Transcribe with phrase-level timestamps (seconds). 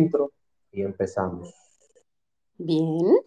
[0.00, 0.32] intro
[0.72, 1.54] y empezamos.
[2.56, 3.18] Bien.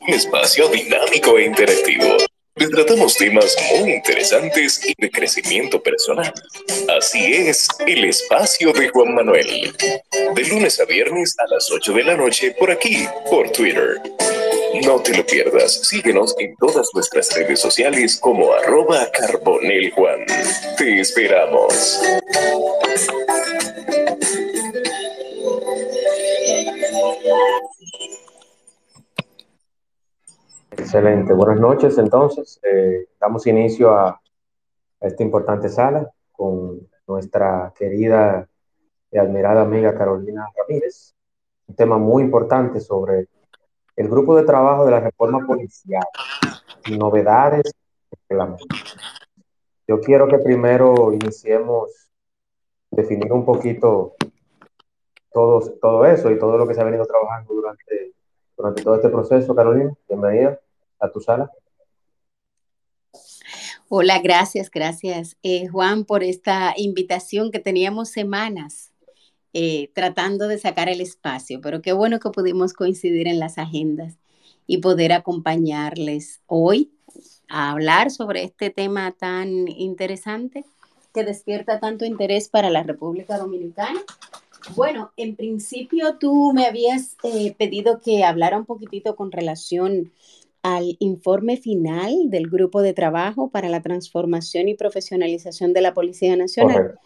[0.00, 2.16] Un espacio dinámico e interactivo.
[2.54, 6.32] Tratamos temas muy interesantes y de crecimiento personal.
[6.96, 9.72] Así es, el espacio de Juan Manuel.
[10.34, 14.00] De lunes a viernes a las 8 de la noche por aquí, por Twitter.
[14.74, 15.72] No te lo pierdas.
[15.72, 20.26] Síguenos en todas nuestras redes sociales como arroba carboneljuan.
[20.76, 22.02] Te esperamos.
[30.72, 31.32] Excelente.
[31.32, 31.98] Buenas noches.
[31.98, 34.20] Entonces, eh, damos inicio a,
[35.00, 38.48] esta importante sala con nuestra querida
[39.10, 41.14] y admirada amiga Carolina Ramírez.
[41.66, 43.28] Un tema muy importante sobre
[43.98, 46.04] el grupo de trabajo de la reforma policial,
[46.96, 47.64] novedades,
[49.88, 51.90] yo quiero que primero iniciemos
[52.92, 54.14] definir un poquito
[55.32, 58.12] todo, todo eso y todo lo que se ha venido trabajando durante,
[58.56, 59.52] durante todo este proceso.
[59.52, 60.60] Carolina, bienvenida
[61.00, 61.50] a tu sala.
[63.88, 68.92] Hola, gracias, gracias, eh, Juan, por esta invitación que teníamos semanas
[69.52, 74.18] eh, tratando de sacar el espacio, pero qué bueno que pudimos coincidir en las agendas
[74.66, 76.92] y poder acompañarles hoy
[77.48, 80.64] a hablar sobre este tema tan interesante
[81.14, 84.00] que despierta tanto interés para la República Dominicana.
[84.76, 90.12] Bueno, en principio tú me habías eh, pedido que hablara un poquitito con relación
[90.62, 96.36] al informe final del grupo de trabajo para la transformación y profesionalización de la Policía
[96.36, 96.98] Nacional.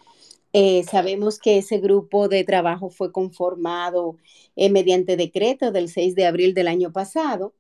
[0.55, 4.19] Eh, sabemos que ese grupo de trabajo fue conformado
[4.55, 7.55] eh, mediante decreto del 6 de abril del año pasado,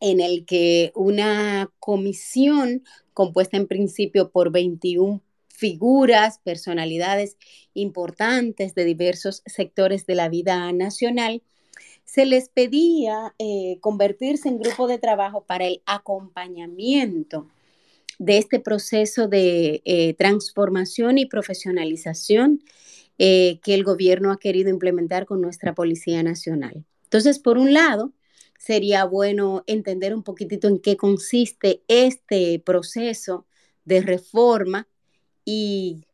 [0.00, 7.38] en el que una comisión compuesta en principio por 21 figuras, personalidades
[7.72, 11.42] importantes de diversos sectores de la vida nacional,
[12.04, 17.48] se les pedía eh, convertirse en grupo de trabajo para el acompañamiento
[18.18, 22.62] de este proceso de eh, transformación y profesionalización
[23.18, 26.84] eh, que el gobierno ha querido implementar con nuestra Policía Nacional.
[27.04, 28.12] Entonces, por un lado,
[28.58, 33.46] sería bueno entender un poquitito en qué consiste este proceso
[33.84, 34.88] de reforma
[35.44, 36.06] y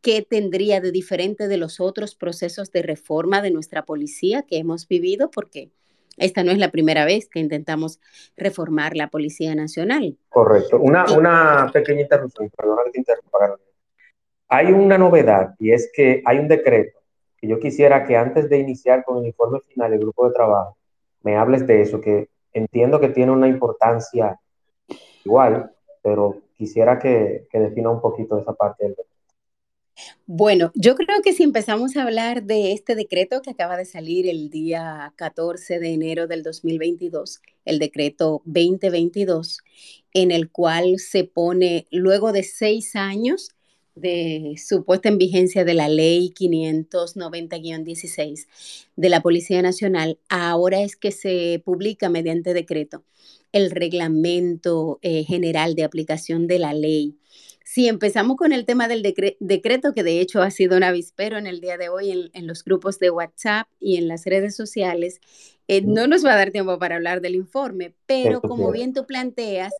[0.00, 4.88] qué tendría de diferente de los otros procesos de reforma de nuestra policía que hemos
[4.88, 5.70] vivido, porque
[6.20, 8.00] esta no es la primera vez que intentamos
[8.36, 10.16] reformar la Policía Nacional.
[10.28, 10.78] Correcto.
[10.78, 13.58] Una, una pequeña interrupción, perdona que te interrumpa.
[14.48, 16.98] Hay una novedad y es que hay un decreto
[17.36, 20.76] que yo quisiera que antes de iniciar con el informe final del grupo de trabajo,
[21.22, 24.38] me hables de eso, que entiendo que tiene una importancia
[25.24, 29.09] igual, pero quisiera que, que defina un poquito esa parte del decreto.
[30.26, 34.28] Bueno, yo creo que si empezamos a hablar de este decreto que acaba de salir
[34.28, 39.60] el día 14 de enero del 2022, el decreto 2022,
[40.12, 43.50] en el cual se pone, luego de seis años
[43.94, 48.46] de su puesta en vigencia de la ley 590-16
[48.96, 53.04] de la Policía Nacional, ahora es que se publica mediante decreto
[53.52, 57.16] el reglamento eh, general de aplicación de la ley
[57.64, 61.46] si empezamos con el tema del decreto, que de hecho ha sido un avispero en
[61.46, 65.20] el día de hoy en, los grupos de WhatsApp y en las redes sociales,
[65.68, 69.06] eh, no nos va a dar tiempo para hablar del informe, pero como bien tú
[69.06, 69.72] planteas,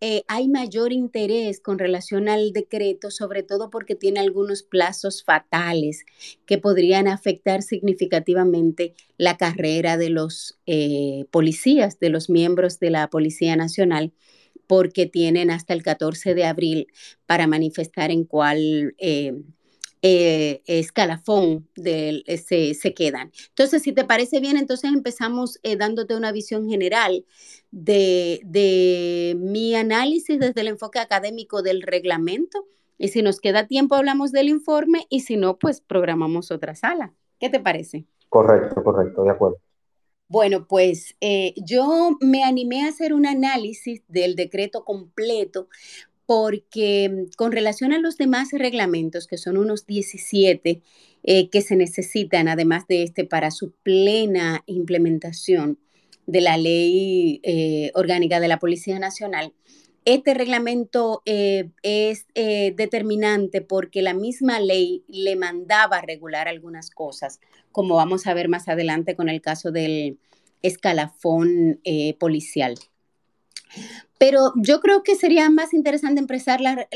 [0.00, 6.04] eh, hay mayor interés con relación al decreto, sobre todo porque tiene algunos plazos fatales
[6.44, 13.08] que podrían afectar significativamente la carrera de los eh, policías, de los miembros de la
[13.08, 14.12] Policía Nacional
[14.66, 16.88] porque tienen hasta el 14 de abril
[17.26, 19.34] para manifestar en cuál eh,
[20.06, 23.32] eh, escalafón de, se, se, quedan.
[23.48, 27.24] Entonces, si te parece bien, entonces empezamos eh, dándote una visión general
[27.70, 32.66] de, de mi análisis desde el enfoque académico del reglamento.
[32.98, 37.14] Y si nos queda tiempo, hablamos del informe y si no, pues programamos otra sala.
[37.40, 38.04] ¿Qué te parece?
[38.28, 39.58] Correcto, correcto, de acuerdo.
[40.28, 45.68] Bueno, pues eh, yo me animé a hacer un análisis del decreto completo
[46.26, 50.82] porque mm, con relación a los demás reglamentos, que son unos 17
[51.24, 55.78] eh, que se necesitan, además de este, para su plena implementación
[56.26, 59.52] de la ley eh, orgánica de la Policía Nacional,
[60.04, 67.40] este reglamento eh, es eh, determinante porque la misma ley le mandaba regular algunas cosas,
[67.72, 70.18] como vamos a ver más adelante con el caso del
[70.62, 72.74] escalafón eh, policial.
[74.26, 76.88] Pero yo creo que sería más interesante empezar la,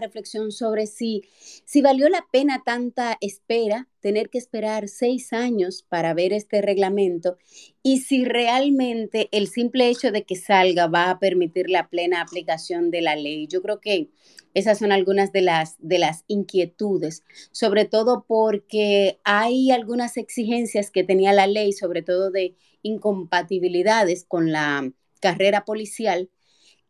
[0.00, 1.24] reflexión sobre si,
[1.64, 7.38] si valió la pena tanta espera, tener que esperar seis años para ver este reglamento
[7.82, 12.92] y si realmente el simple hecho de que salga va a permitir la plena aplicación
[12.92, 13.48] de la ley.
[13.48, 14.10] Yo creo que
[14.54, 21.02] esas son algunas de las, de las inquietudes, sobre todo porque hay algunas exigencias que
[21.02, 24.88] tenía la ley, sobre todo de incompatibilidades con la
[25.20, 26.30] carrera policial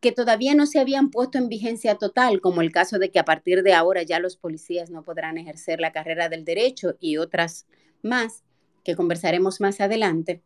[0.01, 3.25] que todavía no se habían puesto en vigencia total, como el caso de que a
[3.25, 7.67] partir de ahora ya los policías no podrán ejercer la carrera del derecho y otras
[8.01, 8.43] más
[8.83, 10.41] que conversaremos más adelante.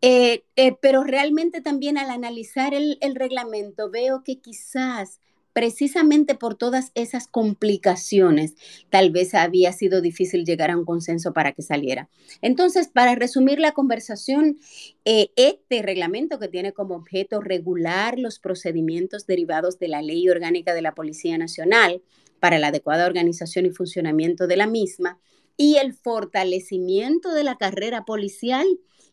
[0.00, 5.20] Eh, eh, pero realmente también al analizar el, el reglamento veo que quizás
[5.56, 8.56] precisamente por todas esas complicaciones,
[8.90, 12.10] tal vez había sido difícil llegar a un consenso para que saliera.
[12.42, 14.58] Entonces, para resumir la conversación,
[15.06, 20.74] eh, este reglamento que tiene como objeto regular los procedimientos derivados de la Ley Orgánica
[20.74, 22.02] de la Policía Nacional
[22.38, 25.18] para la adecuada organización y funcionamiento de la misma
[25.56, 28.66] y el fortalecimiento de la carrera policial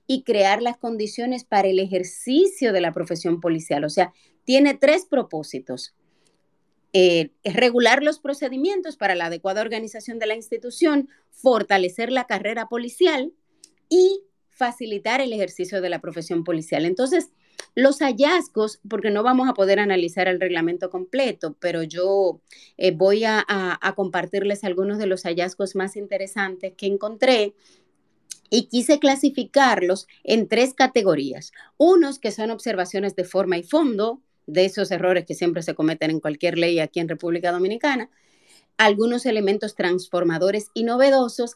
[0.08, 3.86] y crear las condiciones para el ejercicio de la profesión policial.
[3.86, 4.12] O sea,
[4.44, 5.94] tiene tres propósitos
[6.94, 13.34] eh, regular los procedimientos para la adecuada organización de la institución, fortalecer la carrera policial
[13.90, 16.86] y facilitar el ejercicio de la profesión policial.
[16.86, 17.32] Entonces,
[17.76, 22.42] los hallazgos, porque no vamos a poder analizar el reglamento completo, pero yo
[22.78, 27.56] eh, voy a, a compartirles algunos de los hallazgos más interesantes que encontré
[28.52, 31.52] y quise clasificarlos en tres categorías.
[31.78, 36.12] Unos que son observaciones de forma y fondo, de esos errores que siempre se cometen
[36.12, 38.10] en cualquier ley aquí en República Dominicana,
[38.78, 41.56] algunos elementos transformadores y novedosos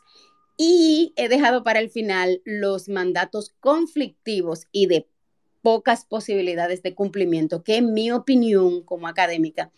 [0.57, 5.07] y he dejado para el final los mandatos conflictivos y de
[5.61, 9.71] pocas posibilidades de cumplimiento que en mi opinión como académica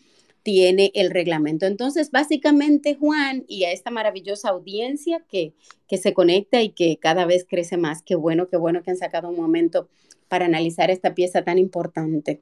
[0.43, 1.65] tiene el reglamento.
[1.65, 5.53] Entonces, básicamente, Juan, y a esta maravillosa audiencia que,
[5.87, 8.97] que se conecta y que cada vez crece más, qué bueno, qué bueno que han
[8.97, 9.89] sacado un momento
[10.27, 12.41] para analizar esta pieza tan importante.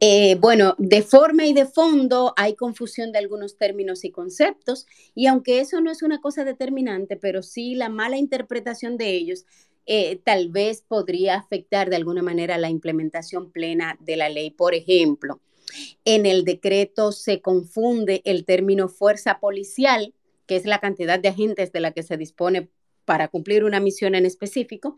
[0.00, 5.26] Eh, bueno, de forma y de fondo hay confusión de algunos términos y conceptos, y
[5.26, 9.44] aunque eso no es una cosa determinante, pero sí la mala interpretación de ellos
[9.86, 14.50] eh, tal vez podría afectar de alguna manera la implementación plena de la ley.
[14.50, 15.40] Por ejemplo,
[16.04, 20.14] en el decreto se confunde el término fuerza policial,
[20.46, 22.68] que es la cantidad de agentes de la que se dispone
[23.04, 24.96] para cumplir una misión en específico,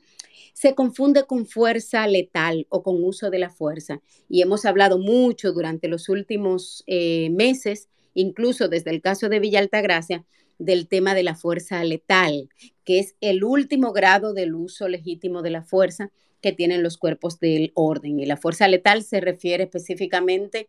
[0.52, 4.00] se confunde con fuerza letal o con uso de la fuerza.
[4.28, 9.60] Y hemos hablado mucho durante los últimos eh, meses, incluso desde el caso de Villa
[9.60, 10.25] Altagracia,
[10.58, 12.49] del tema de la fuerza letal,
[12.84, 17.40] que es el último grado del uso legítimo de la fuerza que tienen los cuerpos
[17.40, 18.20] del orden.
[18.20, 20.69] Y la fuerza letal se refiere específicamente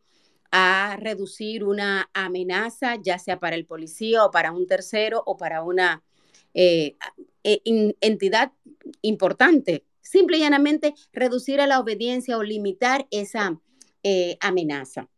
[0.52, 5.64] a reducir una amenaza, ya sea para el policía o para un tercero o para
[5.64, 6.04] una
[6.54, 6.96] eh,
[7.44, 7.62] eh,
[8.02, 8.52] entidad
[9.02, 9.86] importante.
[10.02, 13.60] Simple y llanamente reducir a la obediencia o limitar esa
[14.04, 15.10] eh, amenaza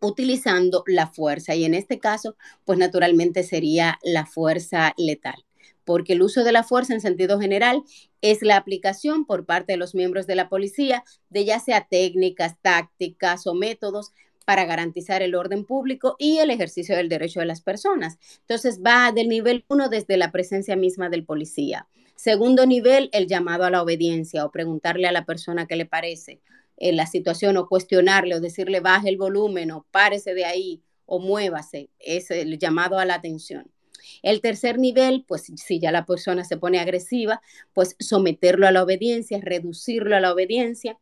[0.00, 1.54] utilizando la fuerza.
[1.54, 5.44] Y en este caso, pues naturalmente sería la fuerza letal
[5.90, 7.82] porque el uso de la fuerza en sentido general
[8.20, 12.56] es la aplicación por parte de los miembros de la policía de ya sea técnicas,
[12.62, 14.12] tácticas o métodos
[14.44, 18.18] para garantizar el orden público y el ejercicio del derecho de las personas.
[18.40, 21.86] Entonces va del nivel uno desde la presencia misma del policía.
[22.16, 26.40] Segundo nivel, el llamado a la obediencia o preguntarle a la persona qué le parece
[26.76, 31.18] en la situación o cuestionarle o decirle baje el volumen o párese de ahí o
[31.18, 31.90] muévase.
[31.98, 33.70] Es el llamado a la atención.
[34.22, 37.40] El tercer nivel, pues si ya la persona se pone agresiva,
[37.72, 40.98] pues someterlo a la obediencia, reducirlo a la obediencia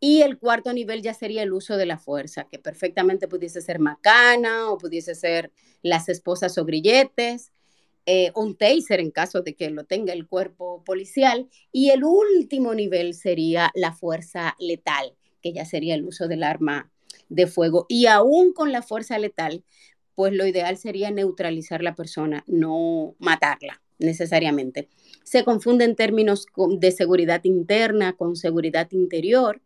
[0.00, 3.80] y el cuarto nivel ya sería el uso de la fuerza, que perfectamente pudiese ser
[3.80, 5.50] macana o pudiese ser
[5.82, 7.52] las esposas o grilletes,
[8.06, 11.48] eh, un taser en caso de que lo tenga el cuerpo policial.
[11.72, 16.90] Y el último nivel sería la fuerza letal, que ya sería el uso del arma
[17.28, 17.86] de fuego.
[17.88, 19.64] Y aún con la fuerza letal,
[20.14, 24.88] pues lo ideal sería neutralizar la persona, no matarla necesariamente.
[25.24, 26.46] Se confunden términos
[26.78, 29.60] de seguridad interna con seguridad interior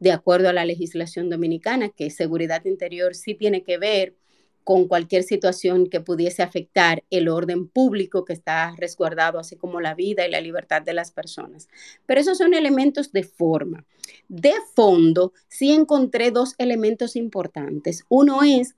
[0.00, 4.16] de acuerdo a la legislación dominicana, que seguridad interior sí tiene que ver
[4.64, 9.94] con cualquier situación que pudiese afectar el orden público que está resguardado, así como la
[9.94, 11.68] vida y la libertad de las personas.
[12.06, 13.84] Pero esos son elementos de forma.
[14.28, 18.04] De fondo, sí encontré dos elementos importantes.
[18.08, 18.74] Uno es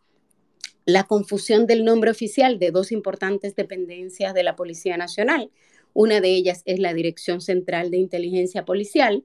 [0.85, 5.51] la confusión del nombre oficial de dos importantes dependencias de la Policía Nacional.
[5.95, 9.25] Una de ellas es la Dirección Central de Inteligencia Policial,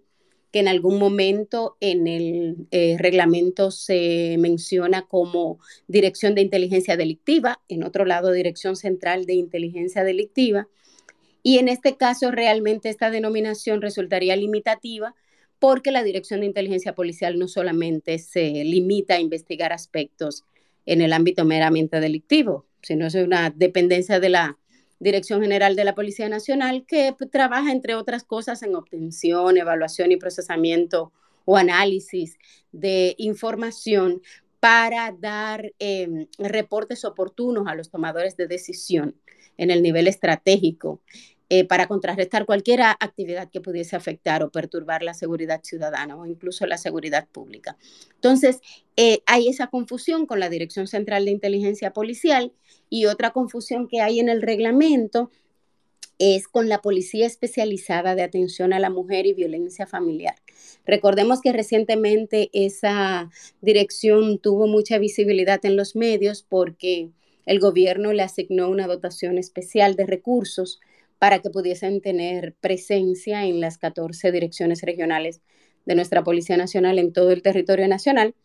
[0.52, 7.62] que en algún momento en el eh, reglamento se menciona como Dirección de Inteligencia Delictiva,
[7.68, 10.68] en otro lado Dirección Central de Inteligencia Delictiva.
[11.44, 15.16] Y en este caso realmente esta denominación resultaría limitativa
[15.60, 20.44] porque la Dirección de Inteligencia Policial no solamente se limita a investigar aspectos
[20.86, 24.58] en el ámbito meramente delictivo, sino es una dependencia de la
[25.00, 30.18] Dirección General de la Policía Nacional que trabaja, entre otras cosas, en obtención, evaluación y
[30.18, 31.12] procesamiento
[31.46, 32.38] o análisis
[32.72, 34.22] de información
[34.60, 39.16] para dar em, reportes oportunos a los tomadores de decisión
[39.58, 41.02] en el nivel estratégico
[41.50, 46.66] eh, para contrarrestar cualquier actividad que pudiese afectar o perturbar la seguridad ciudadana o incluso
[46.66, 47.78] la seguridad pública.
[48.16, 48.60] Entonces,
[48.98, 52.52] eh, hay esa confusión con la Dirección Central de Inteligencia Policial
[52.90, 55.32] y otra confusión que hay en el reglamento
[56.20, 60.36] es con la Policía Especializada de Atención a la Mujer y Violencia Familiar.
[60.86, 63.30] Recordemos que recientemente esa
[63.62, 67.12] dirección tuvo mucha visibilidad en los medios porque
[67.46, 70.82] el gobierno le asignó una dotación especial de recursos
[71.20, 75.42] para que pudiesen tener presencia en las 14 direcciones regionales
[75.86, 78.36] de nuestra Policía Nacional en todo el territorio nacional.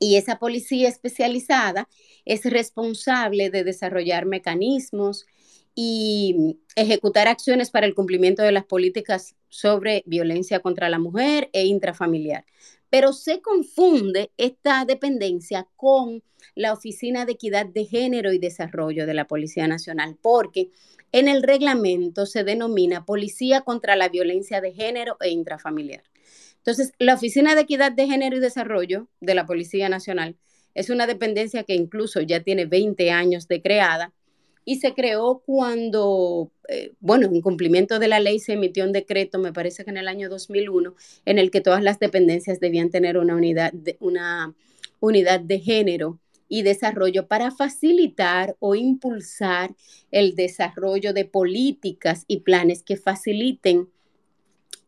[0.00, 1.88] Y esa policía especializada
[2.24, 5.26] es responsable de desarrollar mecanismos
[5.74, 11.66] y ejecutar acciones para el cumplimiento de las políticas sobre violencia contra la mujer e
[11.66, 12.44] intrafamiliar.
[12.90, 16.22] Pero se confunde esta dependencia con
[16.54, 20.70] la Oficina de Equidad de Género y Desarrollo de la Policía Nacional, porque
[21.12, 26.02] en el reglamento se denomina Policía contra la Violencia de Género e Intrafamiliar.
[26.58, 30.36] Entonces, la Oficina de Equidad de Género y Desarrollo de la Policía Nacional
[30.74, 34.12] es una dependencia que incluso ya tiene 20 años de creada
[34.64, 39.38] y se creó cuando, eh, bueno, en cumplimiento de la ley se emitió un decreto,
[39.38, 43.16] me parece que en el año 2001, en el que todas las dependencias debían tener
[43.16, 44.54] una unidad una
[45.00, 49.74] unidad de género y desarrollo para facilitar o impulsar
[50.10, 53.88] el desarrollo de políticas y planes que faciliten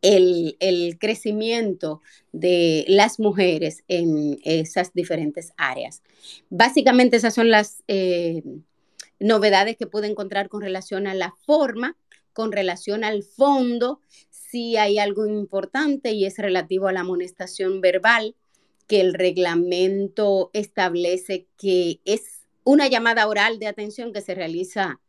[0.03, 2.01] el, crecimiento
[2.33, 6.03] de las mujeres en esas diferentes áreas.
[6.49, 8.43] Básicamente esas son las eh,
[9.19, 11.97] novedades que puede encontrar con relación a la forma,
[12.33, 14.01] con relación al fondo,
[14.31, 18.35] si hay algo importante y es relativo a la amonestación verbal
[18.91, 25.01] que el reglamento establece que es una llamada oral de atención que se realiza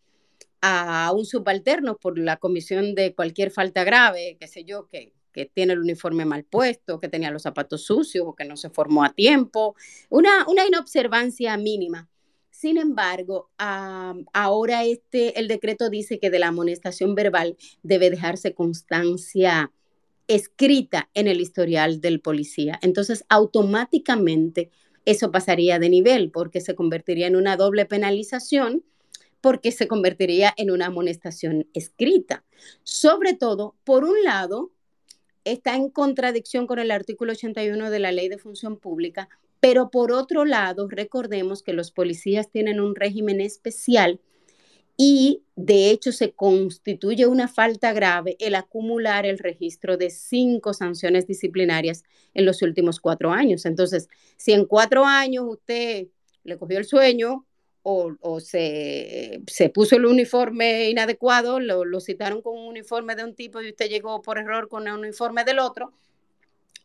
[0.62, 5.14] a un subalterno por la comisión de cualquier falta grave, qué sé yo, que,
[5.56, 9.04] tiene el uniforme mal puesto, que tenía los zapatos sucios o que no se formó
[9.04, 9.76] a tiempo,
[10.10, 12.08] una, una inobservancia mínima.
[12.52, 19.72] Sin embargo, ahora este, el decreto dice que de la amonestación verbal debe dejarse constancia
[20.36, 22.80] escrita en el historial del policía.
[22.82, 24.70] Entonces, automáticamente
[25.06, 28.84] eso pasaría de nivel porque se convertiría en una doble penalización
[29.42, 32.46] porque se convertiría en una amonestación escrita.
[32.84, 34.72] Sobre todo, por un lado,
[35.44, 39.28] está en contradicción con el artículo 81 de la Ley de Función Pública,
[39.60, 44.22] pero por otro lado, recordemos que los policías tienen un régimen especial
[44.98, 51.28] y de hecho se constituye una falta grave el acumular el registro de cinco sanciones
[51.28, 53.66] disciplinarias en los últimos cuatro años.
[53.66, 56.08] Entonces, si en cuatro años usted
[56.44, 57.46] le cogió el sueño
[57.84, 59.42] o, se,
[59.74, 63.90] puso el uniforme inadecuado, lo, lo citaron con un uniforme de un tipo y usted
[63.90, 65.92] llegó por error con el uniforme del otro,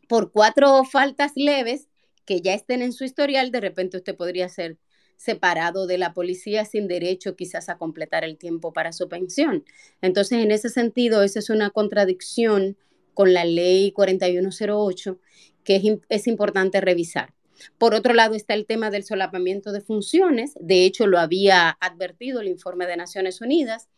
[0.07, 1.87] por cuatro faltas leves
[2.25, 4.77] que ya estén en su historial, de repente usted podría ser
[5.17, 9.65] separado de la policía sin derecho quizás a completar el tiempo para su pensión.
[10.01, 12.77] Entonces, en ese sentido, esa es una contradicción
[13.13, 15.19] con la ley 4108
[15.63, 17.33] que es, importante revisar.
[17.77, 20.53] Por otro lado está el tema del solapamiento de funciones.
[20.61, 23.89] De hecho, lo había advertido el informe de Naciones Unidas.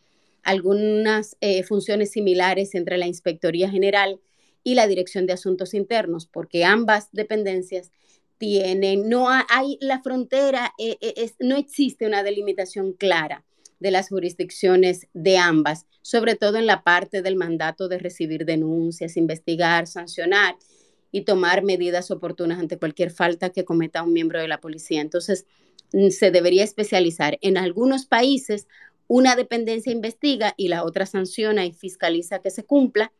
[0.42, 4.18] Algunas eh, funciones similares entre la Inspectoría General
[4.64, 7.92] y la Dirección de Asuntos Internos, porque ambas dependencias
[8.40, 13.44] tienen, no hay la frontera, eh, eh, no existe una delimitación clara
[13.80, 19.18] de las jurisdicciones de ambas, sobre todo en la parte del mandato de recibir denuncias,
[19.18, 20.56] investigar, sancionar
[21.12, 25.02] y tomar medidas oportunas ante cualquier falta que cometa un miembro de la policía.
[25.02, 25.44] Entonces,
[25.92, 27.38] mm, se debería especializar.
[27.42, 28.66] En algunos países,
[29.06, 33.12] una dependencia investiga y la otra sanciona y fiscaliza que se cumpla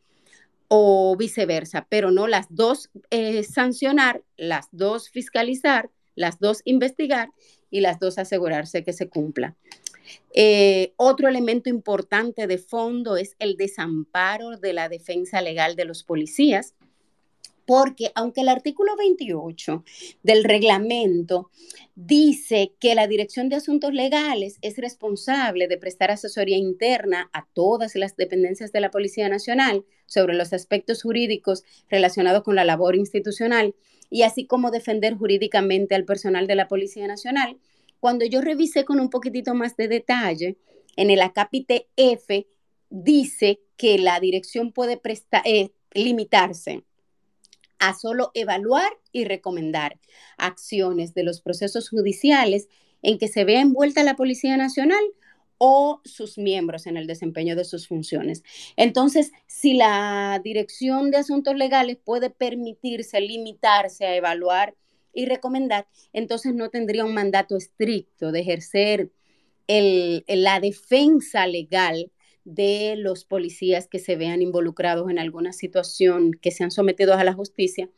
[0.73, 7.27] o viceversa, pero no las dos eh, sancionar, las dos fiscalizar, las dos investigar
[7.69, 9.57] y las dos asegurarse que se cumpla.
[10.33, 16.05] Eh, otro elemento importante de fondo es el desamparo de la defensa legal de los
[16.05, 16.73] policías.
[17.65, 19.83] Porque aunque el artículo 28
[20.23, 21.49] del reglamento
[21.95, 27.95] dice que la Dirección de Asuntos Legales es responsable de prestar asesoría interna a todas
[27.95, 33.75] las dependencias de la Policía Nacional sobre los aspectos jurídicos relacionados con la labor institucional
[34.09, 37.57] y así como defender jurídicamente al personal de la Policía Nacional,
[37.99, 40.57] cuando yo revisé con un poquitito más de detalle,
[40.97, 42.47] en el acápite F
[42.89, 44.99] dice que la dirección puede
[45.45, 46.83] eh, limitarse
[47.81, 49.99] a solo evaluar y recomendar
[50.37, 52.69] acciones de los procesos judiciales
[53.01, 55.03] en que se vea envuelta la Policía Nacional
[55.57, 58.43] o sus miembros en el desempeño de sus funciones.
[58.77, 64.75] Entonces, si la Dirección de Asuntos Legales puede permitirse limitarse a evaluar
[65.11, 69.11] y recomendar, entonces no tendría un mandato estricto de ejercer
[69.67, 72.11] la defensa legal
[72.43, 77.33] de los policías que se vean involucrados en alguna situación, que sean sometidos a la
[77.33, 77.89] justicia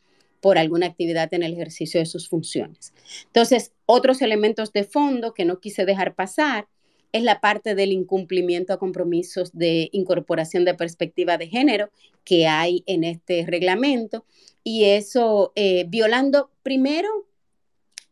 [0.41, 2.93] por alguna actividad en el ejercicio de sus funciones.
[3.27, 6.67] Entonces, otros elementos de fondo que no quise dejar pasar
[7.13, 11.91] es la parte del incumplimiento a compromisos de incorporación de perspectiva de género
[12.25, 14.25] que hay en este reglamento
[14.63, 17.07] y eso eh, violando primero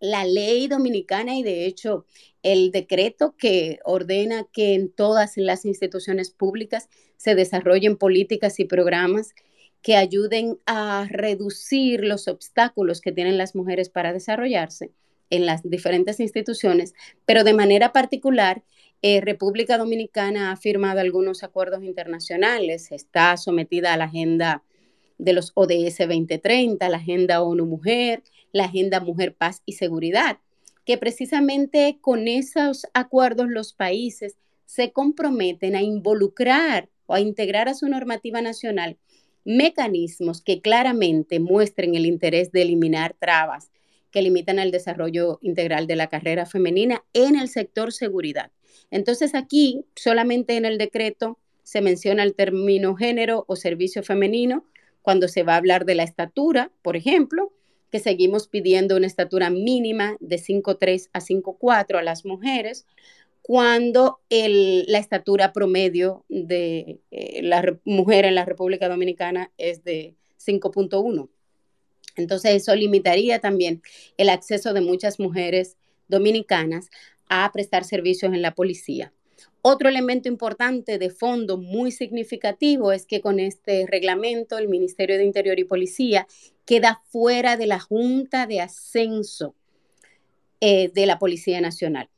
[0.02, 2.06] la ley dominicana y de hecho
[2.44, 9.34] el decreto que ordena que en todas las instituciones públicas se desarrollen políticas y programas
[9.82, 14.92] que ayuden a reducir los obstáculos que tienen las mujeres para desarrollarse
[15.30, 16.94] en las diferentes instituciones,
[17.26, 18.64] pero de manera particular,
[19.02, 24.64] eh, República Dominicana ha firmado algunos acuerdos internacionales, está sometida a la agenda
[25.18, 30.38] de los ODS 2030, la agenda ONU Mujer, la agenda Mujer, Paz y Seguridad
[30.86, 37.74] que precisamente con esos acuerdos los países se comprometen a involucrar o a integrar a
[37.74, 38.98] su normativa nacional
[39.44, 43.72] mecanismos que claramente muestren el interés de eliminar trabas
[44.12, 48.52] que limitan el desarrollo integral de la carrera femenina en el sector seguridad.
[48.92, 54.66] Entonces aquí solamente en el decreto se menciona el término género o servicio femenino
[55.02, 57.54] cuando se va a hablar de la estatura, por ejemplo,
[57.92, 62.86] que seguimos pidiendo una estatura mínima de 5'3 a 5'4 a las mujeres,
[63.42, 71.30] cuando la estatura promedio de eh, la mujer en la República Dominicana es de 5.1.
[72.16, 73.82] Entonces eso limitaría también
[74.18, 75.78] el acceso de muchas mujeres
[76.08, 76.90] dominicanas
[77.28, 79.14] a prestar servicios en la policía.
[79.64, 85.24] Otro elemento importante de fondo muy significativo es que con este reglamento el Ministerio de
[85.24, 86.28] Interior y Policía
[86.66, 89.54] queda fuera de la Junta de Ascenso
[90.62, 92.10] eh, de la Policía Nacional.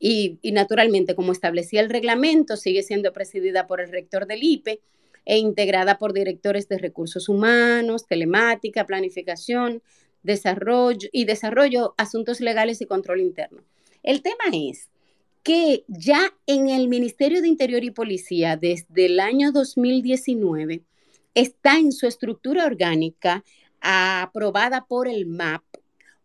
[0.00, 4.80] Y, y, naturalmente, como establecía el reglamento, sigue siendo presidida por el rector del IPE
[5.26, 9.82] e integrada por directores de recursos humanos, telemática, planificación,
[10.22, 13.62] desarrollo y desarrollo, asuntos legales y control interno.
[14.02, 14.88] El tema es
[15.42, 20.82] que ya en el Ministerio de Interior y Policía, desde el año 2019,
[21.34, 23.44] está en su estructura orgánica
[23.80, 25.62] aprobada por el MAP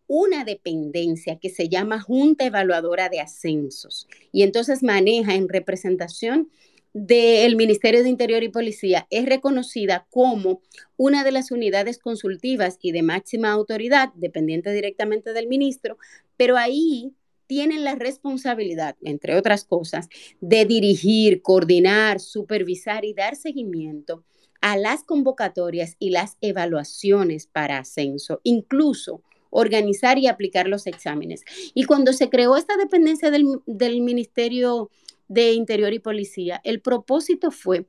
[0.06, 6.50] una dependencia que se llama Junta Evaluadora de Ascensos y entonces maneja en representación
[6.92, 10.60] del Ministerio de Interior y Policía, es reconocida como
[10.96, 15.98] una de las unidades consultivas y de máxima autoridad, dependiente directamente del ministro,
[16.36, 17.12] pero ahí
[17.46, 20.08] tienen la responsabilidad, entre otras cosas,
[20.40, 24.24] de dirigir, coordinar, supervisar y dar seguimiento
[24.60, 31.44] a las convocatorias y las evaluaciones para ascenso, incluso organizar y aplicar los exámenes.
[31.74, 34.90] Y cuando se creó esta dependencia del, del Ministerio
[35.28, 37.86] de Interior y Policía, el propósito fue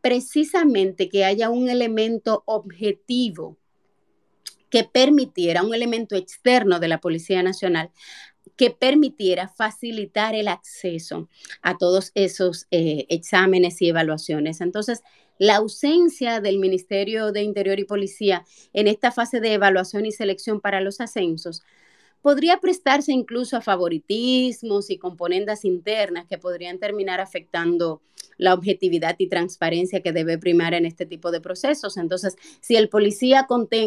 [0.00, 3.56] precisamente que haya un elemento objetivo
[4.68, 7.90] que permitiera, un elemento externo de la Policía Nacional,
[8.56, 11.28] que permitiera facilitar el acceso
[11.62, 14.60] a todos esos eh, exámenes y evaluaciones.
[14.60, 15.02] Entonces,
[15.38, 20.60] la ausencia del Ministerio de Interior y Policía en esta fase de evaluación y selección
[20.60, 21.62] para los ascensos
[22.22, 28.00] podría prestarse incluso a favoritismos y componendas internas que podrían terminar afectando
[28.38, 31.96] la objetividad y transparencia que debe primar en este tipo de procesos.
[31.96, 33.46] Entonces, si el policía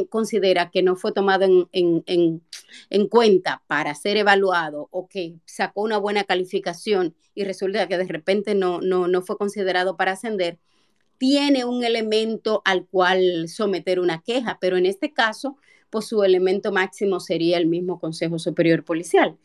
[0.09, 5.97] considera que no fue tomado en, en, cuenta para ser evaluado o que sacó una
[5.97, 10.59] buena calificación y resulta que de repente no, no, no fue considerado para ascender,
[11.17, 15.57] tiene un elemento al cual someter una queja, pero en este caso
[15.89, 19.38] pues su elemento máximo sería el mismo Consejo Superior Policial.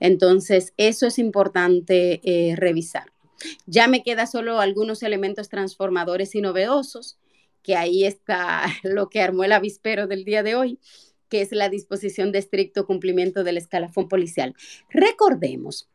[0.00, 3.06] Entonces, eso es importante eh, revisar.
[3.66, 7.18] Ya me queda solo algunos elementos transformadores y novedosos
[7.62, 10.78] que ahí está lo que armó el avispero del día de hoy,
[11.28, 14.54] que es la disposición de estricto cumplimiento del escalafón policial.
[14.90, 15.88] Recordemos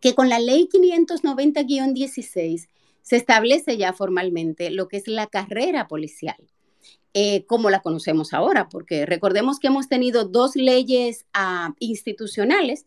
[0.00, 2.68] que con la ley 590-16
[3.02, 6.36] se establece ya formalmente lo que es la carrera policial.
[7.18, 12.84] Eh, como la conocemos ahora, porque recordemos que hemos tenido dos leyes ah, institucionales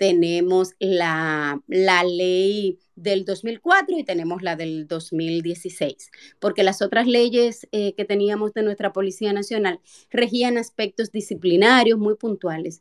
[0.00, 7.94] tenemos la, ley del 2004 y tenemos la del 2016, porque las otras leyes eh,
[7.94, 12.80] que teníamos de nuestra Policía Nacional regían aspectos disciplinarios muy puntuales.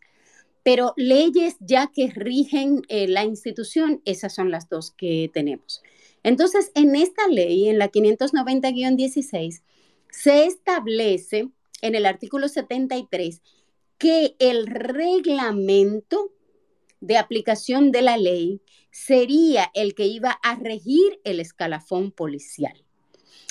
[0.64, 5.82] Pero leyes ya que rigen eh, la institución, esas son las dos que tenemos.
[6.22, 9.62] Entonces, en esta ley, en la 590-16,
[10.12, 11.50] se establece
[11.82, 13.42] en el artículo 73
[13.98, 16.32] que el reglamento
[17.02, 22.84] de aplicación de la ley sería el que iba a regir el escalafón policial.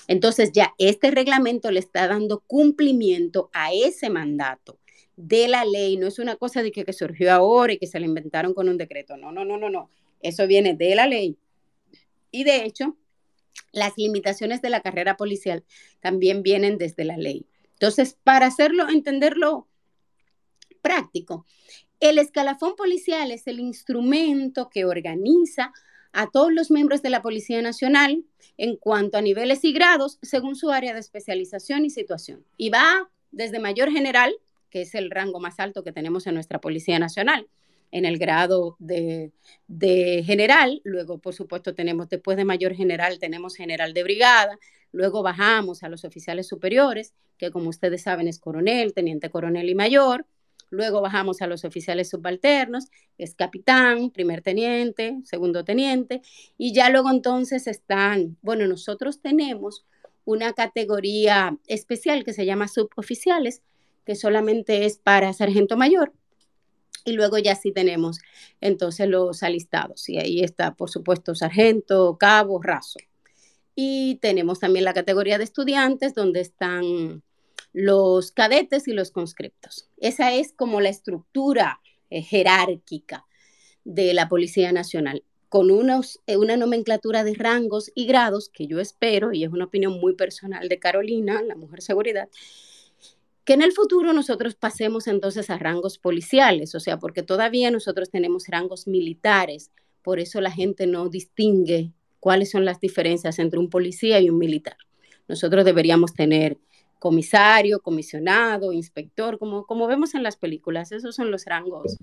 [0.09, 4.79] Entonces ya este reglamento le está dando cumplimiento a ese mandato
[5.17, 5.97] de la ley.
[5.97, 8.79] No es una cosa de que, surgió ahora y que se le inventaron con un
[8.79, 9.17] decreto.
[9.17, 9.91] No, no, no, no, no.
[10.21, 11.37] Eso viene de la ley.
[12.31, 12.97] Y de hecho,
[13.73, 15.65] las limitaciones de la carrera policial
[16.01, 17.47] también vienen desde la ley.
[17.75, 19.69] Entonces, para hacerlo, entenderlo
[20.81, 21.47] práctico,
[22.01, 25.73] el escalafón policial es el instrumento que organiza
[26.13, 28.25] a todos los miembros de la Policía Nacional
[28.57, 32.45] en cuanto a niveles y grados según su área de especialización y situación.
[32.57, 34.35] Y va desde mayor general,
[34.71, 37.47] que es el rango más alto que tenemos en nuestra Policía Nacional,
[37.91, 39.33] en el grado de,
[39.67, 44.59] de, general, luego por supuesto tenemos después de mayor general, tenemos general de brigada,
[44.93, 49.75] luego bajamos a los oficiales superiores, que como ustedes saben es coronel, teniente coronel y
[49.75, 50.27] mayor,
[50.71, 56.21] Luego bajamos a los oficiales subalternos, es capitán, primer teniente, segundo teniente,
[56.59, 59.87] y ya luego entonces están, bueno, nosotros tenemos
[60.25, 63.63] una categoría especial que se llama suboficiales,
[64.05, 66.13] que solamente es para sargento mayor,
[67.05, 68.19] y luego ya sí tenemos
[68.61, 72.99] entonces los alistados, y ahí está, por supuesto, sargento, cabo, raso.
[73.75, 77.23] Y tenemos también la categoría de estudiantes, donde están
[77.73, 79.89] los cadetes y los conscriptos.
[79.99, 83.27] Esa es como la estructura eh, jerárquica
[83.85, 88.81] de la Policía Nacional, con unos, eh, una nomenclatura de rangos y grados que yo
[88.81, 92.29] espero, y es una opinión muy personal de Carolina, la mujer seguridad,
[93.45, 98.11] que en el futuro nosotros pasemos entonces a rangos policiales, o sea, porque todavía nosotros
[98.11, 99.71] tenemos rangos militares,
[100.03, 104.39] por eso la gente no distingue cuáles son las diferencias entre un policía y un
[104.39, 104.77] militar.
[105.29, 106.59] Nosotros deberíamos tener
[106.99, 111.97] comisario, comisionado, inspector, como, como vemos en las películas, esos son los rangos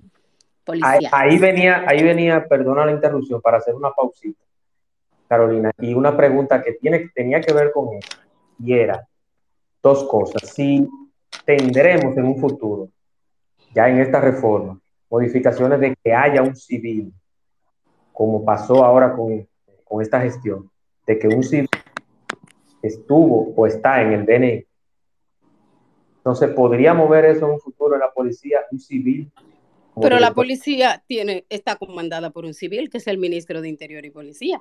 [0.64, 1.10] policiales.
[1.12, 4.42] Ahí, venía, ahí venía, perdona la interrupción, para hacer una pausita,
[5.28, 8.18] Carolina, y una pregunta que tiene, tenía que ver con eso,
[8.58, 9.06] y era
[9.82, 10.48] dos cosas.
[10.48, 10.88] Si
[11.44, 12.88] tendremos en un futuro,
[13.74, 14.80] ya en esta reforma,
[15.10, 17.12] modificaciones de que haya un civil,
[18.12, 19.46] como pasó ahora con,
[19.84, 20.70] con esta gestión,
[21.06, 21.68] de que un civil
[22.82, 24.66] estuvo o está en el DNI
[26.26, 29.30] entonces, ¿podría mover eso en un futuro en la policía, un civil?
[30.02, 34.04] Pero la policía tiene, está comandada por un civil, que es el ministro de Interior
[34.04, 34.60] y Policía.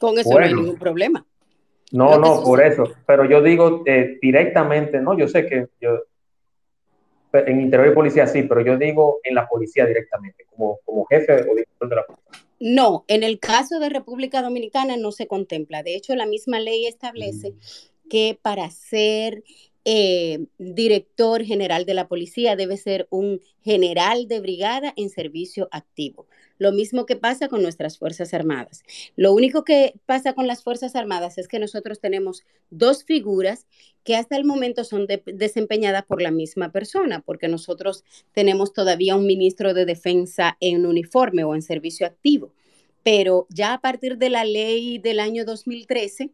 [0.00, 1.26] Con eso no hay ningún problema.
[1.92, 2.84] No, no, por eso.
[3.06, 5.98] Pero yo digo eh, directamente, no, yo sé que yo,
[7.34, 11.42] en Interior y Policía sí, pero yo digo en la policía directamente, como, como jefe
[11.42, 12.48] o director de la policía.
[12.58, 15.82] No, en el caso de República Dominicana no se contempla.
[15.82, 18.08] De hecho, la misma ley establece mm.
[18.08, 19.44] que para ser
[19.88, 26.26] eh, director general de la policía debe ser un general de brigada en servicio activo.
[26.58, 28.82] Lo mismo que pasa con nuestras Fuerzas Armadas.
[29.14, 33.68] Lo único que pasa con las Fuerzas Armadas es que nosotros tenemos dos figuras
[34.02, 39.26] que hasta el momento son desempeñadas por la misma persona, porque nosotros tenemos todavía un
[39.26, 42.52] ministro de defensa en uniforme o en servicio activo.
[43.04, 46.32] Pero ya a partir de la ley del año 2013,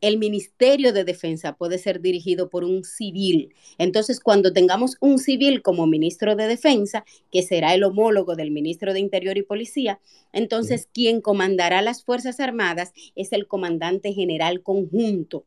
[0.00, 3.54] el Ministerio de Defensa puede ser dirigido por un civil.
[3.78, 8.92] Entonces, cuando tengamos un civil como ministro de Defensa, que será el homólogo del ministro
[8.92, 10.00] de Interior y Policía,
[10.32, 15.44] entonces quien comandará las Fuerzas Armadas es el comandante general conjunto.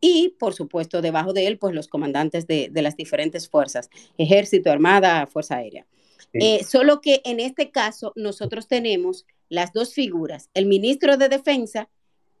[0.00, 5.26] Y, por supuesto, debajo de él, pues los comandantes de, las diferentes fuerzas, ejército, armada,
[5.26, 5.86] fuerza aérea.
[6.34, 11.88] Eh, solo que en este caso nosotros tenemos las dos figuras, el ministro de Defensa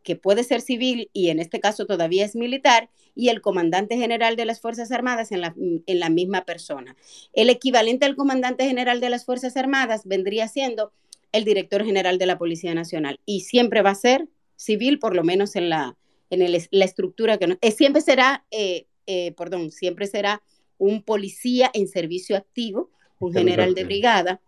[0.08, 4.36] que puede ser civil y en este caso todavía es militar, y el comandante general
[4.36, 6.96] de las Fuerzas Armadas en la, en la misma persona.
[7.34, 10.92] El equivalente al comandante general de las Fuerzas Armadas vendría siendo
[11.32, 15.24] el director general de la Policía Nacional y siempre va a ser civil, por lo
[15.24, 15.94] menos en la,
[16.30, 20.42] en la estructura que no, eh, siempre será, eh, eh, perdón, siempre será
[20.78, 22.88] un policía en servicio activo,
[23.20, 24.40] un general de brigada,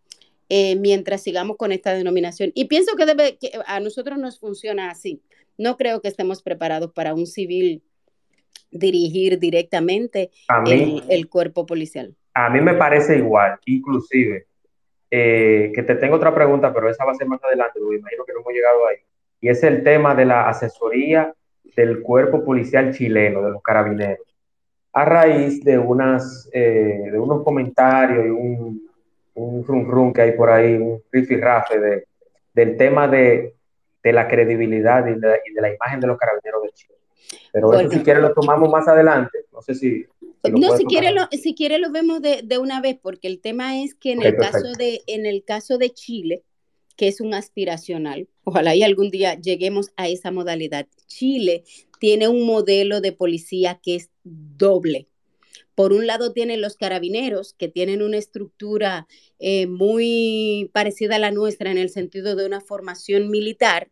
[0.79, 2.51] mientras sigamos con esta denominación.
[2.55, 5.21] Y pienso que, debe, que a nosotros nos funciona así.
[5.61, 7.83] No creo que estemos preparados para un civil
[8.71, 10.31] dirigir directamente
[10.67, 12.17] el, cuerpo policial.
[12.33, 14.47] A mí me parece igual, inclusive,
[15.11, 18.33] que te tengo otra pregunta, pero esa va a ser más adelante, porque imagino que
[18.33, 18.97] no hemos llegado ahí,
[19.43, 21.35] y es el tema de la asesoría
[21.77, 24.27] del cuerpo policial chileno, de los carabineros,
[24.95, 28.89] a raíz de, unas, eh, de unos comentarios y un,
[29.35, 32.05] un rum rum que hay por ahí, un rifirrafe de,
[32.55, 33.60] del tema de,
[34.03, 36.95] de la credibilidad y de, y de, la imagen de los carabineros de Chile.
[37.53, 39.47] Pero eso si quiere lo tomamos más adelante.
[39.53, 40.07] No sé si...
[40.45, 43.81] no, si quiere, lo, si quiere lo vemos de, de, una vez, porque el tema
[43.83, 46.45] es que en, el caso de, en el caso de Chile,
[46.97, 48.29] que es un aspiracional.
[48.45, 50.87] Ojalá y algún día lleguemos a esa modalidad.
[51.07, 51.65] Chile
[51.99, 55.09] tiene un modelo de policía que es doble.
[55.81, 59.07] Por un lado tienen los carabineros, que tienen una estructura
[59.39, 63.91] eh, muy parecida a la nuestra en el sentido de una formación militar,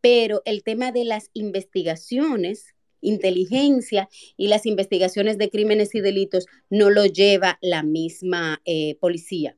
[0.00, 6.90] pero el tema de las investigaciones, inteligencia y las investigaciones de crímenes y delitos no
[6.90, 9.56] lo lleva la misma eh, policía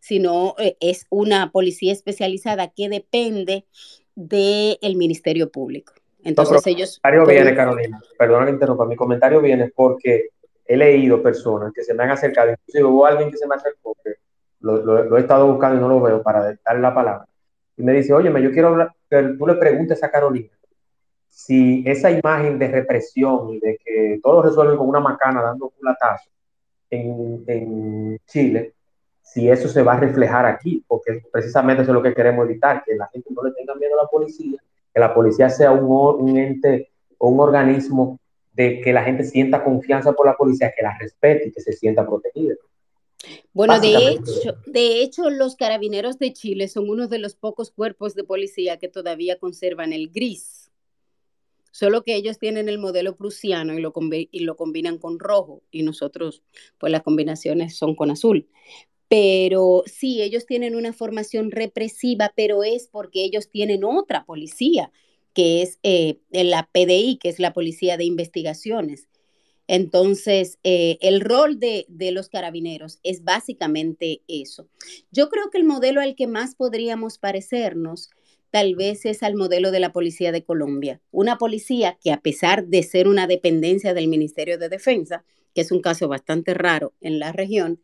[0.00, 3.64] sino eh, es una policía especializada que depende
[4.14, 5.94] del Ministerio Público.
[6.22, 7.00] Entonces ellos...
[7.02, 10.28] Mi comentario viene, Carolina, perdona que interrumpa, mi comentario viene porque
[10.66, 13.96] he leído personas que se me han acercado, inclusive hubo alguien que se me acercó,
[14.02, 14.14] que
[14.60, 17.26] lo, he estado buscando y no lo veo para darle la palabra,
[17.76, 20.50] y me dice, oye, yo quiero que tú le preguntes a Carolina
[21.36, 25.84] si esa imagen de represión y de que todo resuelven con una macana dando un
[25.84, 26.30] latazo
[26.88, 28.72] en, en Chile,
[29.20, 32.82] si eso se va a reflejar aquí, porque precisamente eso es lo que queremos evitar,
[32.82, 34.58] que la gente no le tenga miedo a la policía,
[34.94, 35.84] que la policía sea un,
[36.22, 38.18] un ente o un organismo
[38.56, 41.74] de que la gente sienta confianza por la policía, que la respete y que se
[41.74, 42.54] sienta protegida.
[43.52, 48.14] Bueno, de hecho, de hecho, los carabineros de Chile son uno de los pocos cuerpos
[48.14, 50.70] de policía que todavía conservan el gris.
[51.70, 55.82] Solo que ellos tienen el modelo prusiano y lo, y lo combinan con rojo y
[55.82, 56.42] nosotros,
[56.78, 58.48] pues las combinaciones son con azul.
[59.08, 64.90] Pero sí, ellos tienen una formación represiva, pero es porque ellos tienen otra policía,
[65.36, 69.06] que es eh, la PDI, que es la Policía de Investigaciones.
[69.66, 74.66] Entonces, eh, el rol de, de, los carabineros es básicamente eso.
[75.12, 78.08] Yo creo que el modelo al que más podríamos parecernos
[78.50, 81.02] tal vez es al modelo de la Policía de Colombia.
[81.10, 85.22] Una policía que a pesar de ser una dependencia del Ministerio de Defensa,
[85.54, 87.82] que es un caso bastante raro en la región,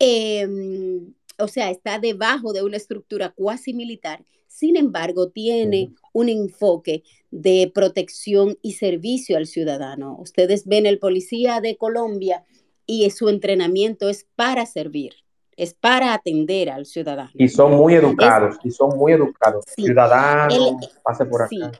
[0.00, 7.04] Em, o sea, está debajo de una estructura cuasi militar, sin embargo, tiene un enfoque
[7.30, 10.16] de protección y servicio al ciudadano.
[10.18, 12.44] Ustedes ven el policía de Colombia
[12.86, 15.12] y su entrenamiento es para servir,
[15.56, 17.30] es para atender al ciudadano.
[17.34, 19.64] Y son muy educados, y son muy educados.
[19.76, 21.70] Ciudadanos, pase por acá.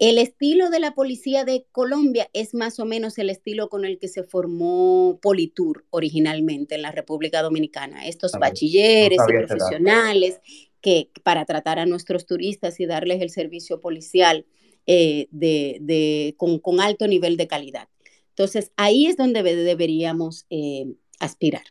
[0.00, 3.98] El estilo de la policía de Colombia es más o menos el estilo con el
[3.98, 8.06] que se formó Politur originalmente en la República Dominicana.
[8.06, 10.40] Estos bachilleres y profesionales
[10.80, 14.44] que para tratar a nuestros turistas y darles el servicio policial
[14.86, 17.88] eh, de, con, alto nivel de calidad.
[18.30, 20.86] Entonces, ahí es donde deberíamos eh,
[21.20, 21.62] aspirar.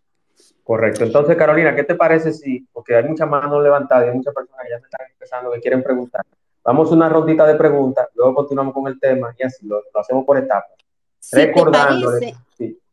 [0.63, 1.03] Correcto.
[1.03, 4.63] Entonces, Carolina, ¿qué te parece si, porque hay muchas manos levantadas y hay muchas personas
[4.63, 6.25] que ya me están empezando que quieren preguntar?
[6.63, 10.25] Vamos a una rondita de preguntas, luego continuamos con el tema y así lo, hacemos
[10.25, 10.71] por etapas.
[11.31, 12.35] Recordándole.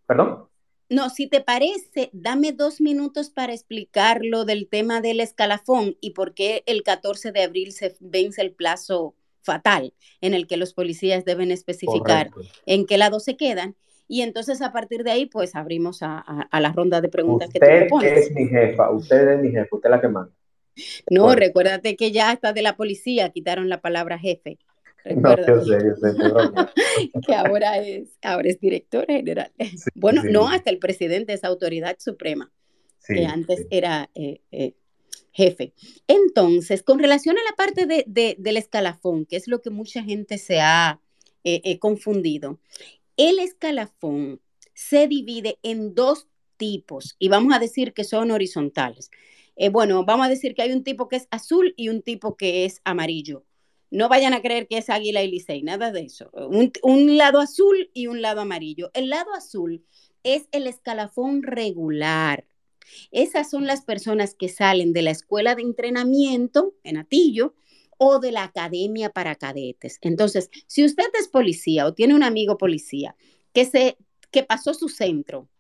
[0.07, 0.49] ¿Perdón?
[0.89, 6.11] No, si te parece, dame dos minutos para explicar lo del tema del escalafón y
[6.11, 10.75] por qué el 14 de abril se vence el plazo fatal en el que los
[10.75, 12.31] policías deben especificar
[12.67, 13.77] en qué lado se quedan.
[14.09, 17.61] Y entonces a partir de ahí, pues abrimos a, a, la ronda de preguntas que
[17.61, 18.27] tú propones.
[18.27, 20.33] es mi jefa, usted es mi jefa, usted es la que manda.
[21.11, 24.59] No, recuérdate que ya hasta de la policía quitaron la palabra jefe.
[25.17, 26.15] No, yo sé, yo sé,
[27.27, 29.51] que ahora es, ahora es director general.
[29.95, 32.53] bueno, no, hasta el presidente es autoridad suprema,
[33.07, 34.75] que antes era eh, eh,
[35.33, 35.73] jefe.
[36.07, 40.37] Entonces, con relación a la parte de, del escalafón, que es lo que mucha gente
[40.37, 41.01] se ha
[41.45, 42.61] eh, confundido,
[43.17, 44.43] el escalafón
[44.75, 49.11] se divide en dos tipos y vamos a decir que son horizontales.
[49.63, 52.35] Eh, bueno, vamos a decir que hay un tipo que es azul y un tipo
[52.35, 53.45] que es amarillo.
[53.91, 56.31] No vayan a creer que es águila y licey, nada de eso.
[56.33, 58.91] Un, un lado azul y un lado amarillo.
[58.95, 59.85] El lado azul
[60.23, 62.47] es el escalafón regular.
[63.11, 67.55] Esas son las personas que salen de la escuela de entrenamiento en Atillo
[67.99, 69.99] o de la academia para cadetes.
[70.01, 73.15] Entonces, si usted es policía o tiene un amigo policía
[73.53, 73.99] que, se,
[74.31, 75.51] que pasó su centro,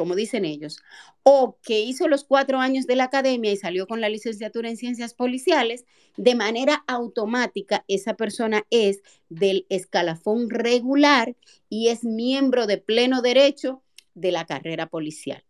[0.00, 0.78] como dicen ellos,
[1.24, 4.78] o que hizo los cuatro años de la academia y salió con la licenciatura en
[4.78, 5.84] ciencias policiales,
[6.16, 11.36] de manera automática esa persona es del escalafón regular
[11.68, 13.82] y es miembro de pleno derecho
[14.14, 15.44] de la carrera policial.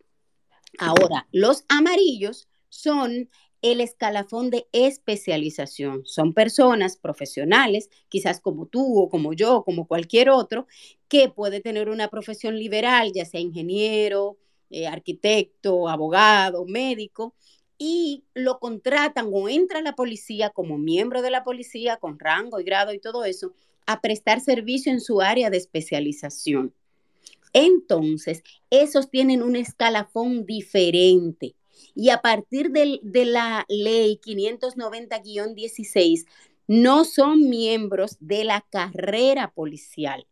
[0.81, 3.31] Ahora, los amarillos son
[3.63, 6.03] el escalafón de especialización.
[6.07, 10.67] Son personas profesionales, quizás como tú o como yo, como cualquier otro,
[11.11, 14.39] que puede tener una profesión liberal, ya sea ingeniero,
[14.71, 17.35] eh, arquitecto, abogado, médico,
[17.77, 22.61] y lo contratan o entra a la policía como miembro de la policía con rango
[22.61, 23.53] y grado y todo eso,
[23.87, 26.73] a prestar servicio en su área de especialización.
[27.53, 31.57] Entonces, esos tienen un escalafón diferente
[31.95, 36.27] y a partir de, la ley 590-16
[36.69, 40.29] no son miembros de la carrera policial,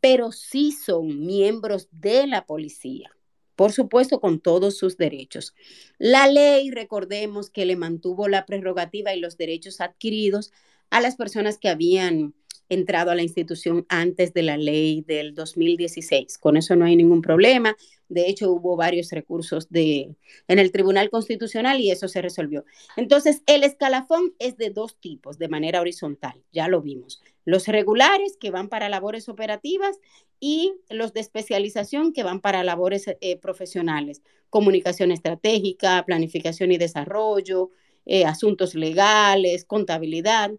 [0.00, 3.10] pero sí son miembros de la policía.
[3.56, 5.54] Por supuesto, con todos sus derechos.
[5.98, 10.52] La ley, recordemos que le mantuvo la prerrogativa y los derechos adquiridos
[10.90, 12.34] a las personas que habían
[12.68, 16.38] entrado a la institución antes de la ley del 2016.
[16.38, 17.76] Con eso no hay ningún problema.
[18.08, 20.14] De hecho, hubo varios recursos de,
[20.48, 22.64] en el Tribunal Constitucional y eso se resolvió.
[22.96, 27.22] Entonces, el escalafón es de dos tipos, de manera horizontal, ya lo vimos.
[27.48, 29.98] Los regulares que van para labores operativas
[30.38, 37.70] y los de especialización que van para labores eh, profesionales, comunicación estratégica, planificación y desarrollo,
[38.04, 40.50] eh, asuntos legales, contabilidad,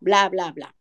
[0.00, 0.76] bla, bla, bla.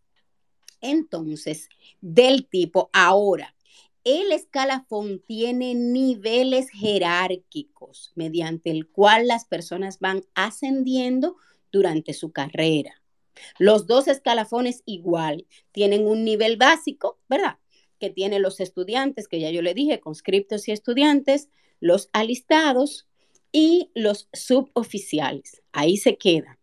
[0.81, 1.69] Entonces,
[2.01, 3.55] del tipo, ahora,
[4.03, 11.37] el escalafón tiene niveles jerárquicos mediante el cual las personas van ascendiendo
[11.71, 13.02] durante su carrera.
[13.57, 17.57] Los dos escalafones igual tienen un nivel básico, ¿verdad?
[17.99, 23.07] Que tienen los estudiantes, que ya yo le dije, conscriptos y estudiantes, los alistados
[23.51, 25.61] y los suboficiales.
[25.71, 26.59] Ahí se queda.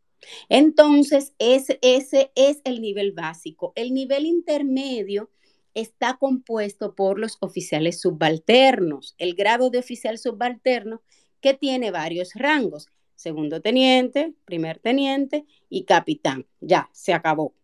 [0.49, 3.73] Entonces, ese, ese es el nivel básico.
[3.75, 5.31] El nivel intermedio
[5.75, 11.03] está compuesto por los oficiales subalternos, el grado de oficial subalterno
[11.41, 12.89] que tiene varios rangos,
[13.21, 16.47] segundo teniente, primer teniente y capitán.
[16.61, 17.55] Ya, se acabó.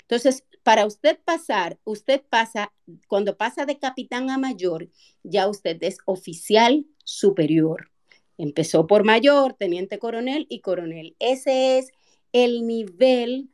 [0.00, 2.72] Entonces, para usted pasar, usted pasa,
[3.06, 4.88] cuando pasa de capitán a mayor,
[5.22, 7.90] ya usted es oficial superior.
[8.38, 11.16] Empezó por mayor, teniente coronel y coronel.
[11.18, 11.92] Ese es
[12.32, 13.50] el nivel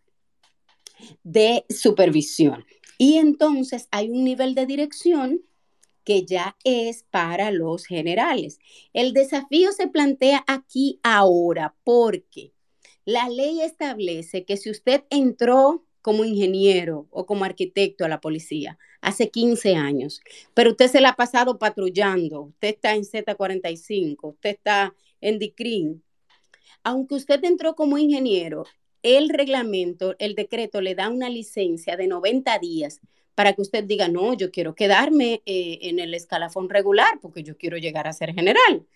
[1.25, 2.65] de supervisión.
[2.97, 5.41] Y entonces hay un nivel de dirección
[6.05, 8.59] que ya es para los generales.
[8.93, 12.53] El desafío se plantea aquí ahora porque
[13.05, 18.79] la ley establece que si usted entró como ingeniero o como arquitecto a la policía
[19.01, 20.21] hace 15 años,
[20.55, 26.03] pero usted se la ha pasado patrullando, usted está en Z45, usted está en DICRIN,
[26.83, 28.65] aunque usted entró como ingeniero,
[29.03, 33.01] el reglamento, el decreto le da una licencia de 90 días
[33.35, 37.57] para que usted diga, no, yo quiero quedarme eh, en el escalafón regular porque yo
[37.57, 38.87] quiero llegar a ser general.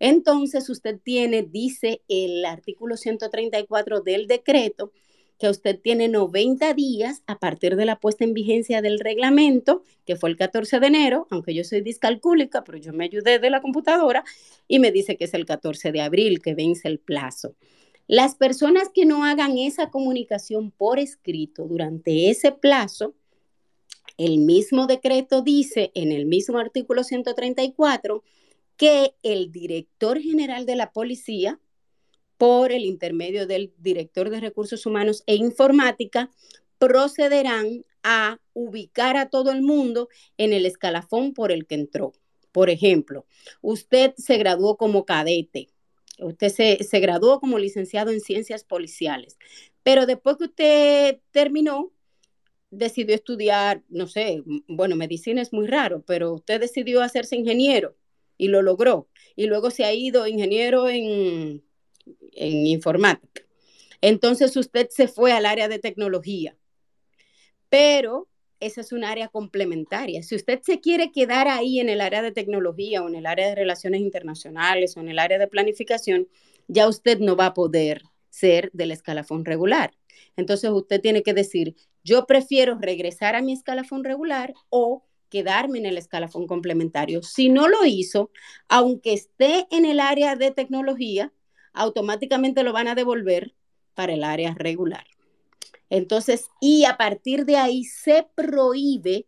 [0.00, 4.92] Entonces usted tiene, dice el artículo 134 del decreto,
[5.38, 10.16] que usted tiene 90 días a partir de la puesta en vigencia del reglamento, que
[10.16, 13.60] fue el 14 de enero, aunque yo soy discalcúlica, pero yo me ayudé de la
[13.60, 14.24] computadora
[14.68, 17.56] y me dice que es el 14 de abril que vence el plazo.
[18.06, 23.14] Las personas que no hagan esa comunicación por escrito durante ese plazo,
[24.18, 28.22] el mismo decreto dice en el mismo artículo 134
[28.76, 31.60] que el director general de la policía
[32.36, 36.30] por el intermedio del director de recursos humanos e informática,
[36.78, 42.12] procederán a ubicar a todo el mundo en el escalafón por el que entró.
[42.52, 43.26] Por ejemplo,
[43.62, 45.68] usted se graduó como cadete,
[46.18, 49.38] usted se, se graduó como licenciado en ciencias policiales,
[49.82, 51.92] pero después que usted terminó,
[52.76, 57.96] decidió estudiar, no sé, bueno, medicina es muy raro, pero usted decidió hacerse ingeniero
[58.36, 59.08] y lo logró.
[59.36, 61.62] Y luego se ha ido ingeniero en
[62.32, 63.42] en informática.
[64.00, 66.56] Entonces usted se fue al área de tecnología,
[67.68, 68.28] pero
[68.60, 70.22] esa es un área complementaria.
[70.22, 73.48] Si usted se quiere quedar ahí en el área de tecnología o en el área
[73.48, 76.28] de relaciones internacionales o en el área de planificación,
[76.68, 79.92] ya usted no va a poder ser del escalafón regular.
[80.36, 85.86] Entonces usted tiene que decir, yo prefiero regresar a mi escalafón regular o quedarme en
[85.86, 87.22] el escalafón complementario.
[87.22, 88.30] Si no lo hizo,
[88.68, 91.32] aunque esté en el área de tecnología,
[91.72, 93.54] automáticamente lo van a devolver
[93.94, 95.06] para el área regular.
[95.90, 99.26] Entonces, y a partir de ahí se prohíbe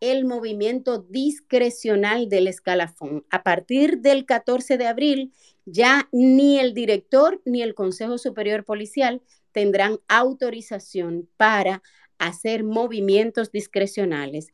[0.00, 3.24] el movimiento discrecional del escalafón.
[3.30, 5.32] A partir del 14 de abril,
[5.64, 9.22] ya ni el director ni el Consejo Superior Policial
[9.56, 11.82] tendrán autorización para
[12.18, 14.48] hacer movimientos discrecionales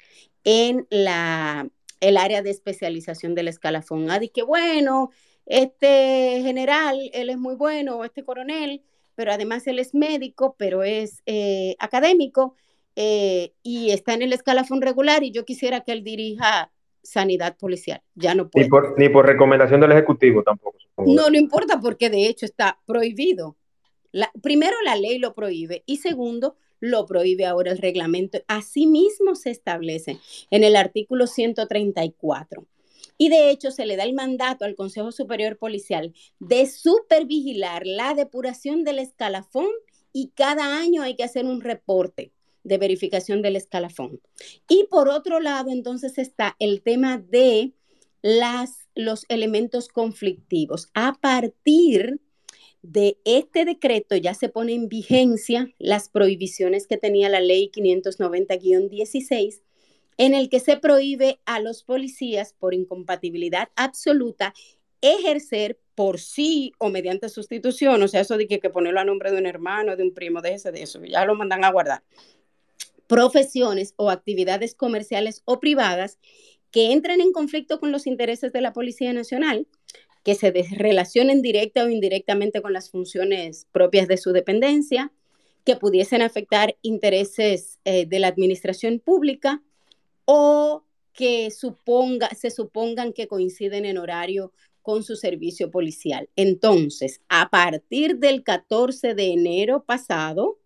[0.44, 4.12] en la, el área de especialización del escalafón.
[4.12, 5.11] Ah, que bueno,
[5.44, 8.84] este general, él es muy bueno, este coronel,
[9.16, 12.55] pero además él es médico, pero es eh, académico
[12.94, 16.70] eh, y está en el escalafón regular y yo quisiera que él dirija
[17.03, 18.00] sanidad policial.
[18.14, 18.68] Ya no puede.
[18.98, 20.78] Ni por, recomendación del Ejecutivo tampoco.
[20.98, 23.57] No, no importa porque de hecho está prohibido.
[24.42, 28.42] Primero la ley lo prohíbe y segundo lo prohíbe ahora el reglamento.
[28.48, 30.18] Asimismo se establece
[30.50, 32.66] en el artículo 134.
[33.18, 38.14] Y de hecho se le da el mandato al Consejo Superior Policial de supervigilar la
[38.14, 39.68] depuración del escalafón
[40.12, 42.32] y cada año hay que hacer un reporte
[42.64, 44.20] de verificación del escalafón.
[44.68, 47.74] Y por otro lado, entonces está el tema de
[48.22, 50.88] las, los elementos conflictivos.
[50.94, 52.20] A partir
[52.83, 59.62] de este decreto ya se pone en vigencia las prohibiciones que tenía la ley 590-16,
[60.18, 64.53] en el que se prohíbe a los policías por incompatibilidad absoluta
[65.01, 69.30] ejercer por sí o mediante sustitución, o sea, eso de que, que ponerlo a nombre
[69.30, 72.03] de un hermano, de un primo, de ese, de eso, ya lo mandan a guardar,
[73.07, 76.18] profesiones o actividades comerciales o privadas
[76.70, 79.66] que entren en conflicto con los intereses de la Policía Nacional,
[80.22, 85.12] que se relacionen directa o indirectamente con las funciones propias de su dependencia,
[85.64, 89.62] que pudiesen afectar intereses eh, de la administración pública
[90.24, 94.52] o que suponga, se supongan que coinciden en horario
[94.82, 96.28] con su servicio policial.
[96.36, 100.58] Entonces, a partir del 14 de enero pasado,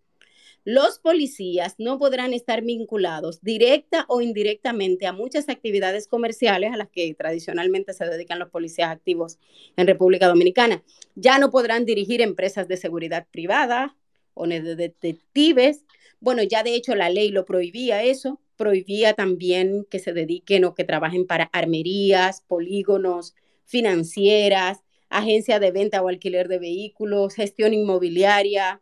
[0.67, 6.89] los policías no podrán estar vinculados directa o indirectamente a muchas actividades comerciales a las
[6.89, 9.39] que tradicionalmente se dedican los policías activos
[9.77, 10.83] en República Dominicana.
[11.15, 13.95] Ya no podrán dirigir empresas de seguridad privada
[14.33, 15.85] o de detectives.
[16.19, 20.75] Bueno, ya de hecho la ley lo prohibía eso, prohibía también que se dediquen o
[20.75, 28.81] que trabajen para armerías, polígonos, financieras, agencia de venta o alquiler de vehículos, gestión inmobiliaria,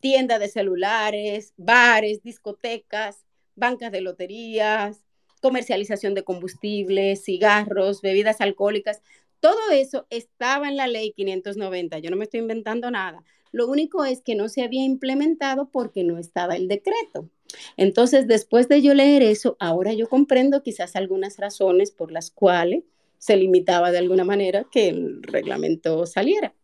[0.00, 3.24] tienda de celulares, bares, discotecas,
[3.54, 5.02] bancas de loterías,
[5.40, 9.00] comercialización de combustibles, cigarros, bebidas alcohólicas.
[9.40, 11.98] Todo eso estaba en la ley 590.
[11.98, 13.22] Yo no me estoy inventando nada.
[13.52, 17.30] Lo único es que no se había implementado porque no estaba el decreto.
[17.76, 22.84] Entonces, después de yo leer eso, ahora yo comprendo quizás algunas razones por las cuales
[23.18, 26.54] se limitaba de alguna manera que el reglamento saliera.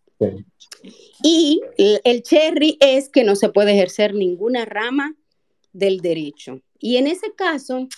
[1.22, 5.14] Y el cherry es que no se puede ejercer ninguna rama
[5.72, 6.60] del derecho.
[6.78, 7.88] Y en ese caso,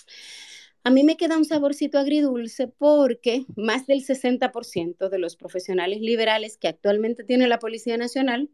[0.83, 6.57] a mí me queda un saborcito agridulce porque más del 60% de los profesionales liberales
[6.57, 8.49] que actualmente tiene la Policía Nacional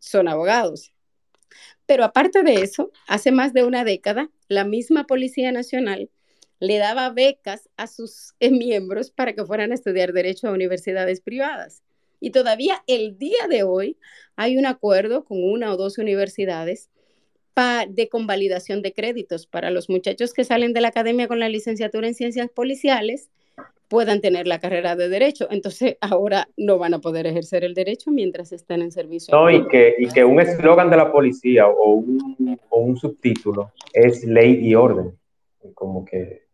[0.00, 0.92] son abogados.
[1.86, 6.10] Pero aparte de eso, hace más de una década, la misma Policía Nacional
[6.60, 11.82] le daba becas a sus miembros para que fueran a estudiar derecho a universidades privadas.
[12.20, 13.96] Y todavía el día de hoy
[14.36, 16.90] hay un acuerdo con una o dos universidades
[17.88, 22.06] de convalidación de créditos para los muchachos que salen de la academia con la licenciatura
[22.06, 23.30] en ciencias policiales
[23.88, 25.48] puedan tener la carrera de derecho.
[25.50, 29.34] Entonces ahora no van a poder ejercer el derecho mientras estén en servicio.
[29.34, 33.72] No, y que, y que un eslogan de la policía o un, o un subtítulo
[33.92, 35.18] es ley y orden.
[35.74, 36.46] Como que...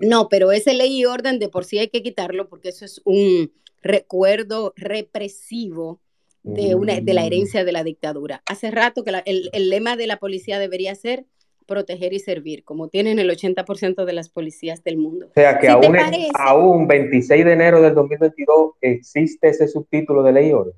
[0.00, 3.00] No, pero ese ley y orden de por sí hay que quitarlo porque eso es
[3.04, 3.50] un,
[3.82, 6.00] recuerdo represivo
[6.42, 7.26] de, una, de la mm.
[7.26, 8.42] herencia de la dictadura.
[8.46, 11.24] Hace rato que el, lema de la policía debería ser
[11.66, 15.28] proteger y servir, como tienen el 80% de las policías del mundo.
[15.30, 15.96] O sea que aún,
[16.34, 20.74] aún 26 de enero del 2022 existe ese subtítulo de ley orden.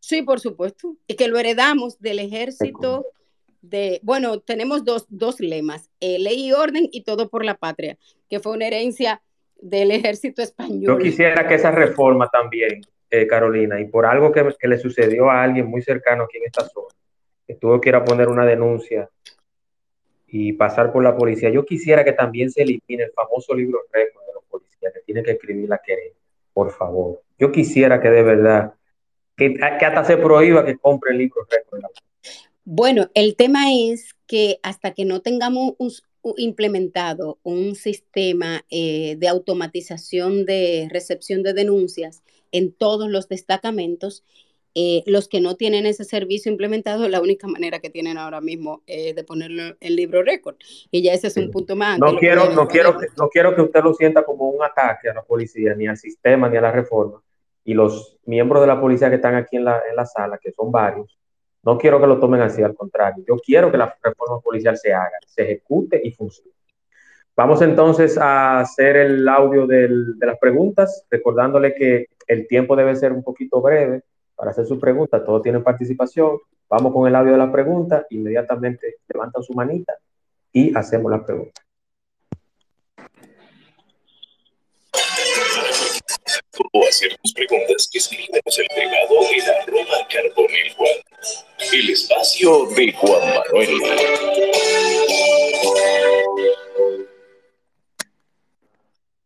[0.00, 0.96] Sí, por supuesto.
[1.06, 3.06] Y que lo heredamos del ejército
[3.62, 7.98] de, bueno, tenemos dos, dos lemas, eh, ley y orden y todo por la patria,
[8.28, 9.22] que fue una herencia
[9.60, 10.82] del ejército español.
[10.82, 12.80] Yo quisiera que esa reforma también,
[13.10, 16.64] eh, Carolina, y por algo que, le sucedió a alguien muy cercano aquí en esta
[16.68, 16.88] zona,
[17.46, 19.08] que tuvo que ir a poner una denuncia
[20.28, 24.24] y pasar por la policía, yo quisiera que también se elimine el famoso libro récord
[24.26, 26.14] de los policías, que tiene que escribir la querella,
[26.52, 27.20] por favor.
[27.38, 28.74] Yo quisiera que de verdad,
[29.36, 31.82] que, que hasta se prohíba que compre el libro récord.
[32.64, 35.90] Bueno, el tema es que hasta que no tengamos un,
[36.36, 44.24] implementado un sistema eh, de automatización de recepción de denuncias en todos los destacamentos
[44.74, 48.82] eh, los que no tienen ese servicio implementado, la única manera que tienen ahora mismo
[48.86, 50.56] es de ponerlo en libro récord.
[50.92, 51.98] Y ya ese es un punto más.
[51.98, 55.22] No quiero, no, quiero, no quiero que usted lo sienta como un ataque a la
[55.22, 57.20] policía, ni al sistema, ni a la reforma.
[57.64, 60.52] Y los miembros de la policía que están aquí en la, en la sala, que
[60.52, 61.18] son varios,
[61.62, 63.24] no quiero que lo tomen así, al contrario.
[63.26, 66.52] Yo quiero que la reforma policial se haga, se ejecute y funcione.
[67.36, 69.88] Vamos entonces a hacer el audio de
[70.20, 74.02] las preguntas, recordándole que el tiempo debe ser un poquito breve
[74.34, 75.24] para hacer sus preguntas.
[75.24, 76.38] Todos tienen participación.
[76.68, 78.06] Vamos con el audio de la pregunta.
[78.10, 79.94] Inmediatamente levantan su manita
[80.52, 81.62] y hacemos la pregunta.
[86.72, 90.90] O hacernos preguntas que escribimos el pegado en arroba carbonel Juan.
[91.72, 93.68] El espacio de Juan Manuel.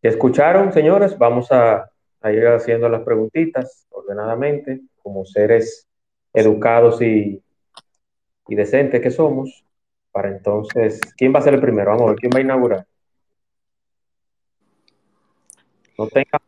[0.02, 1.18] ¿Escucharon, señores?
[1.18, 1.90] Vamos a,
[2.24, 5.88] ir haciendo las preguntitas ordenadamente, como seres
[6.32, 7.42] educados y,
[8.46, 9.64] decentes que somos.
[10.12, 11.90] Para entonces, ¿quién va a ser el primero?
[11.90, 12.86] Vamos a ver, ¿quién va a inaugurar?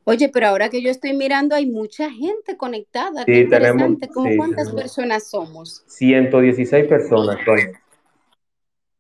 [0.04, 3.24] Oye, pero ahora que yo estoy mirando, hay mucha gente conectada.
[3.24, 3.98] Sí, tenemos.
[4.36, 5.84] ¿Cuántas personas somos?
[5.86, 7.38] 116 personas.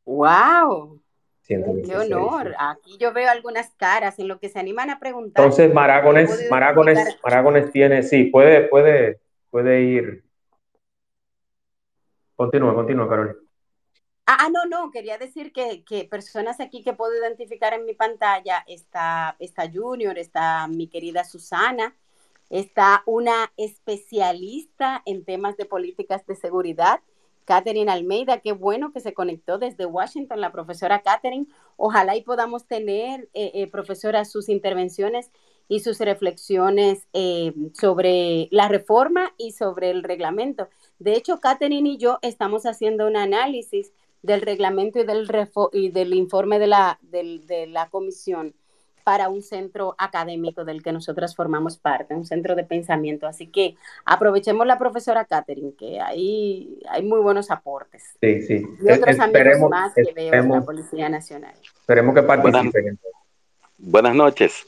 [0.04, 1.00] ¡Wow!
[1.46, 1.56] Qué
[1.96, 2.54] honor.
[2.58, 5.44] Aquí yo veo algunas caras en lo que se animan a preguntar.
[5.44, 9.20] Entonces, Maragones, Maragones, Maragones tiene, sí, puede, puede,
[9.50, 10.24] puede ir.
[12.34, 13.36] Continúa, continúa, Carolina.
[14.28, 17.94] Ah, ah, no, no, quería decir que, que, personas aquí que puedo identificar en mi
[17.94, 21.94] pantalla, está, está Junior, está mi querida Susana,
[22.50, 27.00] está una especialista en temas de políticas de seguridad,
[27.46, 31.46] Catherine Almeida, qué bueno que se conectó desde Washington, la profesora Catherine.
[31.76, 35.30] Ojalá y podamos tener, eh, eh, profesora, sus intervenciones
[35.68, 40.68] y sus reflexiones eh, sobre la reforma y sobre el reglamento.
[40.98, 43.92] De hecho, Catherine y yo estamos haciendo un análisis
[44.26, 45.28] del reglamento y del,
[45.72, 48.54] y del informe de la, de la comisión
[49.06, 53.28] para un centro académico del que nosotras formamos parte, un centro de pensamiento.
[53.28, 58.02] Así que aprovechemos la profesora Catherine, que ahí hay muy buenos aportes.
[58.20, 58.66] Sí, sí.
[58.82, 61.54] Y otros amigos más que veo en la Policía Nacional.
[61.78, 62.98] Esperemos que participen.
[63.78, 64.64] Buenas, noches.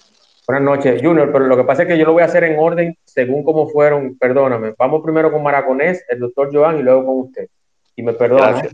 [0.46, 2.60] Buenas noches, Junior, pero lo que pasa es que yo lo voy a hacer en
[2.60, 4.72] orden según cómo fueron, perdóname.
[4.78, 7.48] Vamos primero con Maraconés, el doctor Joan, y luego con usted.
[7.96, 8.60] Y me perdona.
[8.60, 8.70] ¿eh?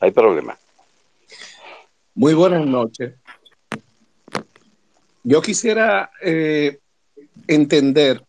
[0.00, 0.58] Hay problema.
[2.14, 3.14] Muy buenas noches.
[5.24, 6.78] Yo quisiera eh,
[7.46, 8.24] entender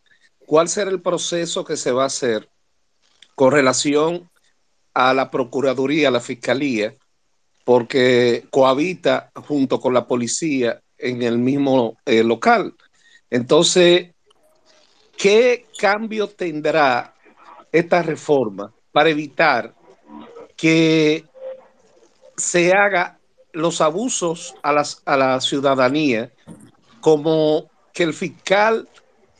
[0.45, 2.49] cuál será el proceso que se va a hacer
[3.35, 4.29] con relación
[4.93, 6.95] a la Procuraduría, a la Fiscalía,
[7.63, 12.73] porque cohabita junto con la policía en el mismo eh, local.
[13.29, 14.09] Entonces,
[15.17, 17.13] ¿qué cambio tendrá
[17.71, 19.73] esta reforma para evitar
[20.57, 21.28] que
[22.39, 23.19] se haga
[23.53, 26.31] los abusos a, las, a la ciudadanía
[27.01, 28.87] como que el fiscal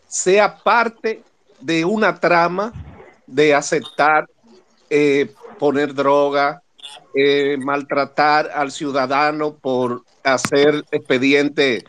[0.07, 1.23] sea parte
[1.59, 2.73] de una trama
[3.27, 4.27] de aceptar
[4.89, 6.63] eh, poner droga,
[7.13, 11.83] eh, maltratar al ciudadano por hacer expediente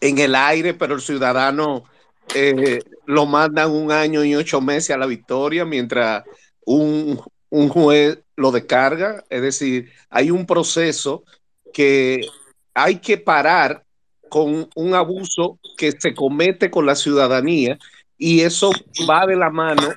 [0.00, 1.84] en el aire, pero el ciudadano
[2.34, 6.24] eh, lo mandan un año y ocho meses a la victoria, mientras
[6.66, 7.20] un,
[7.52, 9.24] un juez lo descarga.
[9.28, 11.22] Es decir, hay un proceso
[11.72, 12.26] que
[12.74, 13.84] hay que parar
[14.30, 17.78] con un abuso que se comete con la ciudadanía
[18.16, 18.72] y eso
[19.08, 19.92] va de la mano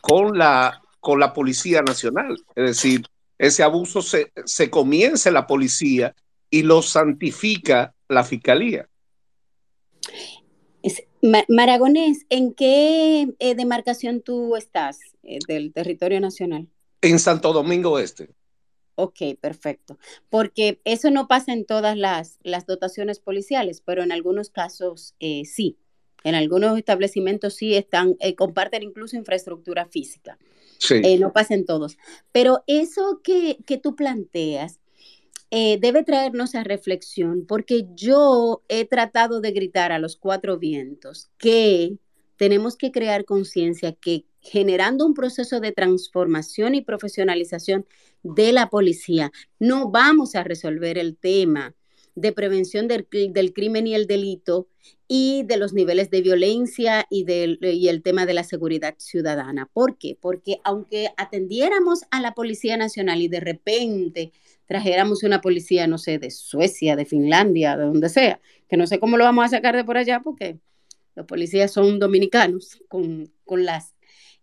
[0.00, 2.36] con la, con la Policía Nacional.
[2.56, 3.06] Es decir,
[3.38, 6.12] ese abuso se, se comienza en la policía
[6.50, 8.88] y lo santifica la Fiscalía.
[11.48, 16.68] Maragonés, ¿en qué eh, demarcación tú estás eh, del territorio nacional?
[17.06, 18.30] En Santo Domingo Este.
[18.96, 19.98] Ok, perfecto.
[20.30, 25.44] Porque eso no pasa en todas las, las dotaciones policiales, pero en algunos casos eh,
[25.44, 25.78] sí.
[26.24, 30.38] En algunos establecimientos sí están, eh, comparten incluso infraestructura física.
[30.78, 31.00] Sí.
[31.04, 31.98] Eh, no pasa en todos.
[32.32, 34.80] Pero eso que, que tú planteas
[35.48, 41.96] debe traernos a reflexión, porque yo he tratado de gritar a los cuatro vientos que
[42.36, 47.86] tenemos que crear conciencia que generando un proceso de transformación y profesionalización
[48.22, 51.74] de la policía, no vamos a resolver el tema
[52.14, 53.06] de prevención del,
[53.52, 54.68] crimen y el delito
[55.06, 59.68] y de los niveles de violencia y, del, y el tema de la seguridad ciudadana.
[59.72, 60.16] ¿Por qué?
[60.18, 64.32] Porque aunque atendiéramos a la Policía Nacional y de repente
[64.64, 68.98] trajéramos una policía, no sé, de Suecia, de Finlandia, de donde sea, que no sé
[68.98, 70.58] cómo lo vamos a sacar de por allá porque
[71.16, 73.96] los policías son dominicanos con, con las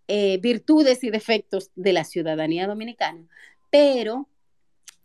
[0.07, 3.25] eh, virtudes y defectos de la ciudadanía dominicana,
[3.71, 4.27] pero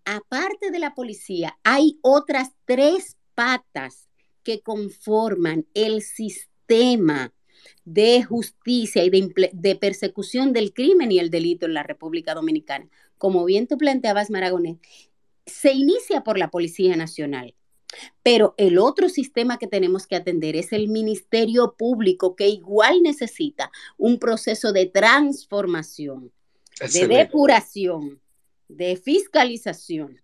[0.04, 4.08] aparte de la policía, hay otras tres patas
[4.42, 7.32] que conforman el sistema
[7.84, 12.88] de justicia y de, persecución del crimen y el delito en la República Dominicana.
[13.18, 14.78] Como bien tú planteabas, Maragonet,
[15.46, 17.54] se inicia por la Policía Nacional,
[18.22, 23.70] pero el otro sistema que tenemos que atender es el Ministerio Público, que igual necesita
[23.96, 26.32] un proceso de transformación,
[26.92, 28.20] de depuración,
[28.68, 30.20] de fiscalización.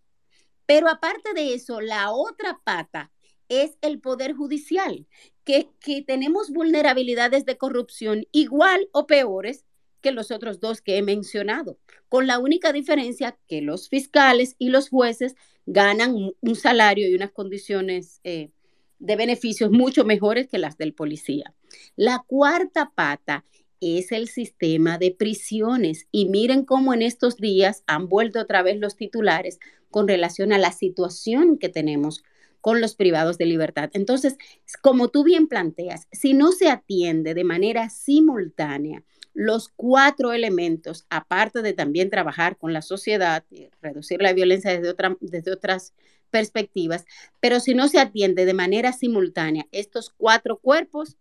[0.66, 3.10] Pero aparte de eso, la otra pata
[3.48, 5.06] es el Poder Judicial,
[5.44, 9.64] que, que tenemos vulnerabilidades de corrupción igual o peores
[10.00, 14.68] que los otros dos que he mencionado, con la única diferencia que los fiscales y
[14.68, 15.34] los jueces
[15.66, 18.50] ganan un salario y unas condiciones eh,
[18.98, 21.54] de beneficios mucho mejores que las del policía.
[21.96, 23.44] La cuarta pata
[23.80, 28.78] es el sistema de prisiones y miren cómo en estos días han vuelto otra vez
[28.78, 29.58] los titulares
[29.90, 32.22] con relación a la situación que tenemos
[32.60, 33.90] con los privados de libertad.
[33.92, 34.38] Entonces,
[34.80, 39.04] como tú bien planteas, si no se atiende de manera simultánea
[39.35, 44.95] los cuatro elementos, aparte de también trabajar con la sociedad y reducir la violencia desde,
[45.20, 45.93] desde otras
[46.30, 47.05] perspectivas,
[47.41, 51.16] pero si no se atiende de manera simultánea estos cuatro cuerpos,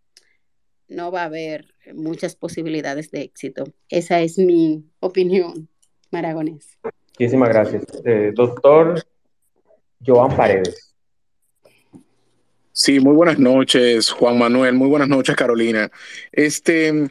[0.88, 3.64] no va a haber muchas posibilidades de éxito.
[3.88, 5.68] Esa es mi opinión,
[6.10, 6.78] Maragonés.
[7.18, 7.84] Muchísimas gracias.
[8.04, 9.04] Eh, doctor
[10.04, 10.94] Joan Paredes.
[12.72, 14.74] Sí, muy buenas noches, Juan Manuel.
[14.74, 15.92] Muy buenas noches, Carolina.
[16.32, 17.08] Este,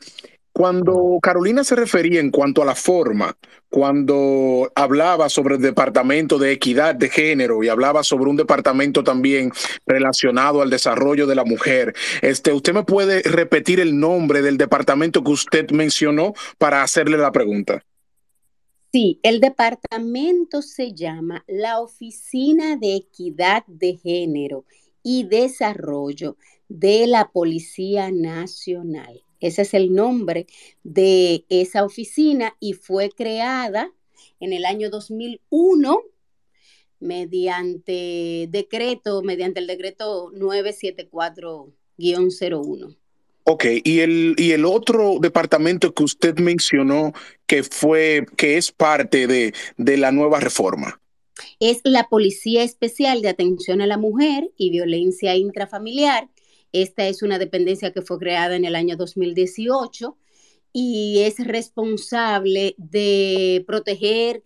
[0.54, 3.36] cuando Carolina se refería en cuanto a la forma,
[3.70, 9.52] cuando hablaba sobre el departamento de equidad de género y hablaba sobre un departamento también
[9.88, 15.24] relacionado al desarrollo de la mujer, este, ¿usted me puede repetir el nombre del departamento
[15.24, 17.84] que usted mencionó para hacerle la pregunta?
[18.92, 24.66] Sí, el departamento se llama la Oficina de Equidad de Género
[25.02, 26.38] y Desarrollo
[26.70, 29.24] de la Policía Nacional.
[29.44, 30.48] Ese es el nombre
[30.84, 33.92] de esa oficina y fue creada
[34.40, 36.02] en el año 2001
[37.02, 42.96] mediante decreto, mediante el decreto 974-01.
[43.44, 47.12] Ok, y el, y el otro departamento que usted mencionó
[47.46, 51.02] que fue, que es parte de, de la nueva reforma
[51.60, 56.30] es la Policía Especial de Atención a la Mujer y Violencia Intrafamiliar.
[56.74, 60.18] Esta es una dependencia que fue creada en el año 2018
[60.74, 64.44] y es responsable de proteger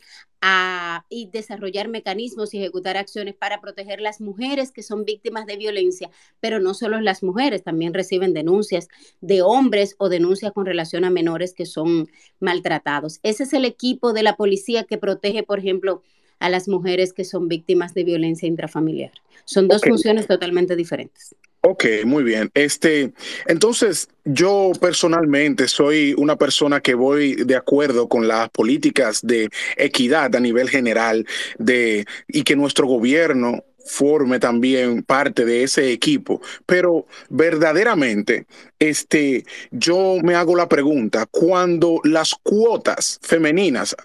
[1.10, 6.10] y desarrollar mecanismos y ejecutar acciones para proteger las mujeres que son víctimas de violencia,
[6.40, 8.88] pero no solo las mujeres, también reciben denuncias
[9.20, 12.08] de hombres o denuncias con relación a menores que son
[12.40, 13.20] maltratados.
[13.24, 16.02] Ese es el equipo de la policía que protege, por ejemplo,
[16.40, 19.12] a las mujeres que son víctimas de violencia intrafamiliar.
[19.46, 21.36] Son dos funciones totalmente diferentes.
[21.62, 22.50] Ok, muy bien.
[22.54, 23.12] Este,
[23.46, 30.34] entonces, yo personalmente soy una persona que voy de acuerdo con las políticas de equidad
[30.36, 31.26] a nivel general
[31.58, 36.42] de, y que nuestro gobierno forme también parte de ese equipo.
[36.66, 38.46] Pero verdaderamente,
[38.80, 43.96] este, yo me hago la pregunta, cuando las cuotas femeninas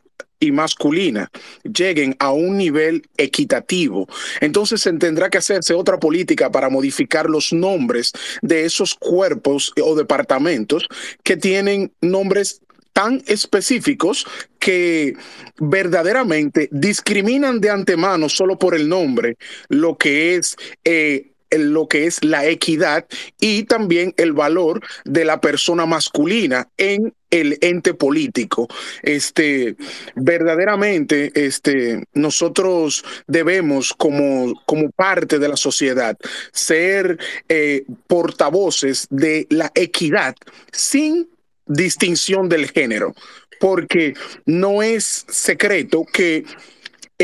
[0.43, 1.31] y masculina
[1.63, 4.09] lleguen a un nivel equitativo,
[4.41, 8.13] entonces se tendrá que hacerse otra política para modificar los nombres
[8.43, 10.89] de esos cuerpos o departamentos
[11.23, 12.61] que tienen nombres
[12.93, 14.27] tan específicos
[14.59, 15.15] que
[15.59, 19.37] verdaderamente discriminan de antemano solo por el nombre
[19.69, 23.07] lo que es eh, lo que es la equidad
[23.39, 28.69] y también el valor de la persona masculina en el ente político.
[29.03, 29.75] Este,
[30.15, 36.17] verdaderamente, este, nosotros debemos, como, como parte de la sociedad,
[36.53, 37.19] ser
[37.49, 40.37] eh, portavoces de la equidad
[40.71, 41.29] sin
[41.67, 43.15] distinción del género,
[43.59, 44.15] porque
[44.45, 46.45] no es secreto que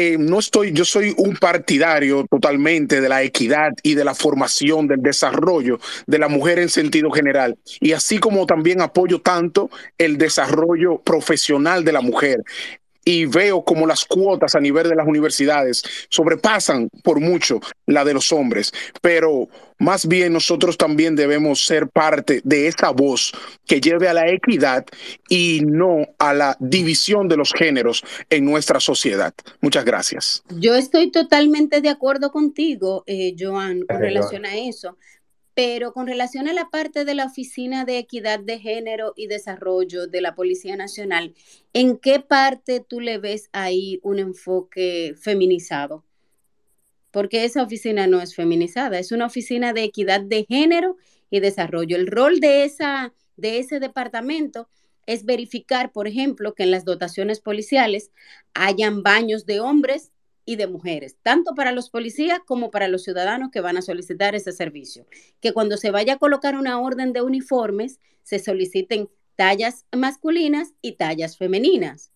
[0.01, 4.87] eh, no estoy, yo soy un partidario totalmente de la equidad y de la formación,
[4.87, 7.59] del desarrollo de la mujer en sentido general.
[7.81, 12.45] Y así como también apoyo tanto el desarrollo profesional de la mujer
[13.09, 18.13] y veo como las cuotas a nivel de las universidades sobrepasan por mucho la de
[18.13, 19.49] los hombres, pero
[19.79, 23.33] más bien nosotros también debemos ser parte de esa voz
[23.65, 24.85] que lleve a la equidad
[25.27, 29.33] y no a la división de los géneros en nuestra sociedad.
[29.63, 30.43] Muchas gracias.
[30.51, 34.99] Yo estoy totalmente de acuerdo contigo, eh, Joan, con relación a eso
[35.59, 40.07] Pero con relación a la parte de la Oficina de Equidad de Género y Desarrollo
[40.07, 41.35] de la Policía Nacional,
[41.73, 46.05] ¿en qué parte tú le ves ahí un enfoque feminizado?
[47.11, 50.97] Porque esa oficina no es feminizada, es una oficina de equidad de género
[51.29, 51.97] y desarrollo.
[51.97, 54.69] El rol de, esa, de ese departamento
[55.07, 58.13] es verificar, por ejemplo, que en las dotaciones policiales
[58.55, 60.13] hayan baños de hombres
[60.49, 64.35] y de mujeres, tanto para los policías como para los ciudadanos que van a solicitar
[64.35, 65.07] ese servicio.
[65.43, 70.93] Que cuando se vaya a colocar una orden de uniformes, se soliciten tallas masculinas y
[70.93, 72.13] tallas femeninas.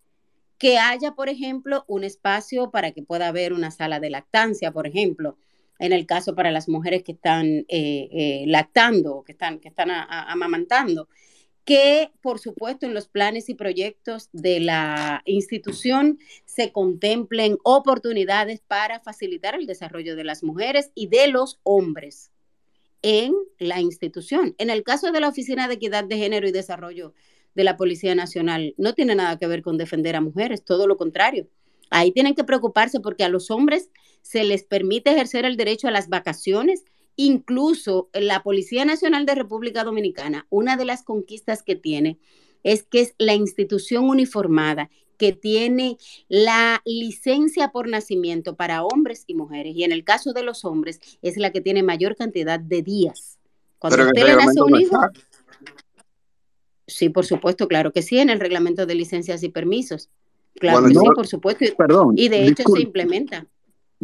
[0.56, 4.86] Que haya, por ejemplo, un espacio para que pueda haber una sala de lactancia, por
[4.86, 5.36] ejemplo,
[5.78, 9.90] en el caso para las mujeres que están eh, eh, lactando, que están, que están
[9.90, 11.06] amamantando
[11.64, 19.00] que por supuesto en los planes y proyectos de la institución se contemplen oportunidades para
[19.00, 22.30] facilitar el desarrollo de las mujeres y de los hombres
[23.02, 24.54] en la institución.
[24.58, 27.14] En el caso de la Oficina de Equidad de Género y Desarrollo
[27.54, 30.96] de la Policía Nacional, no tiene nada que ver con defender a mujeres, todo lo
[30.96, 31.48] contrario.
[31.90, 33.90] Ahí tienen que preocuparse porque a los hombres
[34.22, 36.84] se les permite ejercer el derecho a las vacaciones
[37.16, 42.18] Incluso la Policía Nacional de República Dominicana, una de las conquistas que tiene
[42.62, 44.90] es que es la institución uniformada
[45.22, 45.98] que tiene
[46.28, 49.76] la licencia por nacimiento para hombres y mujeres.
[49.76, 53.38] Y en el caso de los hombres, es la que tiene mayor cantidad de días.
[53.78, 54.98] Cuando usted le nace un hijo.
[56.88, 60.10] Sí, por supuesto, claro que sí, en el reglamento de licencias y permisos.
[60.56, 61.64] Claro que sí, por supuesto.
[61.78, 62.14] Perdón.
[62.16, 63.46] Y de hecho se implementa.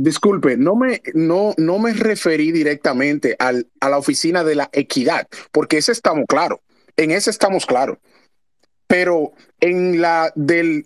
[0.00, 5.26] Disculpe, no me, no, no me referí directamente al, a la oficina de la equidad,
[5.50, 6.60] porque ese estamos claros,
[6.96, 7.98] en ese estamos claros.
[8.86, 10.32] Pero en la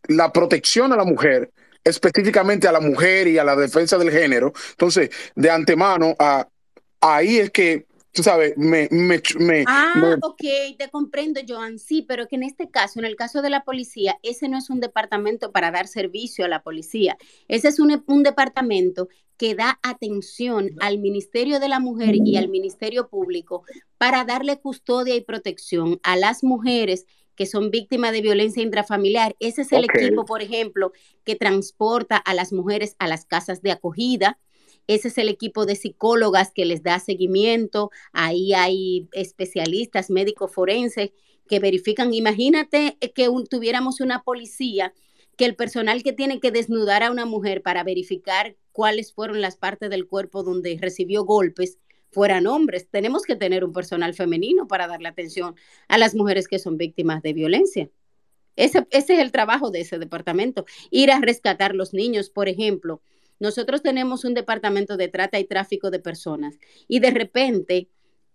[0.09, 1.51] la protección a la mujer,
[1.85, 6.17] específicamente a la mujer y a la defensa del género, entonces, de antemano,
[7.03, 8.89] ahí es que tú sabes, me...
[8.91, 10.43] me, me ah, ok,
[10.79, 14.19] te comprendo, Joan, sí, pero que en este caso, en el caso de la policía,
[14.23, 17.17] ese no es un departamento para dar servicio a la policía,
[17.49, 22.49] ese es un, un departamento que da atención al Ministerio de la Mujer y al
[22.49, 23.65] Ministerio Público
[23.99, 29.35] para darle custodia y protección a las mujeres que son víctimas de violencia intrafamiliar.
[29.41, 30.93] Ese es el equipo, por ejemplo,
[31.25, 34.39] que transporta a las mujeres a las casas de acogida,
[34.87, 37.91] ese es el equipo de psicólogas que les da seguimiento.
[38.13, 41.11] Ahí hay especialistas, médicos forenses
[41.49, 42.13] que verifican.
[42.15, 44.93] Imagínate que tuviéramos una policía
[45.37, 49.57] que el personal que tiene que desnudar a una mujer para verificar cuáles fueron las
[49.57, 51.79] partes del cuerpo donde recibió golpes
[52.11, 52.89] fueran hombres.
[52.91, 55.55] Tenemos que tener un personal femenino para darle atención
[55.89, 57.91] a las mujeres que son víctimas de violencia.
[58.57, 60.67] Ese, ese es el trabajo de ese departamento.
[60.91, 63.01] Ir a rescatar los niños, por ejemplo.
[63.43, 67.89] Nosotros tenemos un departamento de trata y tráfico de personas y de repente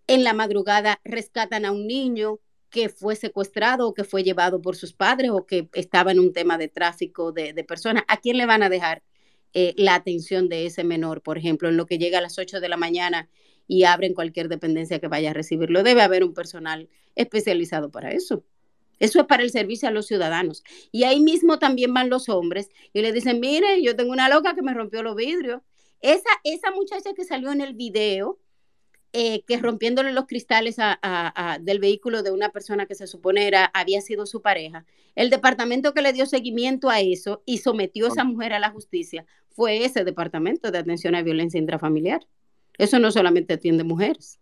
[0.06, 4.76] en la madrugada rescatan a un niño que fue secuestrado o que fue llevado por
[4.76, 8.04] sus padres o que estaba en un tema de tráfico de, personas.
[8.10, 9.02] ¿A quién le van a dejar
[9.54, 12.60] eh, la atención de ese menor, por ejemplo, en lo que llega a las 8
[12.60, 13.30] de la mañana
[13.66, 15.84] y abren cualquier dependencia que vaya a recibirlo?
[15.84, 18.44] Debe haber un personal especializado para eso.
[19.00, 20.64] Eso es para el servicio a los ciudadanos.
[20.92, 24.56] Y ahí mismo también van los hombres y le dicen, mire, yo tengo una loca
[24.56, 25.62] que me rompió los vidrios.
[26.02, 28.40] Esa, esa muchacha que salió en el video,
[29.14, 30.78] eh, que rompiéndole los cristales
[31.62, 34.86] del vehículo de una persona que se supone era, había sido su pareja,
[35.16, 38.70] el departamento que le dio seguimiento a eso y sometió a esa mujer a la
[38.70, 42.28] justicia fue ese departamento de atención a violencia intrafamiliar.
[42.78, 44.40] Eso no solamente atiende mujeres.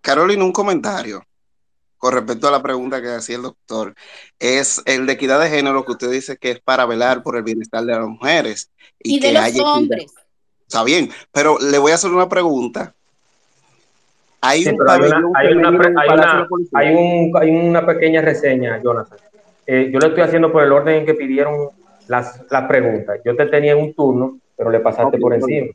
[0.00, 1.27] Carolina, un comentario
[1.98, 3.94] con respecto a la pregunta que hacía el doctor,
[4.38, 7.42] es el de equidad de género que usted dice que es para velar por el
[7.42, 8.70] bienestar de las mujeres.
[9.00, 10.12] Y, de los hombres.
[10.66, 12.94] Está bien, pero le voy a hacer una pregunta.
[14.40, 14.64] Hay,
[17.48, 19.18] una, pequeña reseña, Jonathan.
[19.66, 21.70] Eh, yo le estoy haciendo por el orden en que pidieron
[22.06, 23.18] las, preguntas.
[23.24, 25.68] Yo te tenía en un turno, pero le pasaste por encima.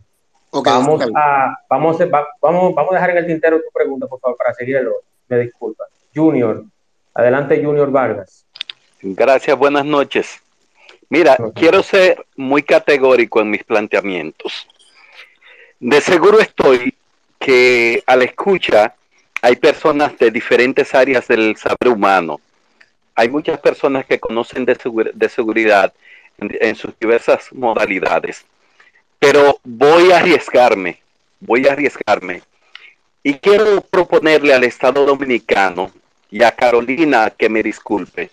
[0.51, 1.97] vamos, a, vamos,
[2.41, 5.01] vamos, vamos a dejar en el tintero tu pregunta, por favor, para seguir el orden.
[5.27, 5.83] Me disculpa.
[6.13, 6.63] Junior.
[7.13, 8.45] Adelante, Junior Vargas.
[9.01, 10.41] Gracias, buenas noches.
[11.09, 14.67] Mira, quiero ser muy categórico en mis planteamientos.
[15.79, 16.95] De seguro estoy
[17.37, 18.95] que a la escucha
[19.41, 22.39] hay personas de diferentes áreas del saber humano.
[23.15, 25.93] Hay muchas personas que conocen de, seguridad
[26.37, 28.45] en sus diversas modalidades.
[29.19, 30.99] Pero voy a arriesgarme,
[31.39, 32.41] voy a arriesgarme.
[33.21, 35.91] Y quiero proponerle al Estado Dominicano
[36.33, 38.31] y a Carolina que me disculpe.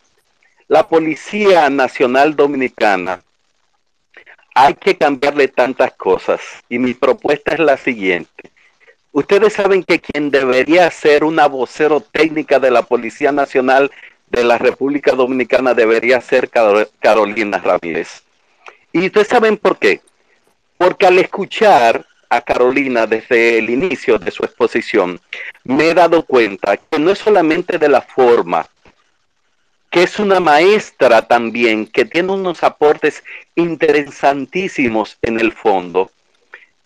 [0.68, 3.22] La Policía Nacional Dominicana
[4.55, 6.40] hay que cambiarle tantas cosas
[6.70, 8.51] y mi propuesta es la siguiente.
[9.12, 13.90] Ustedes saben que quien debería ser una vocero técnica de la Policía Nacional
[14.28, 18.22] de la República Dominicana debería ser Carolina Ramírez.
[18.94, 20.01] Y ustedes saben por qué.
[20.78, 25.20] Porque al escuchar a Carolina desde el inicio de su exposición,
[25.64, 28.66] me he dado cuenta que no es solamente de la forma,
[29.91, 33.24] que es una maestra también, que tiene unos aportes
[33.57, 36.11] interesantísimos en el fondo.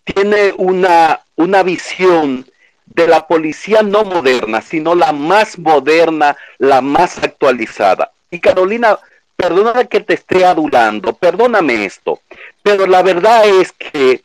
[0.05, 2.47] Tiene una, una visión
[2.87, 8.11] de la policía no moderna, sino la más moderna, la más actualizada.
[8.31, 8.99] Y Carolina,
[9.37, 12.21] perdóname que te esté adulando, perdóname esto,
[12.63, 14.23] pero la verdad es que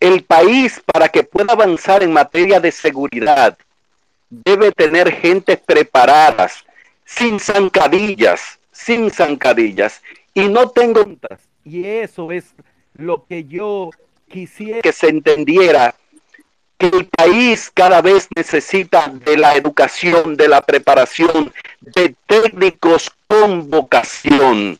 [0.00, 3.56] el país para que pueda avanzar en materia de seguridad
[4.30, 6.64] debe tener gente preparadas,
[7.04, 10.02] sin zancadillas, sin zancadillas.
[10.32, 11.04] Y no tengo...
[11.64, 12.54] Y eso es
[12.94, 13.90] lo que yo
[14.28, 15.94] quisiera que se entendiera
[16.78, 23.68] que el país cada vez necesita de la educación, de la preparación, de técnicos con
[23.68, 24.78] vocación.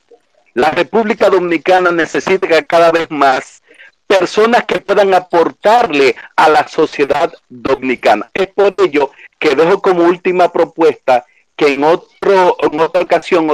[0.55, 3.63] La República Dominicana necesita cada vez más
[4.11, 8.29] personas que puedan aportarle a la sociedad dominicana.
[8.35, 13.49] Es por ello que dejo como última propuesta que en, otro, en otra ocasión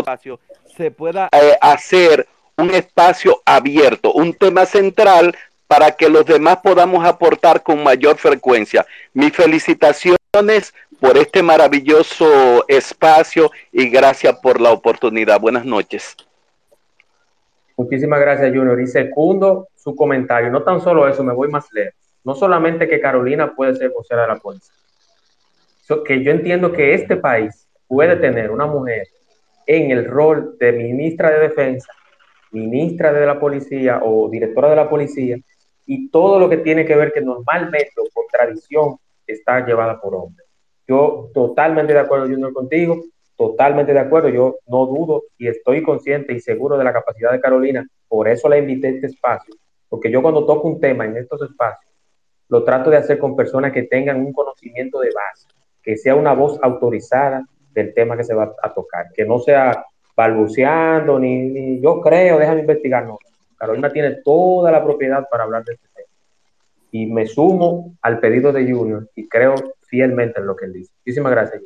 [0.75, 2.27] se pueda eh, hacer
[2.57, 5.37] un espacio abierto, un tema central
[5.67, 8.87] para que los demás podamos aportar con mayor frecuencia.
[9.13, 15.39] Mis felicitaciones por este maravilloso espacio y gracias por la oportunidad.
[15.39, 16.17] Buenas noches.
[17.77, 18.81] Muchísimas gracias, Junior.
[18.81, 21.95] Y segundo su comentario, no tan solo eso, me voy más lejos.
[22.25, 24.75] No solamente que Carolina puede ser vocera de la policía,
[26.05, 29.07] que yo entiendo que este país puede tener una mujer
[29.65, 31.93] en el rol de ministra de defensa,
[32.51, 35.37] ministra de la policía o directora de la policía,
[35.87, 40.49] y todo lo que tiene que ver que normalmente por tradición está llevada por hombres.
[40.89, 43.05] Yo totalmente de acuerdo, Junior, contigo,
[43.37, 47.41] totalmente de acuerdo, yo no dudo y estoy consciente y seguro de la capacidad de
[47.41, 49.55] Carolina, por eso la invité a este espacio,
[49.89, 51.93] porque yo cuando toco un tema en estos espacios,
[52.49, 55.49] lo trato de hacer con personas que tengan un conocimiento de base,
[55.83, 59.85] que sea una voz autorizada del tema que se va a tocar, que no sea
[60.17, 63.19] balbuceando, ni, ni yo creo, déjame investigar, no.
[63.57, 66.09] Carolina tiene toda la propiedad para hablar de este tema.
[66.93, 69.55] Y me sumo al pedido de Junior y creo
[69.87, 70.93] fielmente en lo que él dice.
[71.05, 71.63] Muchísimas gracias.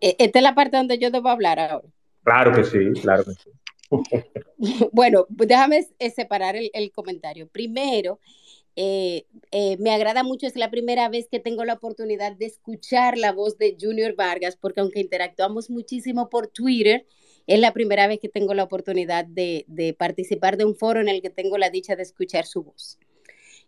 [0.00, 1.86] E, esta es la parte donde yo debo hablar ahora.
[2.24, 3.50] Claro que sí, claro que sí.
[4.92, 7.48] bueno, déjame eh, separar el, comentario.
[7.48, 8.20] Primero,
[8.76, 13.18] eh, eh, me agrada mucho, es la primera vez que tengo la oportunidad de escuchar
[13.18, 17.06] la voz de Junior Vargas, porque aunque interactuamos muchísimo por Twitter,
[17.46, 21.20] es la primera vez que tengo la oportunidad de, participar de un foro en el
[21.22, 22.98] que tengo la dicha de escuchar su voz.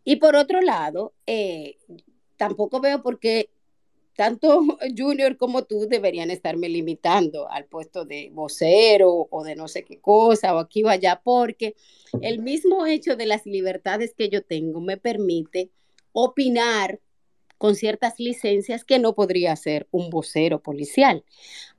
[0.04, 1.12] Y por otro lado,
[2.36, 3.50] tampoco veo por qué
[4.16, 4.60] tanto
[4.96, 10.00] Junior como tú deberían estarme limitando al puesto de vocero o de no sé qué
[10.00, 11.74] cosa o aquí o allá, porque
[12.20, 15.70] el mismo hecho de las libertades que yo tengo me permite
[16.12, 17.00] opinar
[17.58, 21.24] con ciertas licencias que no podría ser un vocero policial.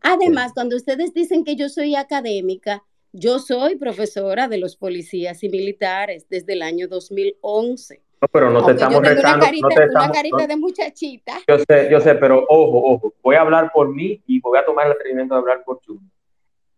[0.01, 5.49] Además, cuando ustedes dicen que yo soy académica, yo soy profesora de los policías y
[5.49, 8.04] militares desde el año 2011.
[8.21, 9.45] No, pero no te estamos retando.
[9.45, 11.39] Una carita, de muchachita.
[11.47, 13.13] Yo sé, yo sé, pero ojo, ojo.
[13.21, 15.99] Voy a hablar por mí y voy a tomar el atrevimiento de hablar por tú.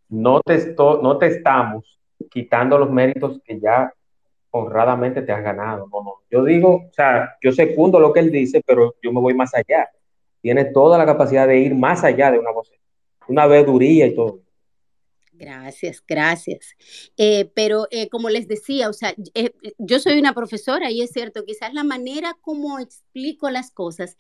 [0.10, 3.94] No te, no te estamos quitando los méritos que ya
[4.52, 5.88] honradamente te has ganado.
[5.92, 6.14] No, no.
[6.30, 9.54] Yo digo, o sea, yo secundo lo que él dice, pero yo me voy más
[9.54, 9.90] allá.
[10.42, 12.72] Tiene toda la capacidad de ir más allá de una voz,
[13.28, 14.40] una veeduría y todo.
[15.40, 16.76] Gracias, gracias.
[17.16, 21.12] Eh, pero eh, como les decía, o sea, eh, yo soy una profesora y es
[21.12, 24.18] cierto, quizás la manera como explico las cosas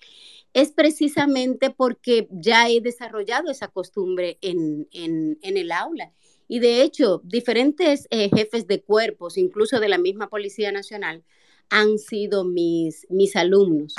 [0.53, 6.13] es precisamente porque ya he desarrollado esa costumbre en, en, en el aula
[6.47, 11.25] y de hecho, diferentes jefes de cuerpos, incluso de la misma Policía Nacional,
[11.69, 13.95] han sido mis, mis alumnos.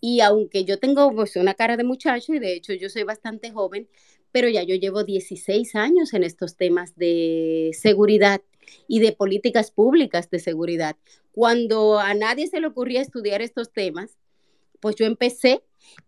[0.00, 3.50] Y aunque yo tengo pues, una cara de muchacho, y de hecho yo soy bastante
[3.52, 3.88] joven,
[4.32, 8.40] pero ya yo llevo 16 años en estos temas de seguridad
[8.86, 10.96] y de políticas públicas de seguridad.
[11.32, 14.16] Cuando a nadie se le ocurría estudiar estos temas,
[14.80, 15.62] pues yo empecé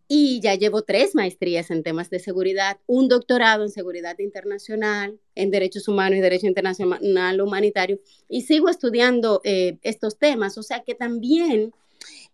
[0.08, 5.50] y ya llevo tres maestrías en temas de seguridad, un doctorado en seguridad internacional, en
[5.50, 7.98] derechos humanos y derecho internacional humanitario,
[8.28, 10.58] y sigo estudiando eh, estos temas.
[10.58, 11.72] O sea que también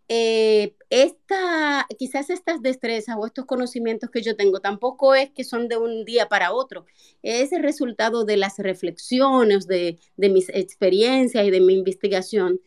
[0.08, 5.68] eh, esta, quizás estas destrezas o estos conocimientos que yo tengo tampoco es que son
[5.68, 6.86] de un día para otro,
[7.22, 12.60] es el resultado de las reflexiones, de, de mis experiencias y de mi investigación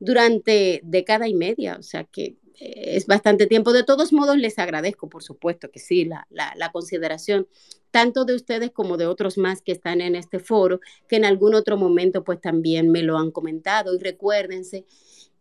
[0.00, 3.72] durante década y media, o sea que eh, es bastante tiempo.
[3.72, 7.48] De todos modos, les agradezco, por supuesto que sí, la, la, consideración
[7.90, 11.54] tanto de ustedes como de otros más que están en este foro, que en algún
[11.54, 13.94] otro momento pues también me lo han comentado.
[13.94, 14.84] Y recuérdense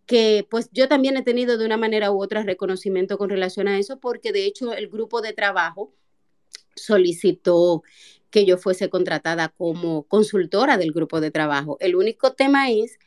[0.10, 3.78] que pues yo también he tenido de una manera u otra reconocimiento con relación a
[3.78, 5.94] eso, porque de hecho el grupo de trabajo
[6.76, 7.84] solicitó
[8.32, 11.78] que yo fuese contratada como consultora del grupo de trabajo.
[11.80, 12.98] El único tema es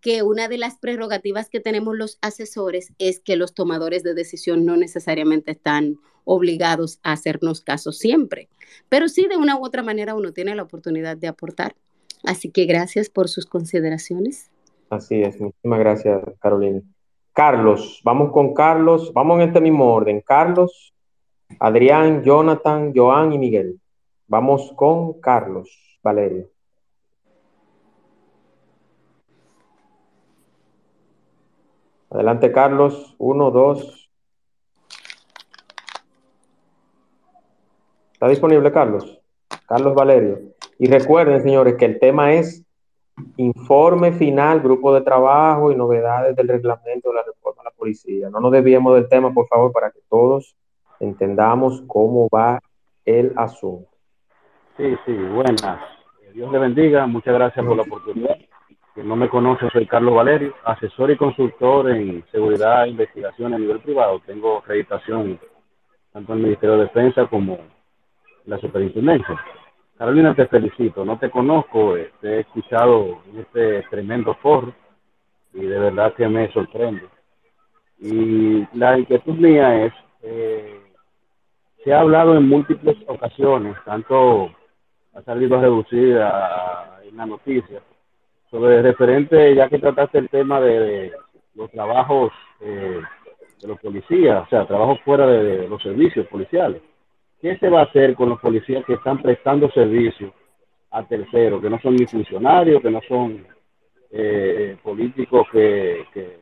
[0.00, 4.64] que una de las prerrogativas que tenemos los asesores es que los tomadores de decisión
[4.64, 8.48] no necesariamente están obligados a hacernos caso siempre,
[8.88, 11.76] pero sí de una u otra manera uno tiene la oportunidad de aportar.
[12.24, 14.50] Así que gracias por sus consideraciones.
[14.90, 16.80] Así es, muchísimas gracias, Carolina.
[17.32, 20.22] Carlos, vamos con Carlos, vamos en este mismo orden.
[20.24, 20.94] Carlos,
[21.58, 23.80] Adrián, Jonathan, Joan y Miguel.
[24.26, 26.48] Vamos con Carlos, Valerio.
[32.10, 33.14] Adelante, Carlos.
[33.18, 34.08] Uno, dos.
[38.12, 39.20] ¿Está disponible, Carlos?
[39.66, 40.40] Carlos Valerio.
[40.78, 42.65] Y recuerden, señores, que el tema es
[43.36, 48.30] informe final, grupo de trabajo y novedades del reglamento de la reforma de la policía.
[48.30, 50.54] No nos desviemos del tema, por favor, para que todos
[51.00, 52.60] entendamos cómo va
[53.04, 53.88] el asunto.
[54.76, 55.78] Sí, sí, buenas.
[56.34, 57.06] Dios le bendiga.
[57.06, 58.36] Muchas gracias por la oportunidad
[58.96, 63.58] que no me conoce, soy Carlos Valerio, asesor y consultor en seguridad e investigación a
[63.58, 64.20] nivel privado.
[64.24, 65.38] Tengo acreditación
[66.14, 67.68] tanto en el Ministerio de Defensa como en
[68.46, 69.38] la superintendencia.
[69.98, 71.04] Carolina, te felicito.
[71.04, 74.74] No te conozco, te he escuchado en este tremendo foro
[75.54, 77.08] y de verdad que me sorprende.
[77.98, 79.92] Y la inquietud mía es,
[80.22, 80.80] eh,
[81.82, 84.50] se ha hablado en múltiples ocasiones, tanto
[85.14, 87.80] ha salido reducida en la noticia,
[88.50, 91.12] sobre referente, ya que trataste el tema de,
[91.54, 93.00] los trabajos eh,
[93.60, 96.82] de los policías, o sea, trabajos fuera de, los servicios policiales.
[97.40, 100.32] ¿Qué se va a hacer con los policías que están prestando servicio
[100.90, 103.46] a terceros, que no son ni funcionarios, que no son
[104.10, 106.38] eh, políticos que, que,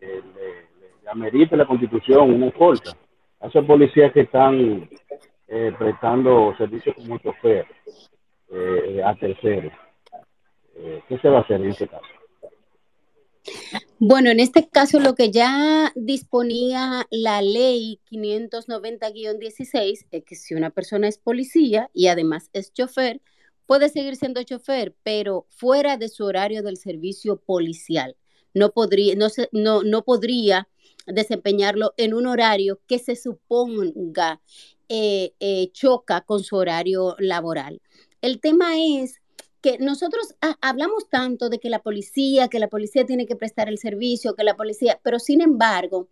[0.00, 2.92] le, amerite la constitución una escolta?
[3.40, 4.88] A esos policías que están
[5.48, 7.66] eh, prestando servicios como chofer
[9.04, 9.72] a terceros.
[10.74, 12.06] Eh, ¿qué se va a hacer en ese caso?
[14.04, 20.70] Bueno, en este caso lo que ya disponía la ley 590-16 es que si una
[20.70, 23.22] persona es policía y además es chofer,
[23.64, 28.16] puede seguir siendo chofer, pero fuera de su horario del servicio policial.
[28.54, 30.68] No podría, no, no, no podría
[31.06, 34.40] desempeñarlo en un horario que se suponga
[34.88, 37.80] eh, eh, choca con su horario laboral.
[38.20, 39.21] El tema es
[39.62, 43.78] que nosotros hablamos tanto de que la policía, que la policía tiene que prestar el
[43.78, 46.08] servicio, que la policía, pero sin embargo,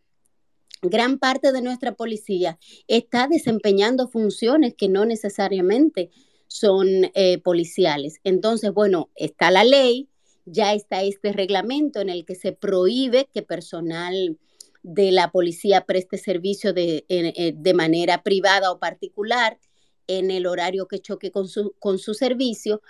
[0.82, 6.10] gran parte de nuestra policía está desempeñando funciones que no necesariamente
[6.46, 8.20] son eh, policiales.
[8.24, 10.08] Entonces, bueno, está la ley,
[10.46, 14.38] ya está este reglamento en el que se prohíbe que personal
[14.82, 19.58] de la policía preste servicio de, eh, de manera privada o particular
[20.06, 22.82] en el horario que choque con su, con su servicio,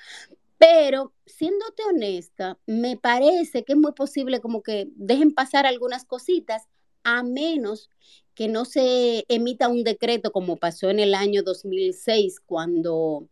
[0.60, 6.68] pero siéndote honesta, me parece que es muy posible como que dejen pasar algunas cositas
[7.02, 7.88] a menos
[8.34, 13.26] que no se emita un decreto como pasó en el año 2006 cuando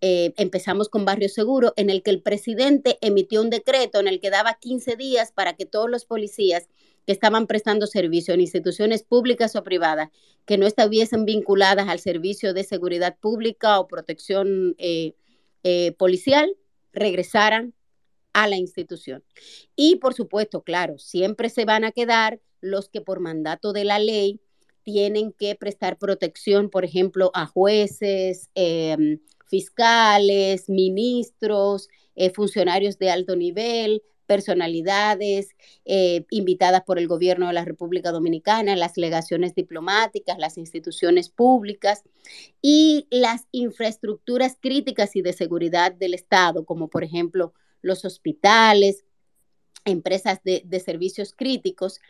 [0.00, 4.18] eh, empezamos con Barrio Seguro, en el que el presidente emitió un decreto en el
[4.18, 6.68] que daba 15 días para que todos los policías
[7.06, 10.08] que estaban prestando servicio en instituciones públicas o privadas
[10.46, 15.14] que no estuviesen vinculadas al servicio de seguridad pública o protección eh,
[15.62, 16.56] eh, policial
[16.92, 17.74] regresaran
[18.32, 19.24] a la institución.
[19.76, 23.98] Y por supuesto, claro, siempre se van a quedar los que por mandato de la
[23.98, 24.40] ley
[24.82, 33.36] tienen que prestar protección, por ejemplo, a jueces, em, fiscales, ministros, eh, funcionarios de alto
[33.36, 34.02] nivel,
[34.32, 35.50] personalidades
[35.84, 42.02] eh, invitadas por el gobierno de la República Dominicana, las legaciones diplomáticas, las instituciones públicas
[42.62, 47.52] y las infraestructuras críticas y de seguridad del Estado, como por ejemplo
[47.82, 49.04] los hospitales,
[49.84, 52.00] empresas de, de servicios críticos,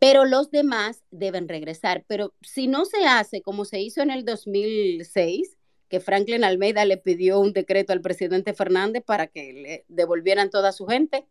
[0.00, 2.04] pero los demás deben regresar.
[2.08, 5.56] Pero si no se hace como se hizo en el 2006,
[5.88, 10.72] que Franklin Almeida le pidió un decreto al presidente Fernández para que le devolvieran toda
[10.72, 11.24] su gente,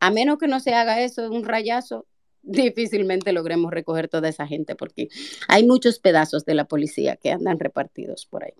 [0.00, 2.06] a menos que no se haga eso, un rayazo,
[2.42, 5.08] difícilmente logremos recoger toda esa gente porque
[5.48, 8.54] hay muchos pedazos de la policía que andan repartidos por ahí.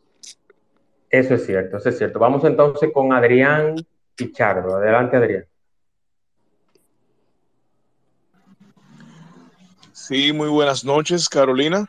[1.10, 2.18] Eso es cierto, eso es cierto.
[2.18, 3.76] Vamos entonces con Adrián
[4.14, 4.76] Pichardo.
[4.76, 5.46] Adelante, Adrián.
[9.92, 11.86] Sí, muy buenas noches, Carolina.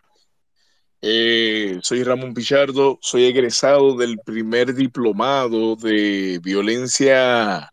[1.02, 7.73] Eh, soy Ramón Pichardo, soy egresado del primer diplomado de violencia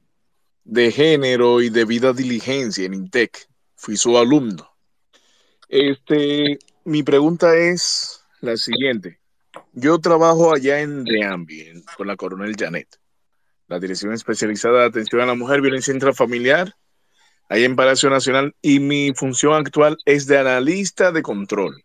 [0.65, 3.49] de género y debida diligencia en INTEC.
[3.77, 4.71] Fui su alumno.
[5.69, 9.21] Este, mi pregunta es la siguiente.
[9.73, 12.89] Yo trabajo allá en DEAMBI, con la coronel Janet,
[13.69, 16.75] la Dirección Especializada de Atención a la Mujer, Violencia Intrafamiliar,
[17.49, 21.85] ahí en Palacio Nacional, y mi función actual es de analista de control.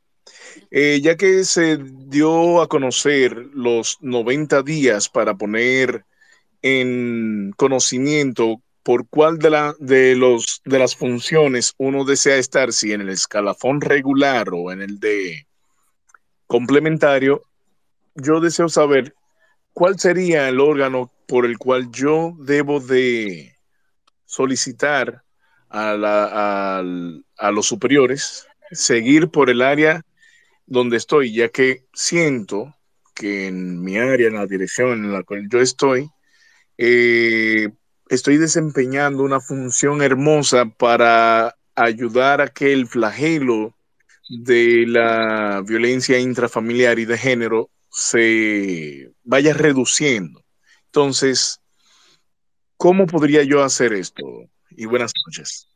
[0.72, 6.06] Eh, ya que se dio a conocer los 90 días para poner
[6.62, 12.94] en conocimiento por cuál de, la, de, los, de las funciones uno desea estar, si
[12.94, 15.48] en el escalafón regular o en el de
[16.46, 17.42] complementario,
[18.14, 19.16] yo deseo saber
[19.74, 23.56] cuál sería el órgano por el cual yo debo de
[24.26, 25.24] solicitar
[25.70, 30.06] a, la, a los superiores seguir por el área
[30.68, 32.76] donde estoy, ya que siento
[33.16, 36.08] que en mi área, en la dirección en la cual yo estoy,
[36.78, 37.70] eh,
[38.10, 43.76] estoy desempeñando una función hermosa para ayudar a que el flagelo
[44.30, 50.44] de la violencia intrafamiliar y de género se vaya reduciendo.
[50.88, 51.62] Entonces,
[52.78, 54.24] ¿cómo podría yo hacer esto?
[54.72, 55.68] Y buenas noches.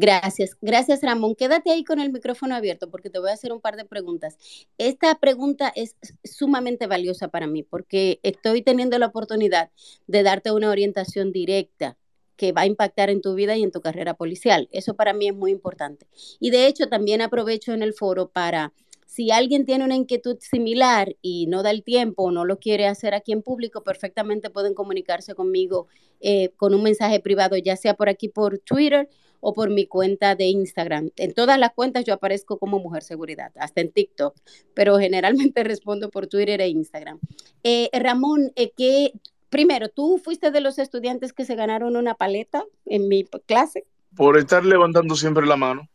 [0.00, 1.34] Gracias, gracias Ramón.
[1.34, 4.38] Quédate ahí con el micrófono abierto porque te voy a hacer un par de preguntas.
[4.78, 9.72] Esta pregunta es sumamente valiosa para mí porque estoy teniendo la oportunidad
[10.06, 11.96] de darte una orientación directa
[12.36, 14.68] que va a impactar en tu vida y en tu carrera policial.
[14.70, 16.06] Eso para mí es muy importante.
[16.38, 18.72] Y de hecho también aprovecho en el foro para,
[19.04, 22.86] si alguien tiene una inquietud similar y no da el tiempo o no lo quiere
[22.86, 25.88] hacer aquí en público, perfectamente pueden comunicarse conmigo
[26.20, 29.08] eh, con un mensaje privado, ya sea por aquí por Twitter
[29.40, 31.10] o por mi cuenta de Instagram.
[31.16, 34.36] En todas las cuentas yo aparezco como Mujer Seguridad, hasta en TikTok,
[34.74, 37.18] pero generalmente respondo por Twitter e Instagram.
[37.62, 39.12] Eh, Ramón, eh, ¿qué,
[39.48, 43.86] primero, ¿tú fuiste de los estudiantes que se ganaron una paleta en mi clase?
[44.16, 45.88] Por estar levantando siempre la mano.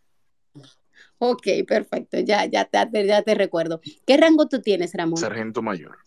[1.17, 3.79] Ok, perfecto, ya, ya, te, ya te recuerdo.
[4.05, 5.17] ¿Qué rango tú tienes, Ramón?
[5.17, 5.97] Sargento mayor.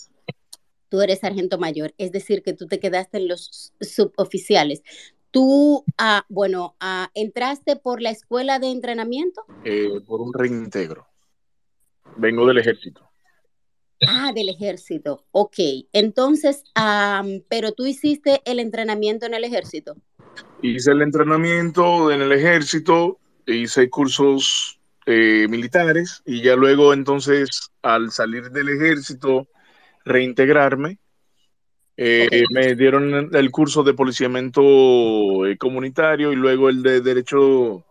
[0.88, 4.82] Tú eres sargento mayor, es decir, que tú te quedaste en los suboficiales.
[5.36, 9.44] Tú, ah, bueno, ah, ¿entraste por la escuela de entrenamiento?
[9.64, 11.08] Eh, por un reintegro.
[12.16, 13.02] Vengo del ejército.
[14.08, 15.26] Ah, del ejército.
[15.32, 15.58] Ok.
[15.92, 16.64] Entonces,
[17.50, 19.96] pero tú hiciste el entrenamiento en el ejército.
[20.62, 28.10] Hice el entrenamiento en el ejército, hice cursos eh, militares y ya luego entonces al
[28.10, 29.48] salir del ejército
[30.06, 30.98] reintegrarme
[31.96, 37.84] eh, me dieron el curso de policiamiento eh, comunitario y luego el de derecho,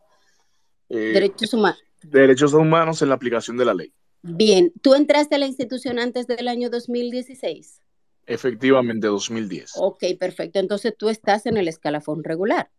[0.89, 1.79] eh, derechos, humanos.
[2.03, 3.91] derechos humanos en la aplicación de la ley.
[4.21, 7.81] Bien, ¿tú entraste a la institución antes del año 2016?
[8.27, 9.73] Efectivamente, 2010.
[9.77, 10.59] Ok, perfecto.
[10.59, 12.69] Entonces tú estás en el escalafón regular.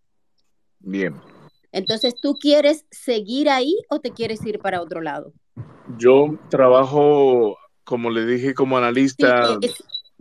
[0.80, 1.14] Bien.
[1.72, 5.32] Entonces, ¿tú quieres seguir ahí o te quieres ir para otro lado?
[5.98, 9.58] Yo trabajo, como le dije, como analista.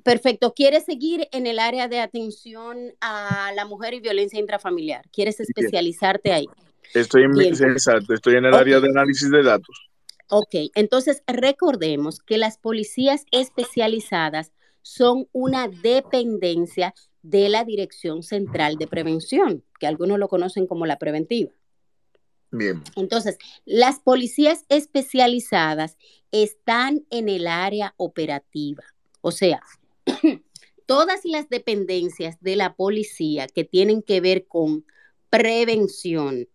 [0.06, 0.54] Perfecto.
[0.54, 5.04] ¿Quieres seguir en el área de atención a la mujer y violencia intrafamiliar?
[5.12, 6.46] ¿Quieres especializarte ahí?
[6.94, 9.90] Estoy en, exacto, estoy en el área de análisis de datos.
[10.30, 14.52] Ok, entonces recordemos que las policías especializadas
[14.84, 16.94] son una dependencia
[17.24, 21.52] de la Dirección Central de Prevención, que algunos lo conocen como la preventiva.
[22.52, 22.84] Bien.
[22.96, 25.98] Entonces, las policías especializadas
[26.32, 28.84] están en el área operativa,
[29.22, 29.64] o sea,
[30.86, 34.86] todas las dependencias de la policía que tienen que ver con
[35.30, 36.48] prevención,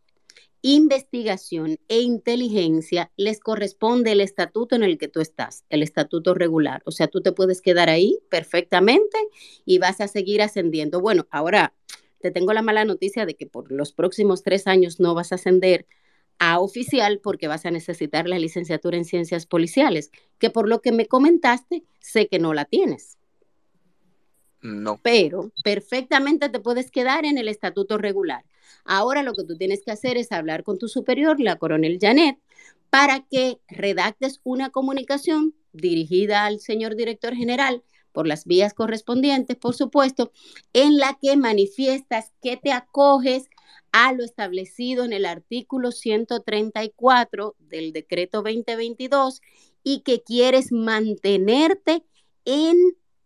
[0.62, 6.82] investigación e inteligencia, les corresponde el estatuto en el que tú estás, el estatuto regular.
[6.85, 9.18] O sea, tú te puedes quedar ahí perfectamente
[9.64, 11.01] y vas a seguir ascendiendo.
[11.01, 11.74] Bueno, ahora
[12.20, 15.36] te tengo la mala noticia de que por los próximos tres años no vas a
[15.36, 15.86] ascender
[16.39, 20.93] a oficial porque vas a necesitar la licenciatura en ciencias policiales, que por lo que
[20.93, 23.19] me comentaste, sé que no la tienes.
[24.62, 25.01] No.
[25.03, 28.45] Pero perfectamente te puedes quedar en el estatuto regular.
[28.85, 32.39] Ahora lo que tú tienes que hacer es hablar con tu superior, la coronel Janet,
[32.91, 37.82] para que redactes una comunicación dirigida al señor director general
[38.12, 40.32] por las vías correspondientes, por supuesto,
[40.73, 43.49] en la que manifiestas que te acoges
[43.93, 49.41] a lo establecido en el artículo 134 del decreto 2022
[49.82, 52.05] y que quieres mantenerte
[52.45, 52.77] en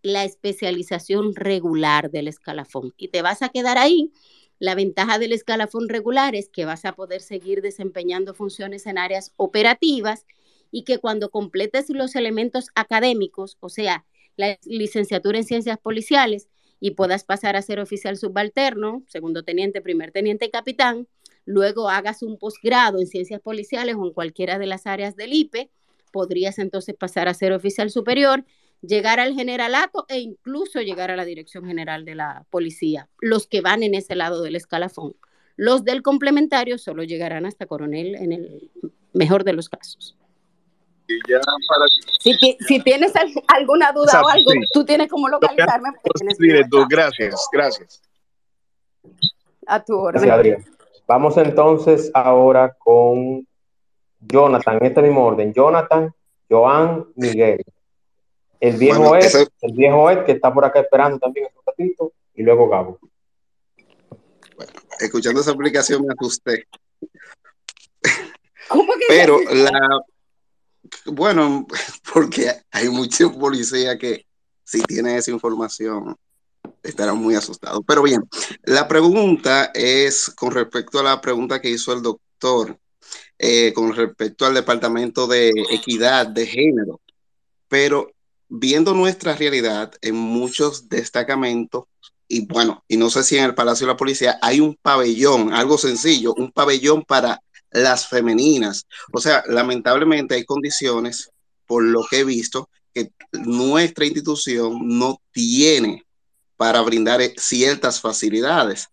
[0.05, 2.93] la especialización regular del escalafón.
[2.98, 4.12] Y te vas a quedar ahí.
[4.59, 9.32] La ventaja del escalafón regular es que vas a poder seguir desempeñando funciones en áreas
[9.36, 10.26] operativas
[10.70, 14.05] y que cuando completes los elementos académicos, o sea,
[14.36, 16.48] la licenciatura en ciencias policiales
[16.81, 21.09] y puedas pasar a ser oficial subalterno, segundo teniente, primer teniente y capitán,
[21.47, 25.70] luego hagas un posgrado en ciencias policiales o en cualquiera de las áreas del IPE,
[26.12, 28.44] podrías entonces pasar a ser oficial superior,
[28.86, 33.61] llegar al generalato e incluso llegar a la dirección general de la policía, los que
[33.61, 35.15] van en ese lado del escalafón.
[35.56, 38.70] Los del complementario solo llegarán hasta coronel en el
[39.12, 40.16] mejor de los casos.
[42.20, 43.12] si, tienes
[43.48, 45.90] alguna duda o algo, tú tienes como localizarme.
[46.89, 48.02] Gracias, gracias.
[49.66, 50.65] A tu orden.
[51.06, 53.47] Vamos entonces ahora con
[54.20, 55.52] Jonathan, en este mismo orden.
[55.52, 56.15] Jonathan,
[56.48, 57.62] Joan, Miguel.
[58.65, 62.43] El viejo es, el viejo es que está por acá esperando también un ratito, y
[62.43, 62.99] luego Gabo.
[64.57, 66.66] Bueno, escuchando esa aplicación me asusté.
[68.69, 70.01] ¿Cómo que Pero la
[71.05, 71.66] bueno,
[72.15, 74.24] porque hay muchos policías que
[74.65, 76.16] si tienen esa información
[76.82, 77.82] estarán muy asustados.
[77.86, 78.23] Pero bien,
[78.62, 82.78] la pregunta es con respecto a la pregunta que hizo el doctor,
[83.39, 87.03] eh, con respecto al Departamento de Equidad de Género.
[87.69, 88.15] Pero
[88.48, 91.84] viendo nuestra realidad en muchos destacamentos,
[92.28, 95.52] y bueno, y no sé si en el Palacio de la Policía hay un pabellón,
[95.52, 97.40] algo sencillo, un pabellón para
[97.70, 98.86] las femeninas.
[99.12, 101.30] O sea, lamentablemente hay condiciones,
[101.66, 106.04] por lo que he visto, que nuestra institución no tiene
[106.56, 108.88] para brindar eh, ciertas facilidades.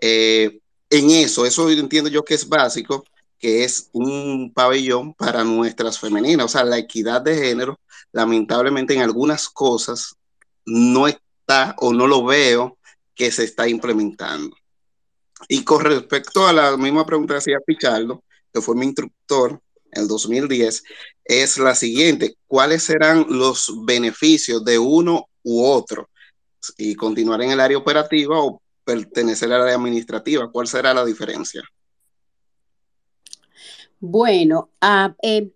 [0.00, 0.58] Eh,
[0.90, 3.04] en eso, eso entiendo yo que es básico,
[3.44, 6.46] que es un pabellón para nuestras femeninas.
[6.46, 7.78] O sea, la equidad de género,
[8.10, 10.14] lamentablemente en algunas cosas
[10.64, 12.78] no está o no lo veo
[13.14, 14.56] que se está implementando.
[15.46, 19.60] Y con respecto a la misma pregunta que hacía Pichardo, que fue mi instructor
[19.92, 20.82] en el 2010,
[21.26, 26.08] es la siguiente, ¿cuáles serán los beneficios de uno u otro?
[26.78, 30.50] y continuar en el área operativa o pertenecer al área administrativa?
[30.50, 31.62] ¿Cuál será la diferencia?
[34.06, 34.70] Bueno,
[35.22, 35.50] eh,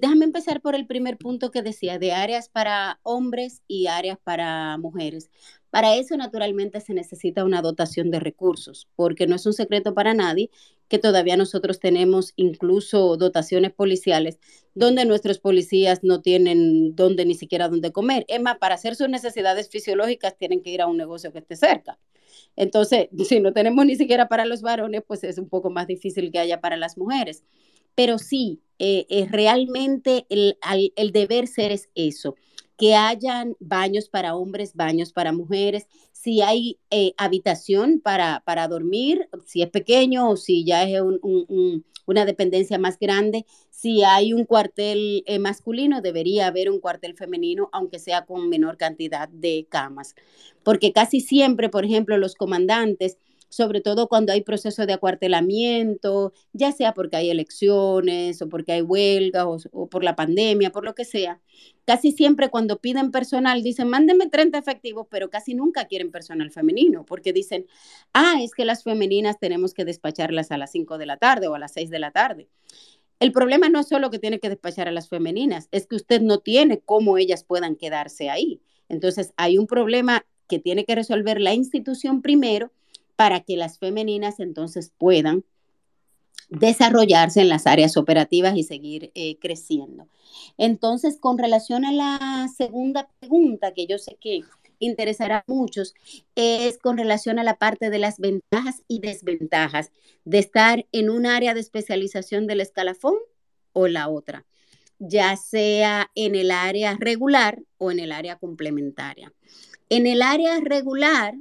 [0.00, 4.78] déjame empezar por el primer punto que decía, de áreas para hombres y áreas para
[4.78, 5.32] mujeres.
[5.70, 10.14] Para eso, naturalmente, se necesita una dotación de recursos, porque no es un secreto para
[10.14, 10.48] nadie
[10.86, 14.38] que todavía nosotros tenemos incluso dotaciones policiales
[14.74, 18.24] donde nuestros policías no tienen donde ni siquiera dónde comer.
[18.28, 21.56] Es más, para hacer sus necesidades fisiológicas tienen que ir a un negocio que esté
[21.56, 21.98] cerca.
[22.56, 26.30] Entonces, si no tenemos ni siquiera para los varones, pues es un poco más difícil
[26.30, 27.44] que haya para las mujeres.
[27.98, 30.56] Pero sí, eh, eh, realmente el,
[30.94, 32.36] el deber ser es eso
[32.76, 39.28] que hayan baños para hombres, baños para mujeres, si hay eh, habitación para, para, dormir,
[39.46, 41.02] si es pequeño o si ya es
[42.06, 47.98] una dependencia más grande, si hay un cuartel masculino, debería haber un cuartel femenino, aunque
[47.98, 50.14] sea con menor cantidad de camas.
[50.62, 53.18] Porque casi siempre, por ejemplo, los comandantes
[53.48, 58.82] sobre todo cuando hay proceso de acuartelamiento, ya sea porque hay elecciones o porque hay
[58.82, 61.40] huelgas o, por la pandemia, por lo que sea.
[61.84, 67.04] Casi siempre cuando piden personal dicen, mándenme 30 efectivos, pero casi nunca quieren personal femenino,
[67.04, 67.66] porque dicen,
[68.12, 71.54] ah, es que las femeninas tenemos que despacharlas a las 5 de la tarde o
[71.54, 72.48] a las 6 de la tarde.
[73.20, 76.20] El problema no es solo que tiene que despachar a las femeninas, es que usted
[76.20, 78.60] no tiene cómo ellas puedan quedarse ahí.
[78.88, 82.72] Entonces hay un problema que tiene que resolver la institución primero
[83.18, 85.44] para que las femeninas entonces puedan
[86.50, 90.06] desarrollarse en las áreas operativas y seguir eh, creciendo.
[90.56, 94.42] Entonces, con relación a la segunda pregunta, que yo sé que
[94.78, 95.94] interesará a muchos,
[96.36, 99.90] es con relación a la parte de las ventajas y desventajas
[100.24, 103.16] de estar en un área de especialización del escalafón
[103.72, 104.46] o la otra,
[105.00, 109.34] ya sea en el área regular o en el área complementaria.
[109.88, 111.34] En el área regular,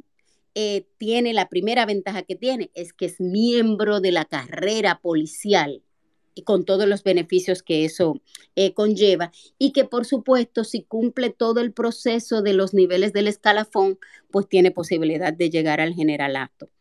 [0.60, 5.84] eh, tiene la primera ventaja que tiene es que es miembro de la carrera policial
[6.34, 8.24] y con todos los beneficios que eso
[8.56, 13.28] eh, conlleva y que por supuesto si cumple todo el proceso de los niveles del
[13.28, 14.00] escalafón,
[14.32, 16.72] pues tiene posibilidad de llegar al generalato.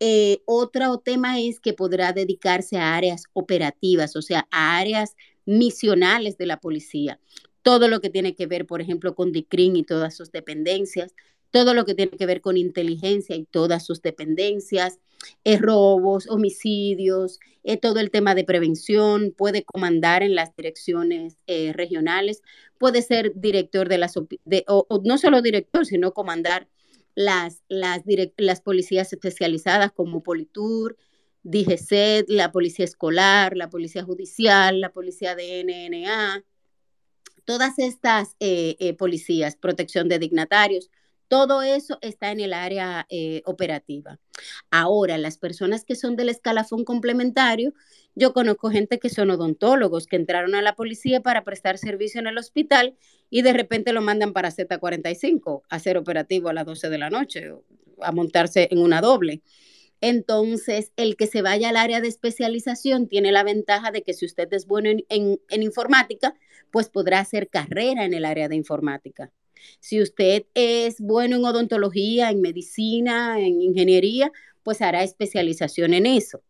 [0.00, 6.38] Eh, otro tema es que podrá dedicarse a áreas operativas, o sea, a áreas misionales
[6.38, 7.20] de la policía.
[7.60, 11.14] Todo lo que tiene que ver, por ejemplo, con DICRIN y todas sus dependencias,
[11.52, 14.98] todo lo que tiene que ver con inteligencia y todas sus dependencias,
[15.44, 21.72] eh, robos, homicidios, eh, todo el tema de prevención, puede comandar en las direcciones eh,
[21.74, 22.42] regionales,
[22.78, 26.68] puede ser director de las, o, no solo director, sino comandar
[27.14, 28.02] las, las,
[28.62, 30.96] policías especializadas como Politur,
[31.42, 36.44] DGCET, la policía escolar, la policía judicial, la policía de NNA,
[37.44, 40.90] todas estas eh, policías, protección de dignatarios,
[41.32, 44.20] todo eso está en el área eh, operativa.
[44.70, 47.72] Ahora, las personas que son del escalafón complementario,
[48.14, 52.26] yo conozco gente que son odontólogos, que entraron a la policía para prestar servicio en
[52.26, 52.98] el hospital
[53.30, 57.08] y de repente lo mandan para Z45 a ser operativo a las 12 de la
[57.08, 57.50] noche,
[58.02, 59.40] a montarse en una doble.
[60.02, 64.26] Entonces, el que se vaya al área de especialización tiene la ventaja de que si
[64.26, 66.34] usted es bueno en informática,
[66.70, 69.32] pues podrá hacer carrera en el área de informática.
[69.80, 74.32] Si usted es bueno en odontología, en medicina, en ingeniería,
[74.62, 76.42] pues hará especialización en eso.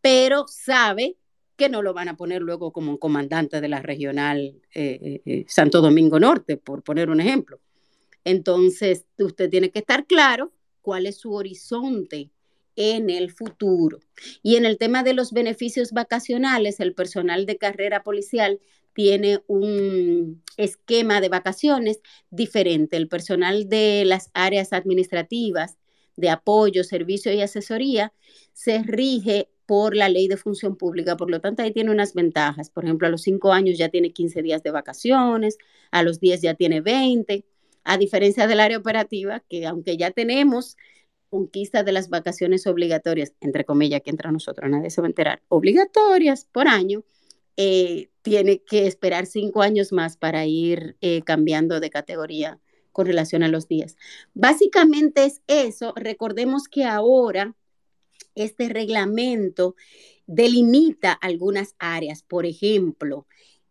[0.00, 1.16] Pero sabe
[1.56, 5.44] que no lo van a poner luego como comandante de la regional eh, eh, eh,
[5.46, 7.60] Santo Domingo Norte, por poner un ejemplo.
[8.24, 12.30] Entonces, usted tiene que estar claro cuál es su horizonte
[12.76, 14.00] en el futuro.
[14.42, 18.58] Y en el tema de los beneficios vacacionales, el personal de carrera policial
[18.94, 22.00] tiene un esquema de vacaciones
[22.30, 22.96] diferente.
[22.96, 25.78] El personal de las áreas administrativas
[26.16, 28.12] de apoyo, servicio y asesoría
[28.52, 32.70] se rige por la ley de función pública, por lo tanto ahí tiene unas ventajas.
[32.70, 35.58] Por ejemplo, a los cinco años ya tiene 15 días de vacaciones,
[35.92, 37.44] a los 10 ya tiene 20,
[37.84, 40.76] a diferencia del área operativa, que aunque ya tenemos
[41.28, 45.42] conquista de las vacaciones obligatorias, entre comillas, que entra nosotros, nadie se va a enterar,
[45.48, 47.04] obligatorias por año,
[47.56, 52.60] eh, tiene que esperar cinco años más para ir eh, cambiando de categoría
[52.92, 53.96] con relación a los días.
[54.34, 55.92] Básicamente es eso.
[55.96, 57.54] Recordemos que ahora
[58.34, 59.74] este reglamento
[60.26, 62.22] delimita algunas áreas.
[62.22, 63.26] Por ejemplo,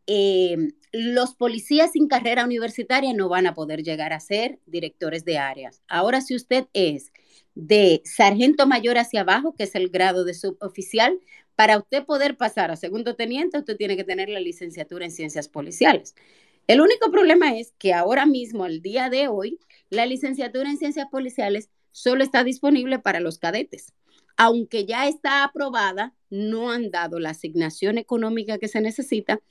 [0.05, 5.37] em, los policías sin carrera universitaria no van a poder llegar a ser directores de
[5.37, 5.81] áreas.
[5.87, 7.11] Ahora, si usted es
[7.59, 11.19] de sargento mayor hacia abajo, que es el grado de suboficial,
[11.55, 15.49] para usted poder pasar a segundo teniente, usted tiene que tener la licenciatura en ciencias
[15.49, 16.15] policiales.
[16.67, 19.59] El único problema es que ahora mismo, al día de hoy,
[19.89, 23.91] la licenciatura en ciencias policiales solo está disponible para los cadetes.
[24.37, 29.41] Aunque ya está aprobada, no han dado la asignación económica que se necesita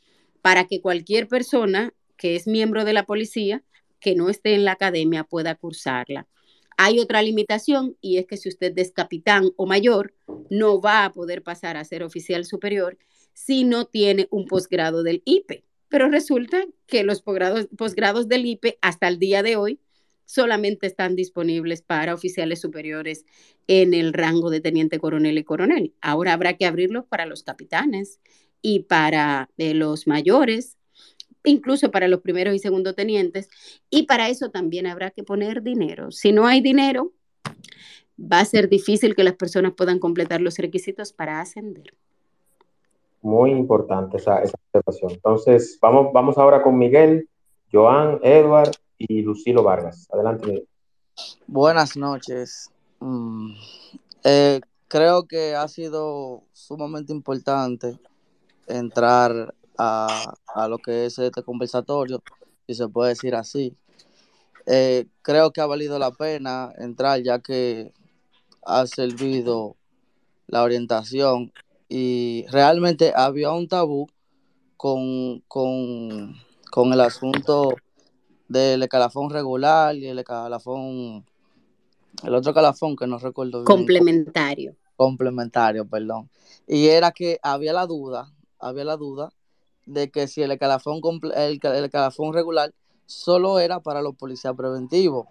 [0.41, 3.63] para que cualquier persona que es miembro de la policía,
[4.01, 6.27] que no esté en la academia, pueda cursarla.
[6.81, 10.15] Hay otra limitación y es que si usted es capitán o mayor,
[10.49, 12.97] no va a poder pasar a ser oficial superior
[13.35, 15.65] si no tiene un posgrado del IPE.
[15.89, 19.81] Pero resulta que los posgrados, del IPE hasta el día de hoy
[20.25, 23.25] solamente están disponibles para oficiales superiores
[23.67, 25.95] en el rango de teniente coronel y coronel.
[26.01, 28.21] Ahora habrá que abrirlo para los capitanes
[28.63, 30.78] y para eh, los mayores
[31.44, 33.48] incluso para los primeros y segundos tenientes,
[33.90, 36.10] y para eso también habrá que poner dinero.
[36.10, 37.12] Si no hay dinero,
[38.20, 41.94] va a ser difícil que las personas puedan completar los requisitos para ascender.
[43.23, 45.12] Muy importante esa, esa observación.
[45.12, 47.28] Entonces, vamos, vamos ahora con Miguel,
[47.73, 50.09] Joan, Edward y Lucilo Vargas.
[50.12, 50.69] Adelante, Miguel.
[51.47, 52.70] Buenas noches.
[53.01, 53.52] Mm,
[54.24, 57.98] eh, creo que ha sido sumamente importante
[58.66, 62.23] entrar a, lo que es este conversatorio,
[62.67, 63.77] si se puede decir así.
[64.67, 67.93] Eh, creo que ha valido la pena entrar ya que
[68.67, 69.77] ha servido
[70.47, 71.53] la orientación
[71.89, 74.09] y realmente había un tabú
[74.77, 77.75] con, con el asunto
[78.49, 81.25] del escalafón regular y el escalafón,
[82.25, 83.65] el otro escalafón que no recuerdo bien.
[83.65, 84.77] Complementario.
[84.97, 86.29] Complementario, perdón.
[86.67, 89.31] Y era que había la duda, había la duda
[89.89, 91.01] de que si el escalafón,
[91.35, 92.74] el, el regular
[93.06, 95.27] solo era para los policías preventivos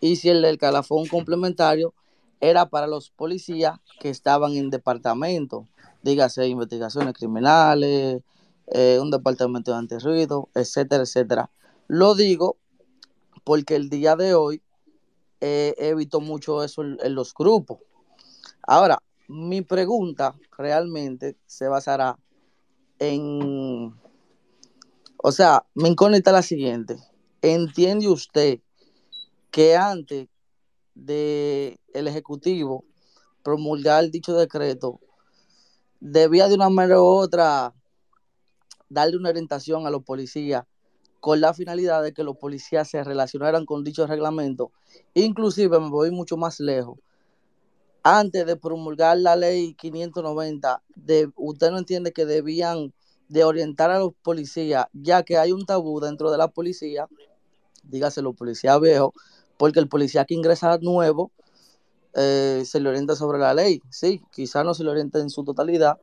[0.00, 1.94] y si el del calafón complementario
[2.40, 5.66] era para los policías que estaban en departamento,
[6.02, 8.20] dígase investigaciones criminales,
[8.68, 11.50] eh, un departamento de antirruido, etcétera, etcétera.
[11.88, 12.58] Lo digo
[13.42, 14.62] porque el día de hoy
[15.40, 17.78] eh, he visto mucho eso en los grupos.
[18.62, 22.18] Ahora, mi pregunta realmente se basará
[22.98, 23.94] en,
[25.16, 26.96] o sea, me incógnita la siguiente.
[27.42, 28.60] ¿Entiende usted
[29.50, 30.28] que antes
[30.94, 32.84] de el Ejecutivo
[33.42, 35.00] promulgar dicho decreto,
[36.00, 37.72] debía de una manera u otra
[38.88, 40.64] darle una orientación a los policías
[41.20, 44.72] con la finalidad de que los policías se relacionaran con dicho reglamento?
[45.14, 46.98] Inclusive me voy mucho más lejos
[48.02, 52.92] antes de promulgar la ley 590, de, usted no entiende que debían
[53.28, 57.08] de orientar a los policías, ya que hay un tabú dentro de la policía,
[57.82, 59.12] dígase los policías viejos,
[59.56, 61.32] porque el policía que ingresa nuevo
[62.14, 63.82] eh, se le orienta sobre la ley.
[63.90, 65.98] Sí, quizás no se le orienta en su totalidad,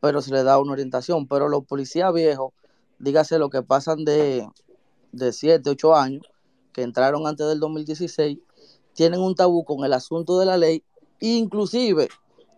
[0.00, 1.26] pero se le da una orientación.
[1.26, 2.52] Pero los policías viejos,
[2.98, 4.46] dígase lo que pasan de,
[5.12, 6.22] de 7, 8 años,
[6.72, 8.38] que entraron antes del 2016,
[8.94, 10.84] tienen un tabú con el asunto de la ley.
[11.20, 12.08] Inclusive,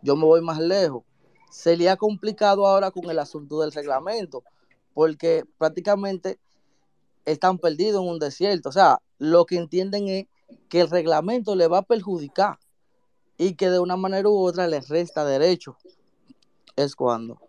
[0.03, 1.05] yo me voy más lejos,
[1.51, 4.43] se le ha complicado ahora con el asunto del reglamento,
[4.95, 6.39] porque prácticamente
[7.25, 8.69] están perdidos en un desierto.
[8.69, 10.27] O sea, lo que entienden es
[10.69, 12.59] que el reglamento le va a perjudicar
[13.37, 15.77] y que de una manera u otra les resta derecho.
[16.77, 17.41] Es cuando.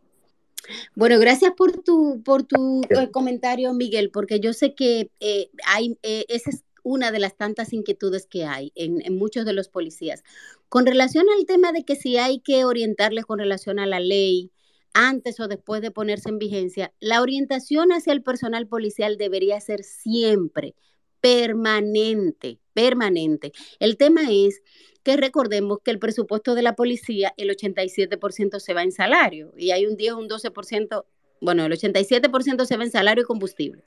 [0.95, 5.97] Bueno, gracias por tu, por tu eh, comentario, Miguel, porque yo sé que eh, hay,
[6.03, 10.23] eh, esa es una de las tantas inquietudes que hay en, muchos de los policías.
[10.69, 14.51] Con relación al tema de que si hay que orientarles con relación a la ley
[14.93, 19.83] antes o después de ponerse en vigencia, la orientación hacia el personal policial debería ser
[19.83, 20.75] siempre
[21.21, 23.53] permanente, permanente.
[23.79, 24.61] El tema es
[25.03, 29.71] que recordemos que el presupuesto de la policía, el 87% se va en salario y
[29.71, 31.05] hay un 10 o un 12%,
[31.39, 33.83] bueno, el 87% se va en salario y combustible.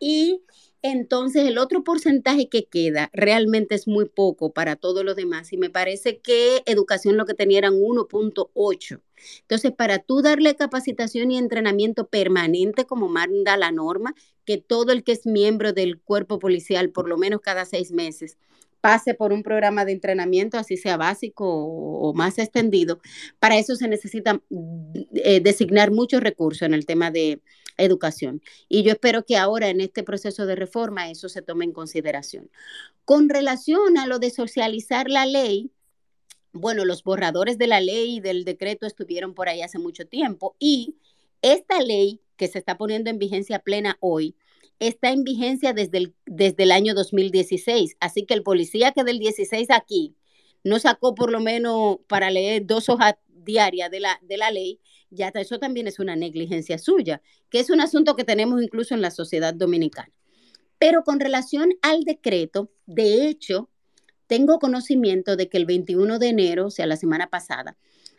[0.00, 0.42] Y
[0.82, 5.56] entonces el otro porcentaje que queda realmente es muy poco para todos los demás y
[5.56, 9.00] me parece que educación lo que tenía eran 1.8.
[9.40, 14.14] Entonces, para tú darle capacitación y entrenamiento permanente como manda la norma,
[14.44, 18.38] que todo el que es miembro del cuerpo policial, por lo menos cada seis meses,
[18.80, 23.00] pase por un programa de entrenamiento, así sea básico o, más extendido.
[23.38, 24.40] Para eso se necesita
[25.14, 27.40] eh, designar muchos recursos en el tema de
[27.78, 28.42] educación.
[28.68, 32.50] Y yo espero que ahora en este proceso de reforma eso se tome en consideración.
[33.04, 35.70] Con relación a lo de socializar la ley,
[36.52, 40.56] bueno, los borradores de la ley y del decreto estuvieron por ahí hace mucho tiempo
[40.58, 40.96] y
[41.40, 44.36] esta ley que se está poniendo en vigencia plena hoy
[44.78, 47.96] está en vigencia desde el, desde el año 2016.
[48.00, 50.14] Así que el policía que del 16 aquí
[50.64, 54.80] no sacó por lo menos para leer dos hojas diarias de la, de la ley,
[55.10, 59.02] ya eso también es una negligencia suya, que es un asunto que tenemos incluso en
[59.02, 60.12] la sociedad dominicana.
[60.78, 63.68] Pero con relación al decreto, de hecho,
[64.26, 67.76] tengo conocimiento de que el 21 de enero, o sea, la semana pasada,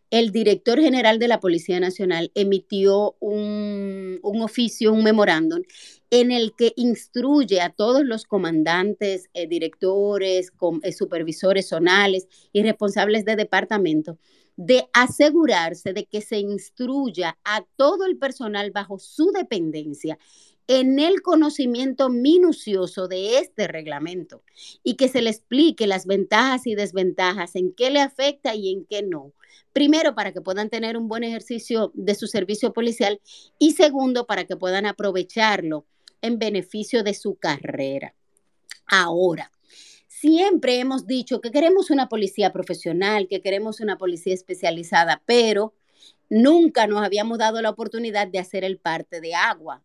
[0.09, 5.61] el director general de la Policía Nacional emitió un, oficio, un memorándum,
[6.09, 10.51] en el que instruye a todos los comandantes, eh, directores,
[10.81, 14.17] eh, supervisores zonales y responsables de departamento
[14.59, 20.19] de asegurarse de que se instruya a todo el personal bajo su dependencia
[20.67, 24.43] en el conocimiento minucioso de este reglamento
[24.83, 28.83] y que se le explique las ventajas y desventajas, en qué le afecta y en
[28.83, 29.31] qué no.
[29.71, 33.21] Primero, para que puedan tener un buen ejercicio de su servicio policial
[33.59, 35.85] y segundo, para que puedan aprovecharlo
[36.21, 38.13] en beneficio de su carrera.
[38.87, 39.53] Ahora,
[40.19, 45.73] siempre hemos dicho que queremos una policía profesional, que queremos una policía especializada, pero
[46.29, 49.81] nunca nos habíamos dado la oportunidad de hacer el parte de agua.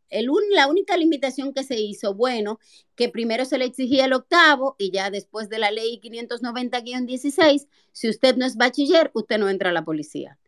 [0.51, 2.59] La única limitación que se hizo, bueno,
[2.97, 8.09] que primero se le exigía el octavo y ya después de la ley 590-16, si
[8.09, 10.39] usted no es bachiller, usted no entra a la policía.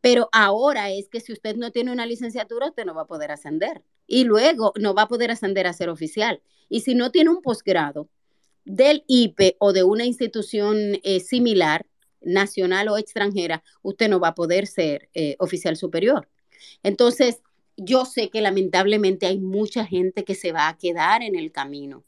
[0.00, 3.30] Pero ahora es que si usted no tiene una licenciatura, usted no va a poder
[3.30, 3.82] ascender.
[4.06, 6.40] Y luego no va a poder ascender a ser oficial.
[6.70, 8.08] Y si no tiene un posgrado,
[8.68, 11.86] del IPE o de una institución eh, similar,
[12.20, 16.28] nacional o extranjera, usted no va a poder ser eh, oficial superior.
[16.82, 17.40] Entonces,
[17.76, 22.04] yo sé que lamentablemente hay mucha gente que se va a quedar en el camino.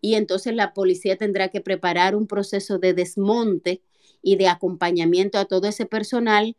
[0.00, 3.82] Y entonces la policía tendrá que preparar un proceso de desmonte
[4.20, 6.56] y de acompañamiento a todo ese personal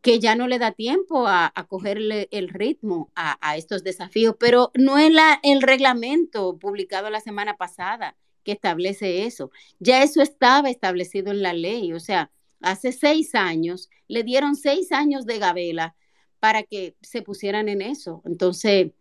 [0.00, 4.98] que ya no le da tiempo a, cogerle el ritmo a, estos desafíos, pero no
[4.98, 8.16] es la, el reglamento publicado la semana pasada
[8.46, 9.50] que establece eso.
[9.80, 14.92] Ya eso estaba establecido en la ley, o sea, hace seis años le dieron seis
[14.92, 15.96] años de gabela
[16.38, 18.22] para que se pusieran en eso.
[18.24, 18.92] Entonces,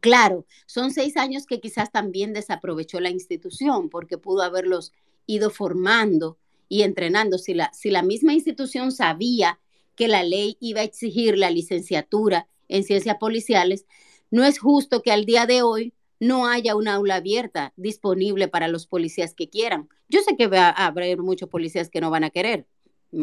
[0.00, 4.92] claro, son seis años que quizás también desaprovechó la institución porque pudo haberlos
[5.24, 6.36] ido formando
[6.68, 7.38] y entrenando.
[7.38, 9.58] Si la, si la misma institución sabía
[9.96, 13.86] que la ley iba a exigir la licenciatura en ciencias policiales,
[14.30, 18.68] no es justo que al día de hoy no haya una aula abierta disponible para
[18.68, 19.88] los policías que quieran.
[20.08, 22.66] Yo sé que va a haber muchos policías que no van a querer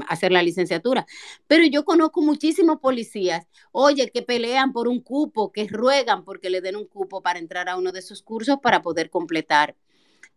[0.10, 1.06] hacer la licenciatura,
[1.48, 6.60] pero yo conozco muchísimos policías, oye, que pelean por un cupo, que ruegan porque le
[6.60, 9.78] den un cupo para entrar a uno de esos cursos para poder completar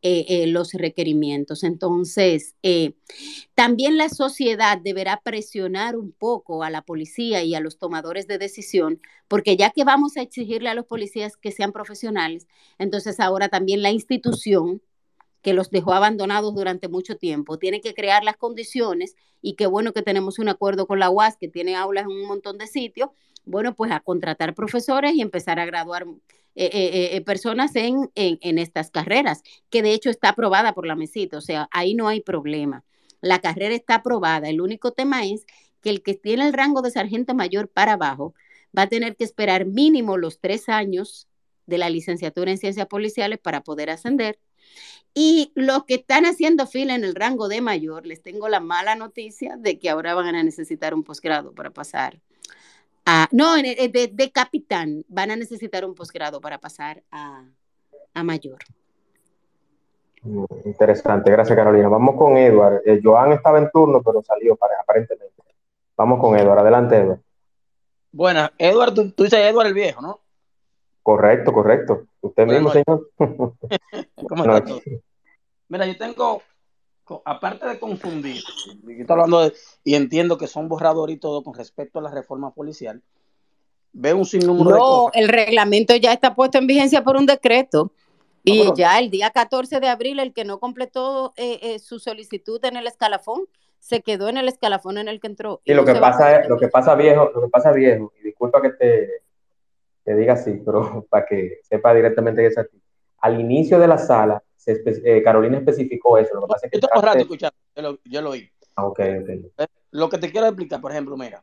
[0.02, 1.62] eh, eh, los requerimientos.
[1.62, 2.94] Entonces, eh,
[3.54, 8.38] también la sociedad deberá presionar un poco a la policía y a los tomadores de
[8.38, 12.48] decisión, porque ya que vamos a exigirle a los policías que sean profesionales,
[12.78, 14.80] entonces ahora también la institución
[15.42, 17.58] que los dejó abandonados durante mucho tiempo.
[17.58, 21.36] Tiene que crear las condiciones y qué bueno que tenemos un acuerdo con la UAS
[21.38, 23.10] que tiene aulas en un montón de sitios.
[23.50, 26.06] Bueno, pues a contratar profesores y empezar a graduar
[26.54, 30.94] eh, eh, eh, personas en, en, estas carreras, que de hecho está aprobada por la
[30.94, 32.84] mesita, o sea, ahí no hay problema.
[33.20, 34.48] La carrera está aprobada.
[34.48, 35.46] El único tema es
[35.80, 38.34] que el que tiene el rango de sargento mayor para abajo
[38.76, 41.26] va a tener que esperar mínimo los tres años
[41.66, 44.38] de la licenciatura en ciencias policiales para poder ascender.
[45.12, 48.94] Y los que están haciendo fila en el rango de mayor, les tengo la mala
[48.94, 52.20] noticia de que ahora van a necesitar un posgrado para pasar
[53.12, 57.44] a, no, de, de capitán, van a necesitar un posgrado para pasar a,
[58.14, 58.58] a mayor.
[60.64, 61.88] Interesante, gracias Carolina.
[61.88, 62.82] Vamos con Edward.
[62.84, 65.42] Eh, Joan estaba en turno, pero salió aparentemente.
[65.96, 66.60] Vamos con Edward.
[66.60, 67.20] Adelante, Edward.
[68.12, 70.20] Buenas, Edward, tú, dices Edward el viejo, ¿no?
[71.02, 72.06] Correcto, correcto.
[72.20, 73.10] Usted mismo, señor.
[74.28, 74.80] ¿Cómo está todo?
[75.68, 76.42] Mira, yo tengo,
[77.24, 78.42] aparte de confundir,
[78.88, 79.52] estoy hablando de,
[79.84, 83.02] y entiendo que son borradores y todo con respecto a la reforma policial,
[83.92, 85.12] veo un sinnúmero no, de cosas.
[85.14, 87.92] el reglamento ya está puesto en vigencia por un decreto.
[88.42, 92.64] Y ya el día 14 de abril, el que no completó eh, eh, su solicitud
[92.64, 93.46] en el escalafón,
[93.78, 95.60] se quedó en el escalafón en el que entró.
[95.64, 98.62] Y, lo que pasa es, lo que pasa viejo, lo que pasa viejo, y disculpa
[98.62, 99.08] que te,
[100.04, 102.80] te diga así, pero para que sepa directamente que es así.
[103.20, 106.34] Al inicio de la sala, eh, Carolina especificó eso.
[106.34, 108.50] Lo que pasa es que yo tengo rato escuchando, yo lo, yo lo oí.
[108.76, 109.52] Ah, okay, okay.
[109.90, 111.42] Lo que te quiero explicar, por ejemplo, mira,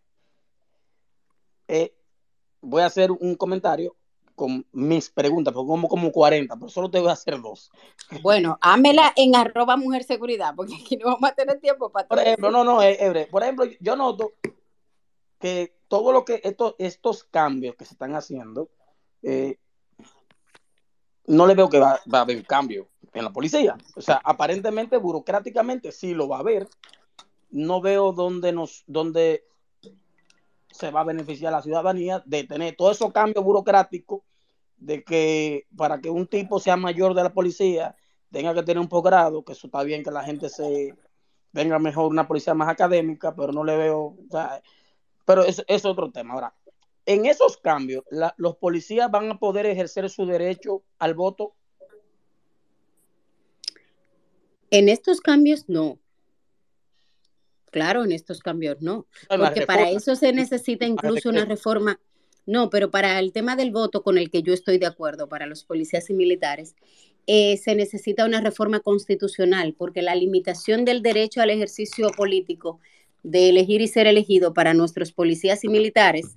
[2.61, 3.95] voy a hacer un comentario
[4.35, 7.71] con mis preguntas, porque como como 40, pero solo te voy a hacer dos.
[8.21, 12.19] Bueno, hámela en arroba mujer seguridad, porque aquí no vamos a tener tiempo para Por
[12.19, 14.33] ejemplo, no, no, Ebre, por ejemplo, yo noto
[15.39, 18.69] que todo lo que estos, estos cambios que se están haciendo,
[19.23, 19.57] eh,
[21.27, 23.77] no le veo que va, a haber cambio en la policía.
[23.95, 26.67] O sea, aparentemente, burocráticamente sí lo va a haber.
[27.51, 29.45] No veo dónde nos, dónde
[30.71, 34.21] se va a beneficiar la ciudadanía de tener todos esos cambios burocráticos
[34.77, 37.95] de que para que un tipo sea mayor de la policía
[38.31, 40.93] tenga que tener un posgrado, que eso está bien que la gente se
[41.51, 44.61] venga mejor una policía más académica, pero no le veo, o sea,
[45.25, 46.35] pero es, es, otro tema.
[46.35, 46.53] Ahora,
[47.07, 51.55] en esos cambios, la, los policías van a poder ejercer su derecho al voto.
[54.69, 55.99] En estos cambios no.
[57.71, 59.07] Claro, en estos cambios no.
[59.29, 61.97] Porque para eso se necesita incluso una reforma.
[62.45, 65.45] No, pero para el tema del voto con el que yo estoy de acuerdo, para
[65.45, 66.75] los policías y militares,
[67.25, 72.81] eh, se necesita una reforma constitucional, porque la limitación del derecho al ejercicio político
[73.23, 76.35] de elegir y ser elegido para nuestros policías y militares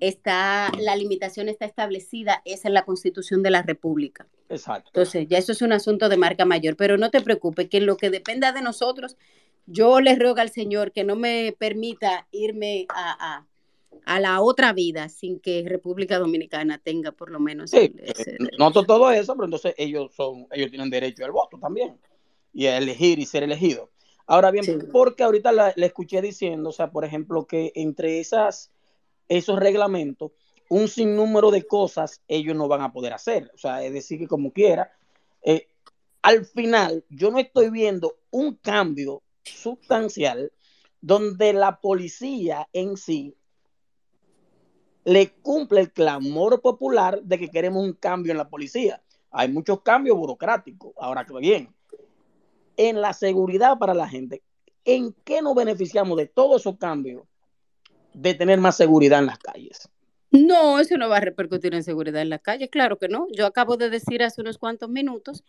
[0.00, 4.26] está, la limitación está establecida, es en la Constitución de la República.
[4.48, 4.90] Exacto.
[4.90, 7.86] Entonces, ya eso es un asunto de marca mayor, pero no te preocupes, que en
[7.86, 9.16] lo que dependa de nosotros,
[9.66, 13.46] yo le ruego al Señor que no me permita irme a, a,
[14.04, 18.84] a la otra vida sin que República Dominicana tenga por lo menos sí, ese noto
[18.84, 21.98] todo eso, pero entonces ellos son, ellos tienen derecho al voto también
[22.52, 23.88] y a elegir y ser elegidos.
[24.26, 24.78] Ahora bien, sí.
[24.92, 28.70] porque ahorita la, la, escuché diciendo, o sea, por ejemplo, que entre esas,
[29.30, 30.32] esos reglamentos,
[30.68, 33.50] un sinnúmero de cosas ellos no van a poder hacer.
[33.54, 34.92] O sea, es decir, que como quiera,
[35.42, 35.68] eh,
[36.20, 40.52] al final yo no estoy viendo un cambio sustancial
[41.00, 43.36] donde la policía en sí
[45.04, 49.00] le cumple el clamor popular de que queremos un cambio en la policía.
[49.30, 50.92] Hay muchos cambios burocráticos.
[50.98, 51.72] Ahora que bien,
[52.76, 54.42] en la seguridad para la gente,
[54.84, 57.22] ¿en qué nos beneficiamos de todos esos cambios
[58.14, 59.88] de tener más seguridad en las calles?
[60.32, 63.26] No, eso no va a repercutir en seguridad en las calles, claro que no.
[63.32, 65.42] Yo acabo de decir hace unos cuantos minutos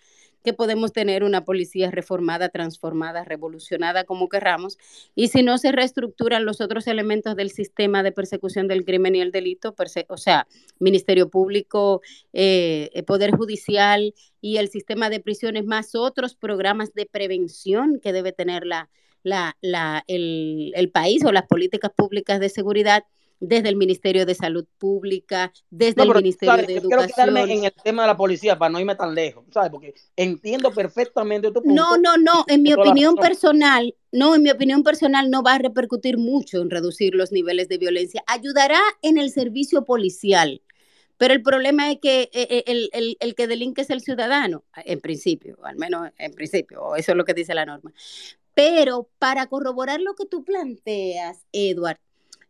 [0.43, 4.79] que podemos tener una policía reformada, transformada, revolucionada, como querramos,
[5.13, 9.21] y si no se reestructuran los otros elementos del sistema de persecución del crimen y
[9.21, 9.75] el delito,
[10.07, 10.47] o sea,
[10.79, 12.01] Ministerio Público,
[12.33, 18.31] eh, Poder Judicial y el sistema de prisiones, más otros programas de prevención que debe
[18.31, 18.89] tener la,
[19.23, 23.03] la, la, el, el país o las políticas públicas de seguridad
[23.41, 26.67] desde el Ministerio de Salud Pública, desde no, el Ministerio ¿sabes?
[26.67, 27.07] de Educación.
[27.07, 29.71] Quiero quedarme en el tema de la policía para no irme tan lejos, ¿sabes?
[29.71, 31.73] Porque entiendo perfectamente tu punto.
[31.73, 35.57] No, no, no, en mi opinión personal, no, en mi opinión personal no va a
[35.57, 38.23] repercutir mucho en reducir los niveles de violencia.
[38.27, 40.61] Ayudará en el servicio policial.
[41.17, 44.99] Pero el problema es que eh, el, el, el, que delinque es el ciudadano, en
[44.99, 47.93] principio, al menos en principio, eso es lo que dice la norma.
[48.53, 51.99] Pero para corroborar lo que tú planteas, Edward,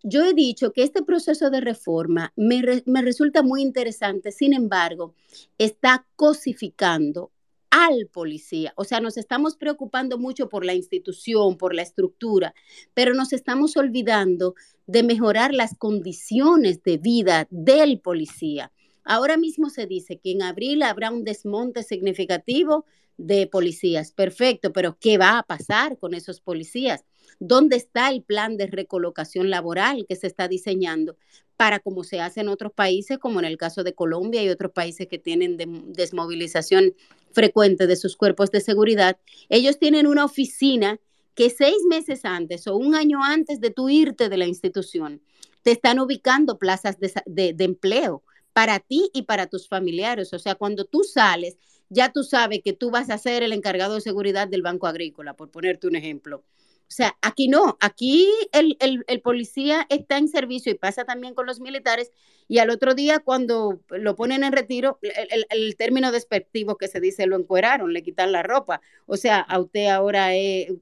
[0.03, 5.13] yo he dicho que este proceso de reforma me, me, resulta muy interesante, sin embargo,
[5.57, 7.31] está cosificando
[7.69, 8.73] al policía.
[8.75, 12.53] O sea, nos estamos preocupando mucho por la institución, por la estructura,
[12.93, 14.55] pero nos estamos olvidando
[14.87, 18.71] de mejorar las condiciones de vida del policía.
[19.03, 22.85] Ahora mismo se dice que en abril habrá un desmonte significativo
[23.17, 24.11] de policías.
[24.11, 27.03] Perfecto, pero ¿qué va a pasar con esos policías?
[27.39, 31.17] ¿Dónde está el plan de recolocación laboral que se está diseñando
[31.57, 34.71] para como se hace en otros países, como en el caso de Colombia y otros
[34.71, 35.57] países que tienen
[35.93, 36.93] desmovilización
[37.31, 39.17] frecuente de sus cuerpos de seguridad?
[39.49, 40.99] Ellos tienen una oficina
[41.35, 45.21] que seis meses antes o un año antes de tu irte de la institución,
[45.63, 48.23] te están ubicando plazas de, empleo
[48.53, 50.33] para ti y para tus familiares.
[50.33, 51.57] O sea, cuando tú sales,
[51.89, 55.35] ya tú sabes que tú vas a ser el encargado de seguridad del Banco Agrícola,
[55.35, 56.43] por ponerte un ejemplo.
[56.91, 61.61] O sea, aquí no, aquí el, policía está en servicio y pasa también con los
[61.61, 62.11] militares
[62.49, 67.27] y al otro día cuando lo ponen en retiro, el, término despectivo que se dice,
[67.27, 68.81] lo encueraron, le quitan la ropa.
[69.05, 70.73] O sea, a usted ahora es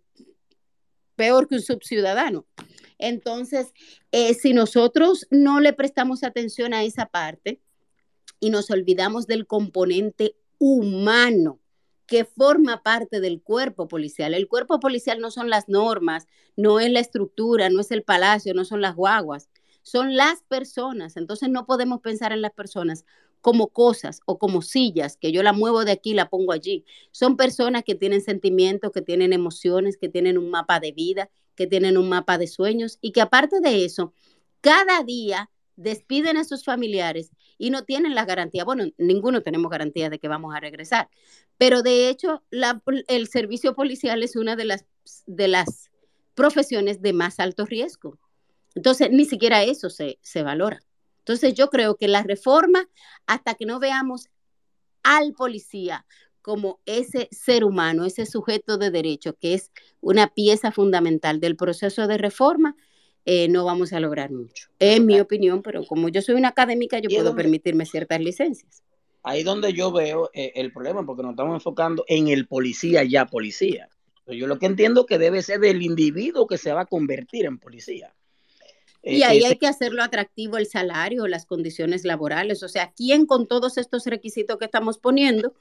[1.16, 2.48] peor que un subciudadano.
[3.00, 3.74] Entonces,
[4.12, 7.62] eh, si nosotros no le prestamos atención a esa parte
[8.40, 11.60] y nos olvidamos del componente humano,
[12.10, 14.34] que forma parte del cuerpo policial.
[14.34, 16.28] El cuerpo policial no son las normas,
[16.58, 19.48] no es la estructura, no es el palacio, no son las guaguas,
[19.84, 21.18] son las personas.
[21.18, 23.06] Entonces no podemos pensar en las personas
[23.42, 26.86] como cosas o como sillas, que yo la muevo de aquí y la pongo allí.
[27.12, 31.68] Son personas que tienen sentimientos, que tienen emociones, que tienen un mapa de vida, que
[31.68, 34.14] tienen un mapa de sueños y que aparte de eso,
[34.62, 38.66] cada día despiden a sus familiares y no tienen la garantía.
[38.66, 41.10] Bueno, ninguno tenemos garantía de que vamos a regresar,
[41.58, 42.44] pero de hecho
[43.08, 44.86] el servicio policial es una de las,
[45.26, 45.90] de las
[46.36, 48.18] profesiones de más alto riesgo.
[48.76, 50.82] Entonces, ni siquiera eso se, se valora.
[51.30, 52.90] Entonces, yo creo que la reforma,
[53.28, 54.30] hasta que no veamos
[55.04, 56.08] al policía
[56.42, 62.08] como ese ser humano, ese sujeto de derecho, que es una pieza fundamental del proceso
[62.08, 62.76] de reforma,
[63.26, 64.70] eh, no vamos a lograr mucho.
[64.80, 68.82] Es mi opinión, pero como yo soy una académica, yo puedo permitirme ciertas licencias.
[69.22, 73.28] Ahí donde yo veo eh, el problema, porque nos estamos enfocando en el policía ya
[73.28, 73.88] policía.
[74.26, 77.60] Yo lo que entiendo que debe ser del individuo que se va a convertir en
[77.60, 78.16] policía.
[79.02, 82.64] Y ahí hay que hacerlo atractivo el salario, las condiciones laborales.
[82.64, 85.56] O sea, ¿quién con todos estos requisitos que estamos poniendo,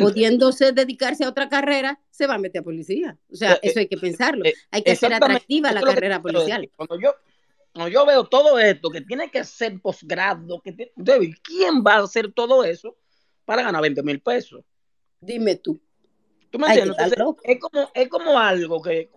[0.00, 3.18] pudiéndose dedicarse a otra carrera, se va a meter a policía?
[3.30, 4.44] O sea, eh, eso hay que pensarlo.
[4.44, 6.70] Eh, hay que hacer atractiva la carrera policial.
[6.76, 7.14] Cuando yo,
[7.72, 10.92] cuando yo veo todo esto, que tiene que ser posgrado, que
[11.42, 12.96] ¿quién va a hacer todo eso
[13.44, 14.64] para ganar 20 mil pesos?
[15.20, 15.80] Dime tú.
[16.50, 16.96] ¿Tú me entiendes?
[17.42, 19.10] es, como, es como algo que,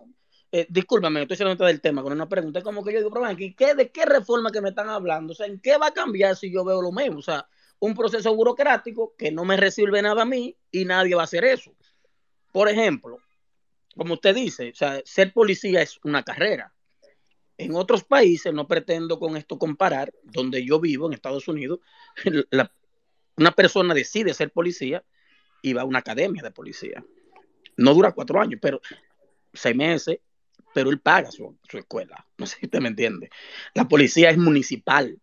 [0.50, 3.26] eh, discúlpame, estoy hablando del tema, con una pregunta, como que yo digo, pero
[3.56, 5.32] ¿qué, ¿de qué reforma que me están hablando?
[5.32, 7.18] O sea, ¿en qué va a cambiar si yo veo lo mismo?
[7.18, 7.46] O sea,
[7.80, 11.44] un proceso burocrático que no me resuelve nada a mí y nadie va a hacer
[11.44, 11.74] eso.
[12.50, 13.18] Por ejemplo,
[13.94, 16.72] como usted dice, o sea, ser policía es una carrera.
[17.58, 21.80] En otros países, no pretendo con esto comparar, donde yo vivo, en Estados Unidos,
[23.36, 25.04] una persona decide ser policía
[25.60, 27.04] y va a una academia de policía.
[27.76, 28.80] No dura cuatro años, pero
[29.52, 30.20] seis meses,
[30.78, 32.24] pero él paga su, escuela.
[32.36, 33.30] No sé si usted me entiende.
[33.74, 35.18] La policía es municipal.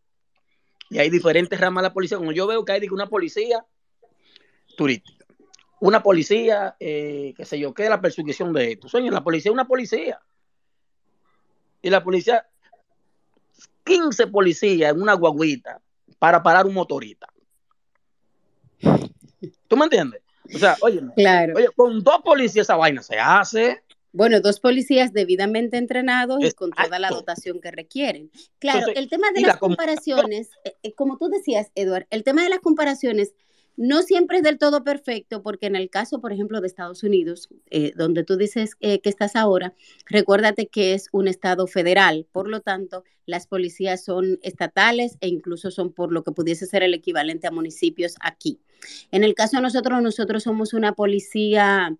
[0.90, 2.18] Y hay diferentes ramas de la policía.
[2.18, 3.66] Como yo veo que hay una policía
[4.76, 5.26] turística,
[5.80, 8.90] una policía, eh, qué sé yo, que es la persecución de esto.
[8.90, 10.20] Sueño, la policía es una policía.
[11.82, 12.46] Y la policía,
[13.86, 15.80] 15 policías en una guaguita
[16.20, 17.30] para parar un motorista.
[19.70, 20.22] ¿Tú me entiendes?
[20.54, 21.00] O sea, oye,
[21.56, 23.85] oye, con dos policías esa vaina se hace.
[24.16, 28.32] Bueno, dos policías debidamente entrenados y con toda la dotación que requieren.
[28.60, 32.50] Claro, el tema de las comparaciones, eh, eh, como tú decías, Eduard, el tema de
[32.50, 33.34] las comparaciones
[33.76, 37.50] no siempre es del todo perfecto porque en el caso, por ejemplo, de Estados Unidos,
[37.70, 39.74] eh, donde tú dices que estás ahora,
[40.06, 45.72] recuérdate que es un estado federal, por lo tanto, las policías son estatales e incluso
[45.72, 48.62] son por lo que pudiese ser el equivalente a municipios aquí.
[49.12, 51.98] En el caso de nosotros, nosotros somos una policía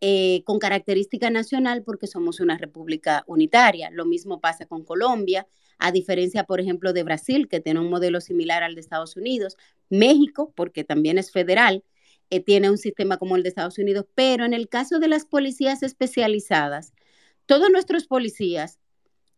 [0.00, 3.90] eh, con característica nacional porque somos una república unitaria.
[3.90, 5.46] Lo mismo pasa con Colombia,
[5.78, 9.56] a diferencia, por ejemplo, de Brasil, que tiene un modelo similar al de Estados Unidos.
[9.90, 11.84] México, porque también es federal,
[12.30, 15.26] eh, tiene un sistema como el de Estados Unidos, pero en el caso de las
[15.26, 16.92] policías especializadas,
[17.46, 18.78] todos nuestros policías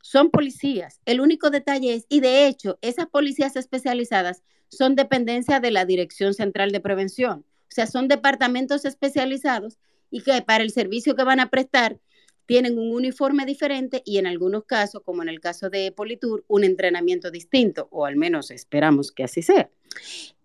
[0.02, 1.00] son policías.
[1.06, 6.34] El único detalle es, y de hecho, esas policías especializadas son dependencia de la Dirección
[6.34, 9.78] Central de Prevención, o sea, son departamentos especializados
[10.12, 11.98] y que para el servicio que van a prestar
[12.46, 16.64] tienen un uniforme diferente y en algunos casos, como en el caso de Politur, un
[16.64, 19.70] entrenamiento distinto, o al menos esperamos que así sea.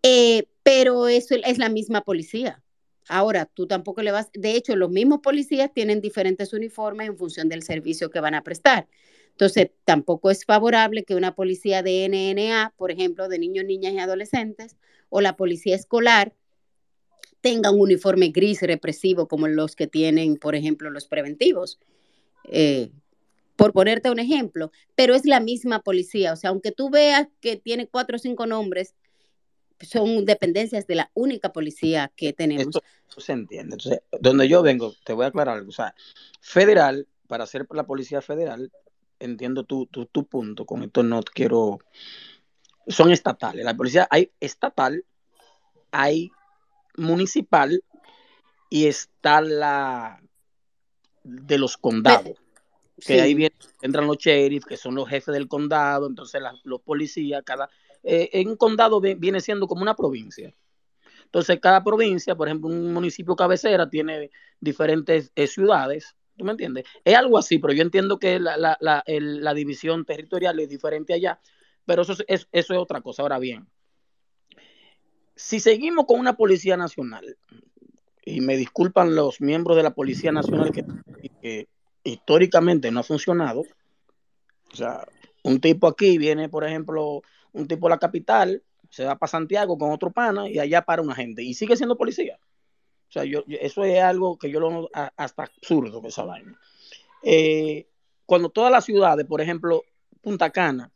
[0.01, 2.63] Eh, pero eso es la misma policía.
[3.09, 7.49] Ahora, tú tampoco le vas, de hecho, los mismos policías tienen diferentes uniformes en función
[7.49, 8.87] del servicio que van a prestar.
[9.31, 13.99] Entonces, tampoco es favorable que una policía de NNA, por ejemplo, de niños, niñas y
[13.99, 14.77] adolescentes,
[15.09, 16.33] o la policía escolar,
[17.47, 21.79] tenga un uniforme gris represivo como los que tienen, por ejemplo, los preventivos.
[22.43, 22.91] Eh,
[23.55, 26.33] por ponerte un ejemplo, pero es la misma policía.
[26.33, 28.95] O sea, aunque tú veas que tiene cuatro o cinco nombres,
[29.79, 32.75] son dependencias de la única policía que tenemos.
[33.07, 33.75] Esto se entiende.
[33.75, 35.69] Entonces, donde yo vengo, te voy a aclarar algo.
[35.69, 35.95] O sea,
[36.41, 38.73] federal, para ser la policía federal,
[39.19, 40.65] entiendo tu, tu, tu punto.
[40.65, 41.79] Con esto no quiero.
[42.87, 43.63] Son estatales.
[43.63, 45.05] La policía hay estatal,
[45.91, 46.29] hay
[46.97, 47.81] municipal
[48.69, 50.21] y está la
[51.23, 52.37] de los condados.
[52.99, 56.81] Que ahí vienen, entran los sheriffs, que son los jefes del condado, entonces la, los
[56.81, 57.69] policías, cada,
[58.03, 60.51] eh, en un condado viene siendo como una provincia.
[61.25, 66.85] Entonces, cada provincia, por ejemplo, un municipio cabecera tiene diferentes eh, ciudades, ¿tú me entiendes?
[67.03, 70.69] Es algo así, pero yo entiendo que la, la, la, el, la división territorial es
[70.69, 71.39] diferente allá,
[71.85, 73.21] pero eso es, eso es otra cosa.
[73.21, 73.67] Ahora bien,
[75.37, 77.37] si seguimos con una policía nacional,
[78.27, 80.73] y me disculpan los miembros de la Policía Nacional
[81.41, 81.69] que,
[82.03, 85.07] históricamente no ha funcionado, o sea,
[85.43, 87.21] un tipo aquí viene, por ejemplo,
[87.53, 91.01] un tipo de la capital, se va para Santiago con otro pana y allá para
[91.01, 92.37] una gente y sigue siendo policía.
[93.07, 96.59] O sea, yo eso es algo que yo lo hasta absurdo que esa vaina.
[97.23, 97.87] Eh,
[98.25, 99.83] cuando todas las ciudades, por ejemplo,
[100.21, 100.91] Punta Cana,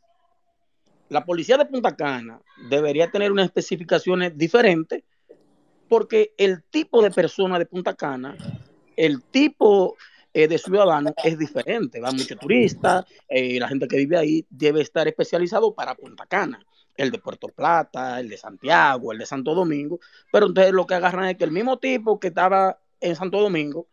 [1.12, 2.40] la policía de Punta Cana
[2.70, 5.04] debería tener unas especificaciones diferentes
[5.88, 8.34] porque el tipo de persona de Punta Cana,
[8.96, 9.96] el tipo
[10.32, 12.00] eh, de ciudadano es diferente.
[12.00, 16.64] Va mucho turista, eh, la gente que vive ahí debe estar especializado para Punta Cana.
[16.96, 20.00] El de Puerto Plata, el de Santiago, el de Santo Domingo.
[20.32, 23.86] Pero entonces lo que agarran es que el mismo tipo que estaba en Santo Domingo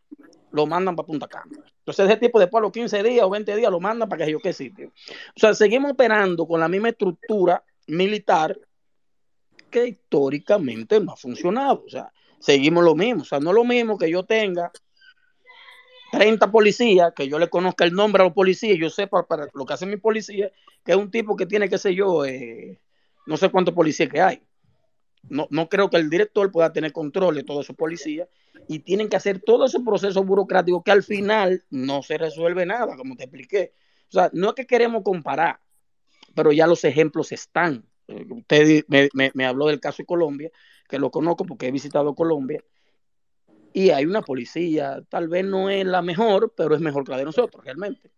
[0.51, 1.51] lo mandan para Punta Cana.
[1.79, 4.31] Entonces ese tipo después a los 15 días o 20 días lo mandan para que
[4.31, 4.91] yo qué sitio.
[5.35, 8.57] O sea, seguimos operando con la misma estructura militar
[9.69, 11.83] que históricamente no ha funcionado.
[11.85, 13.21] O sea, seguimos lo mismo.
[13.21, 14.71] O sea, no es lo mismo que yo tenga
[16.11, 19.65] 30 policías, que yo le conozca el nombre a los policías, yo sepa para lo
[19.65, 20.51] que hace mi policía,
[20.83, 22.81] que es un tipo que tiene, qué sé yo, eh,
[23.27, 24.41] no sé cuántos policías que hay.
[25.27, 28.27] No, no creo que el director pueda tener control de todos esos policías
[28.67, 32.95] y tienen que hacer todo ese proceso burocrático que al final no se resuelve nada,
[32.95, 33.73] como te expliqué.
[34.07, 35.59] O sea, no es que queremos comparar,
[36.33, 37.85] pero ya los ejemplos están.
[38.07, 40.49] Usted me, me, habló del caso de Colombia,
[40.87, 42.63] que lo conozco porque he visitado Colombia,
[43.71, 47.17] y hay una policía, tal vez no es la mejor, pero es mejor que la
[47.19, 48.11] de nosotros, realmente.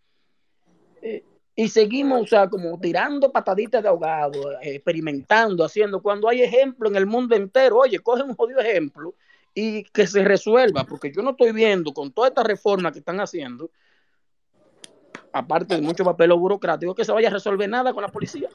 [1.02, 1.26] Eh,
[1.56, 6.88] y seguimos, o sea, como tirando pataditas de ahogado, eh, experimentando, haciendo, cuando hay ejemplo
[6.88, 9.14] en el mundo entero, oye, coge un jodido ejemplo
[9.54, 13.20] y que se resuelva, porque yo no estoy viendo con toda esta reforma que están
[13.20, 13.70] haciendo,
[15.34, 18.50] aparte de mucho papel burocrático, que se vaya a resolver nada con la policía.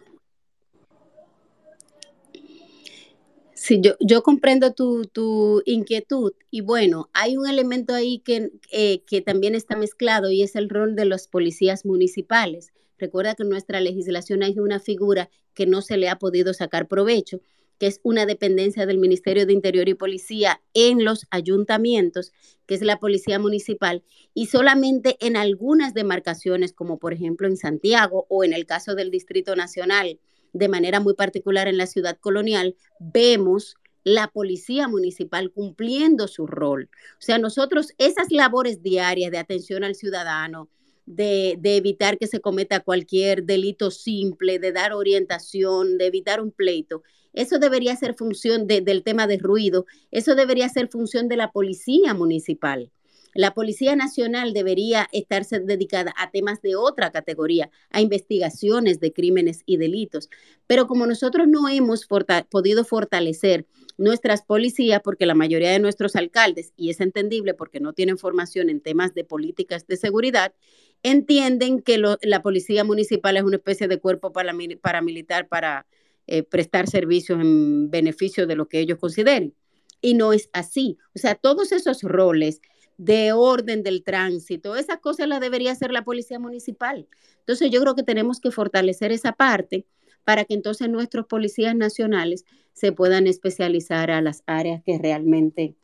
[3.52, 9.02] Sí, yo, yo comprendo tu, tu, inquietud y bueno, hay un elemento ahí que, eh,
[9.06, 12.72] que también está mezclado y es el rol de los policías municipales.
[12.98, 16.88] Recuerda que en nuestra legislación hay una figura que no se le ha podido sacar
[16.88, 17.40] provecho,
[17.78, 22.32] que es una dependencia del Ministerio de Interior y Policía en los ayuntamientos,
[22.66, 24.02] que es la Policía Municipal,
[24.34, 29.10] y solamente en algunas demarcaciones, como por ejemplo en Santiago o en el caso del
[29.10, 30.18] Distrito Nacional,
[30.52, 36.88] de manera muy particular en la ciudad colonial, vemos la policía municipal cumpliendo su rol.
[37.18, 40.70] O sea, nosotros esas labores diarias de atención al ciudadano,
[41.06, 46.50] de, de, evitar que se cometa cualquier delito simple, de dar orientación, de evitar un
[46.50, 47.02] pleito,
[47.32, 51.52] eso debería ser función de, del tema de ruido, eso debería ser función de la
[51.52, 52.90] policía municipal.
[53.34, 59.62] La Policía Nacional debería estarse dedicada a temas de otra categoría, a investigaciones de crímenes
[59.66, 60.30] y delitos.
[60.66, 62.06] Pero como nosotros no hemos
[62.48, 63.66] podido fortalecer
[63.98, 68.70] nuestras policías, porque la mayoría de nuestros alcaldes, y es entendible porque no tienen formación
[68.70, 70.54] en temas de políticas de seguridad,
[71.02, 75.86] entienden que la policía municipal es una especie de cuerpo paramilitar para
[76.26, 79.54] eh, prestar servicios en beneficio de lo que ellos consideren.
[80.00, 80.98] Y no es así.
[81.14, 82.60] O sea, todos esos roles
[82.96, 87.06] de orden del tránsito, esas cosas las debería hacer la policía municipal.
[87.40, 89.84] Entonces yo creo que tenemos que fortalecer esa parte
[90.24, 95.74] para que entonces nuestros policías nacionales se puedan especializar a las áreas que realmente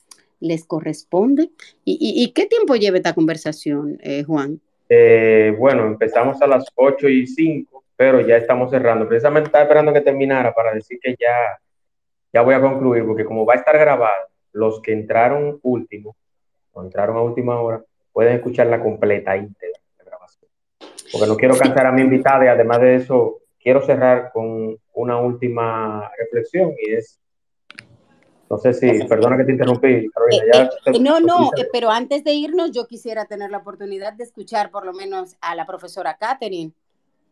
[0.40, 1.50] les corresponde.
[1.84, 4.60] ¿Y, y, qué tiempo lleva esta conversación, eh, Juan?
[4.88, 9.06] Eh, bueno, empezamos a las 8 y 5, pero ya estamos cerrando.
[9.08, 11.58] Precisamente estaba esperando que terminara para decir que ya,
[12.32, 16.16] ya voy a concluir, porque como va a estar grabado, los que entraron último,
[16.72, 17.82] o entraron a última hora,
[18.12, 20.50] pueden escuchar la completa íntegra de grabación.
[21.12, 25.18] Porque no quiero cansar a mi invitada y además de eso, quiero cerrar con una
[25.18, 27.18] última reflexión y es
[28.52, 30.44] no sé si, perdona que te interrumpí, Carolina.
[30.64, 34.24] Eh, eh, no, no, eh, pero antes de irnos, yo quisiera tener la oportunidad de
[34.24, 36.72] escuchar por lo menos a la profesora Catherine.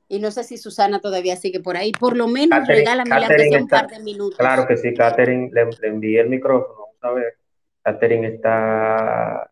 [0.09, 1.93] Y no sé si Susana todavía sigue por ahí.
[1.93, 4.39] Por lo menos regálame la un par de minutos.
[4.39, 6.87] Claro que sí, Catherine, le, envié el micrófono.
[7.03, 7.37] Vamos a ver.
[7.83, 9.51] Catherine está.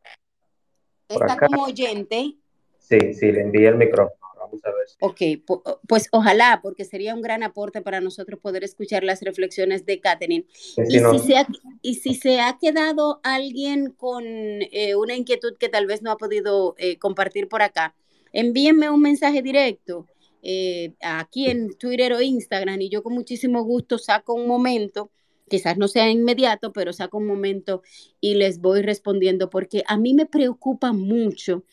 [1.09, 2.37] está como oyente.
[2.79, 4.19] Sí, sí, le envié el micrófono.
[4.39, 4.87] Vamos a ver.
[5.01, 10.01] Ok, pues ojalá, porque sería un gran aporte para nosotros poder escuchar las reflexiones de
[10.01, 10.47] Catherine.
[10.89, 11.47] y, si se ha,
[11.83, 16.17] y, si se ha, quedado alguien con eh, una inquietud que tal vez no ha
[16.17, 17.95] podido eh, compartir por acá,
[18.33, 20.07] envíenme un mensaje directo.
[20.43, 25.11] Eh, aquí en Twitter o Instagram y yo con muchísimo gusto saco un momento
[25.49, 27.83] quizás no sea inmediato, pero saco un momento
[28.21, 31.65] y les voy respondiendo porque a mí me preocupa mucho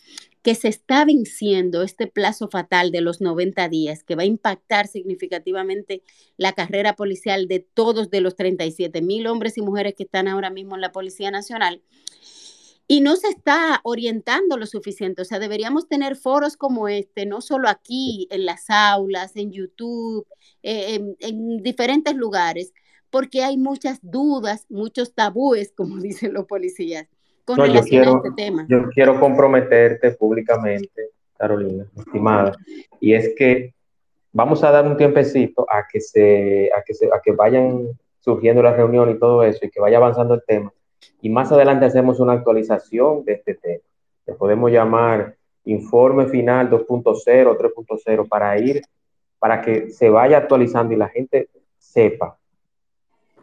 [0.45, 4.85] que se está venciendo este plazo fatal de los 90 días, que va a impactar
[4.85, 6.03] significativamente
[6.37, 10.51] la carrera policial de todos de los 37 mil hombres y mujeres que están ahora
[10.51, 11.81] mismo en la Policía Nacional.
[12.87, 15.23] Y no se está orientando lo suficiente.
[15.23, 20.27] O sea, deberíamos tener foros como este, no solo aquí, en las aulas, en YouTube,
[20.61, 22.71] eh, en diferentes lugares,
[23.09, 27.07] porque hay muchas dudas, muchos tabúes, como dicen los policías
[27.45, 28.65] con relación quiero, a este tema.
[28.67, 32.53] Yo quiero comprometerte públicamente, Carolina, estimada,
[32.99, 33.73] y es que
[34.33, 37.87] vamos a dar un tiempecito a que se, a que se, a que vayan
[38.19, 40.73] surgiendo las reuniones y todo eso, y que vaya avanzando el tema.
[41.21, 43.83] Y más adelante hacemos una actualización de este tema.
[44.25, 48.81] Le podemos llamar informe final 2.0, 3.0, para ir,
[49.37, 52.37] para que se vaya actualizando y la gente sepa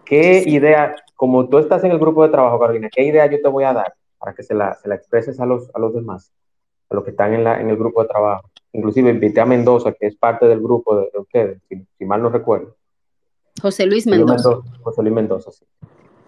[0.05, 3.49] qué idea como tú estás en el grupo de trabajo, Carolina, ¿qué idea yo te
[3.49, 6.33] voy a dar para que se la, se la expreses a los, a los demás,
[6.91, 8.51] a los que están en, la, en el grupo de trabajo?
[8.73, 12.75] Inclusive invité a Mendoza, que es parte del grupo de, ustedes, si, mal no recuerdo.
[13.61, 14.59] José Luis Mendoza.
[14.83, 15.65] José Luis Mendoza, sí.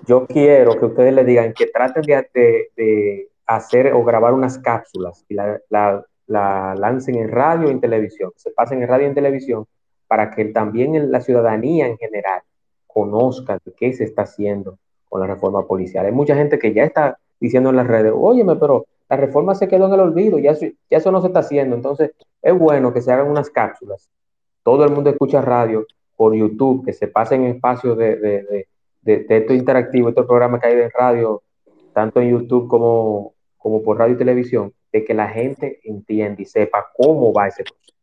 [0.07, 5.25] Yo quiero que ustedes le digan que traten de, de, hacer o grabar unas cápsulas
[5.29, 9.09] y la, la, la, lancen en radio y en televisión, se pasen en radio y
[9.09, 9.67] en televisión,
[10.07, 12.43] para que también la ciudadanía en general
[12.95, 16.07] conozca de qué se está haciendo con la reforma policial.
[16.07, 19.69] Hay mucha gente que ya está diciendo en las redes, óyeme, pero la reforma se
[19.69, 21.77] quedó en el olvido, ya, ya eso no se está haciendo.
[21.77, 24.09] Entonces, es bueno que se hagan unas cápsulas.
[24.63, 28.67] Todo el mundo escucha radio por YouTube, que se pasen espacios de, de,
[29.03, 31.43] de, de, interactivo, estos programas que hay de radio,
[31.93, 36.45] tanto en YouTube como, como por radio y televisión, de que la gente entienda y
[36.45, 37.94] sepa cómo va ese proceso.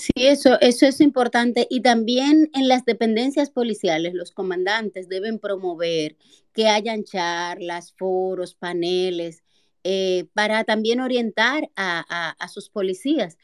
[0.00, 1.66] Sí, eso, eso es importante.
[1.68, 6.16] Y también en las dependencias policiales, los comandantes deben promover
[6.54, 9.44] que hayan charlas, foros, paneles,
[9.84, 13.36] eh, para también orientar a, sus policías.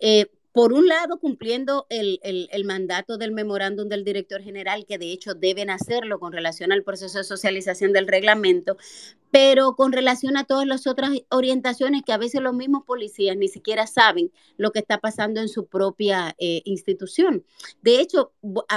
[0.00, 0.26] Eh,
[0.56, 5.34] por un lado, cumpliendo el, el, mandato del memorándum del director general, que de hecho
[5.34, 8.78] deben hacerlo con relación al proceso de socialización del reglamento,
[9.30, 13.48] pero con relación a todas las otras orientaciones que a veces los mismos policías ni
[13.48, 17.44] siquiera saben lo que está pasando en su propia eh, institución.
[17.82, 18.32] De hecho,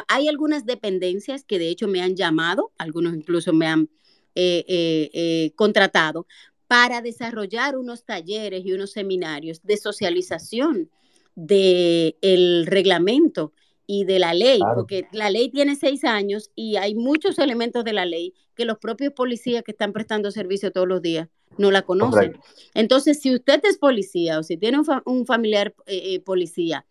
[0.10, 3.90] hay algunas dependencias que de hecho me han llamado, algunos incluso me han
[4.36, 6.28] eh, eh, contratado
[6.68, 10.90] para desarrollar unos talleres y unos seminarios de socialización
[11.46, 13.54] del reglamento
[13.88, 17.94] y de la ley, porque la ley tiene seis años y hay muchos elementos de
[17.94, 21.82] la ley que los propios policías que están prestando servicio todos los días no la
[21.82, 22.38] conocen.
[22.76, 26.86] Entonces, si usted es policía o si tiene un, familiar eh, eh, policía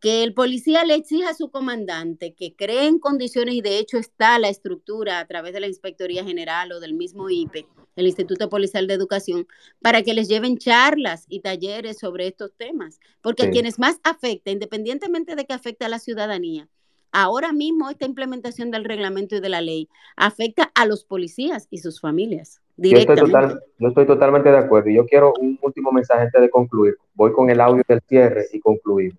[0.00, 3.98] que el policía le exija a su comandante que cree en condiciones y de hecho
[3.98, 7.66] está la estructura a través de la Inspectoría General o del mismo IPE,
[7.96, 9.46] el Instituto Policial de Educación,
[9.80, 14.50] para que les lleven charlas y talleres sobre estos temas, porque a quienes más afecta,
[14.50, 16.68] independientemente de que afecte a la ciudadanía,
[17.10, 21.78] ahora mismo esta implementación del reglamento y de la ley afecta a los policías y
[21.78, 22.60] sus familias.
[22.76, 23.32] Yo estoy,
[23.78, 24.90] yo estoy totalmente de acuerdo.
[24.90, 26.98] Y yo quiero un último mensaje antes de concluir.
[27.14, 29.18] Voy con el audio del cierre y concluimos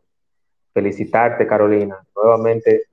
[0.78, 2.84] felicitarte, Carolina, nuevamente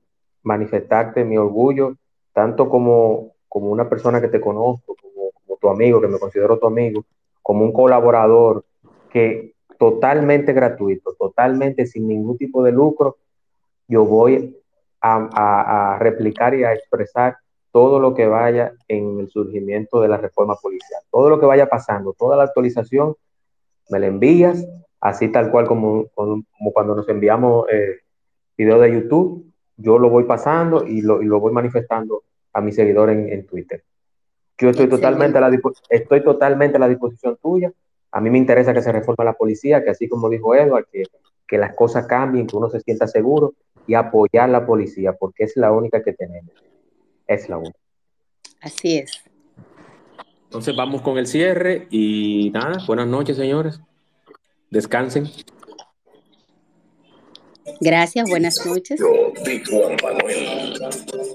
[0.43, 1.97] manifestarte mi orgullo,
[2.33, 6.67] tanto como, como una persona que te conozco, como, tu amigo, que me considero tu
[6.67, 7.05] amigo,
[7.43, 8.65] como un colaborador
[9.11, 13.19] que totalmente gratuito, totalmente sin ningún tipo de lucro,
[13.87, 14.59] yo voy
[15.03, 17.37] a, a, replicar y a expresar
[17.71, 21.67] todo lo que vaya en el surgimiento de la reforma policial, todo lo que vaya
[21.67, 23.15] pasando, toda la actualización,
[23.91, 24.67] me la envías
[25.05, 28.01] así tal cual como, como, cuando nos enviamos eh,
[28.57, 32.23] videos de YouTube, yo lo voy pasando y lo, y lo voy manifestando
[32.55, 33.85] a mis seguidores en, Twitter.
[34.57, 35.61] Yo estoy totalmente, a la,
[35.91, 37.71] estoy totalmente a la disposición tuya.
[38.13, 41.03] A mí me interesa que se reforme la policía, que así como dijo Edward, que,
[41.47, 43.53] que las cosas cambien, que uno se sienta seguro
[43.87, 46.55] y apoyar la policía, porque es la única que tenemos.
[47.27, 47.79] Es la única.
[48.63, 49.23] Así es.
[50.45, 53.83] Entonces vamos con el cierre y nada, buenas noches, señores.
[54.75, 55.31] Descansen.
[57.81, 58.99] Gracias, buenas noches.
[59.45, 60.81] De Juan Manuel.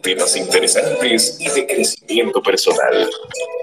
[0.03, 3.09] Temas interesantes y de crecimiento personal.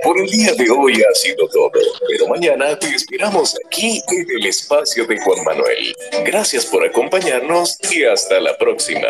[0.02, 1.70] Por el día de hoy ha sido todo,
[2.08, 5.94] pero mañana te esperamos aquí en el espacio de Juan Manuel.
[6.24, 9.08] Gracias por acompañarnos y hasta la próxima.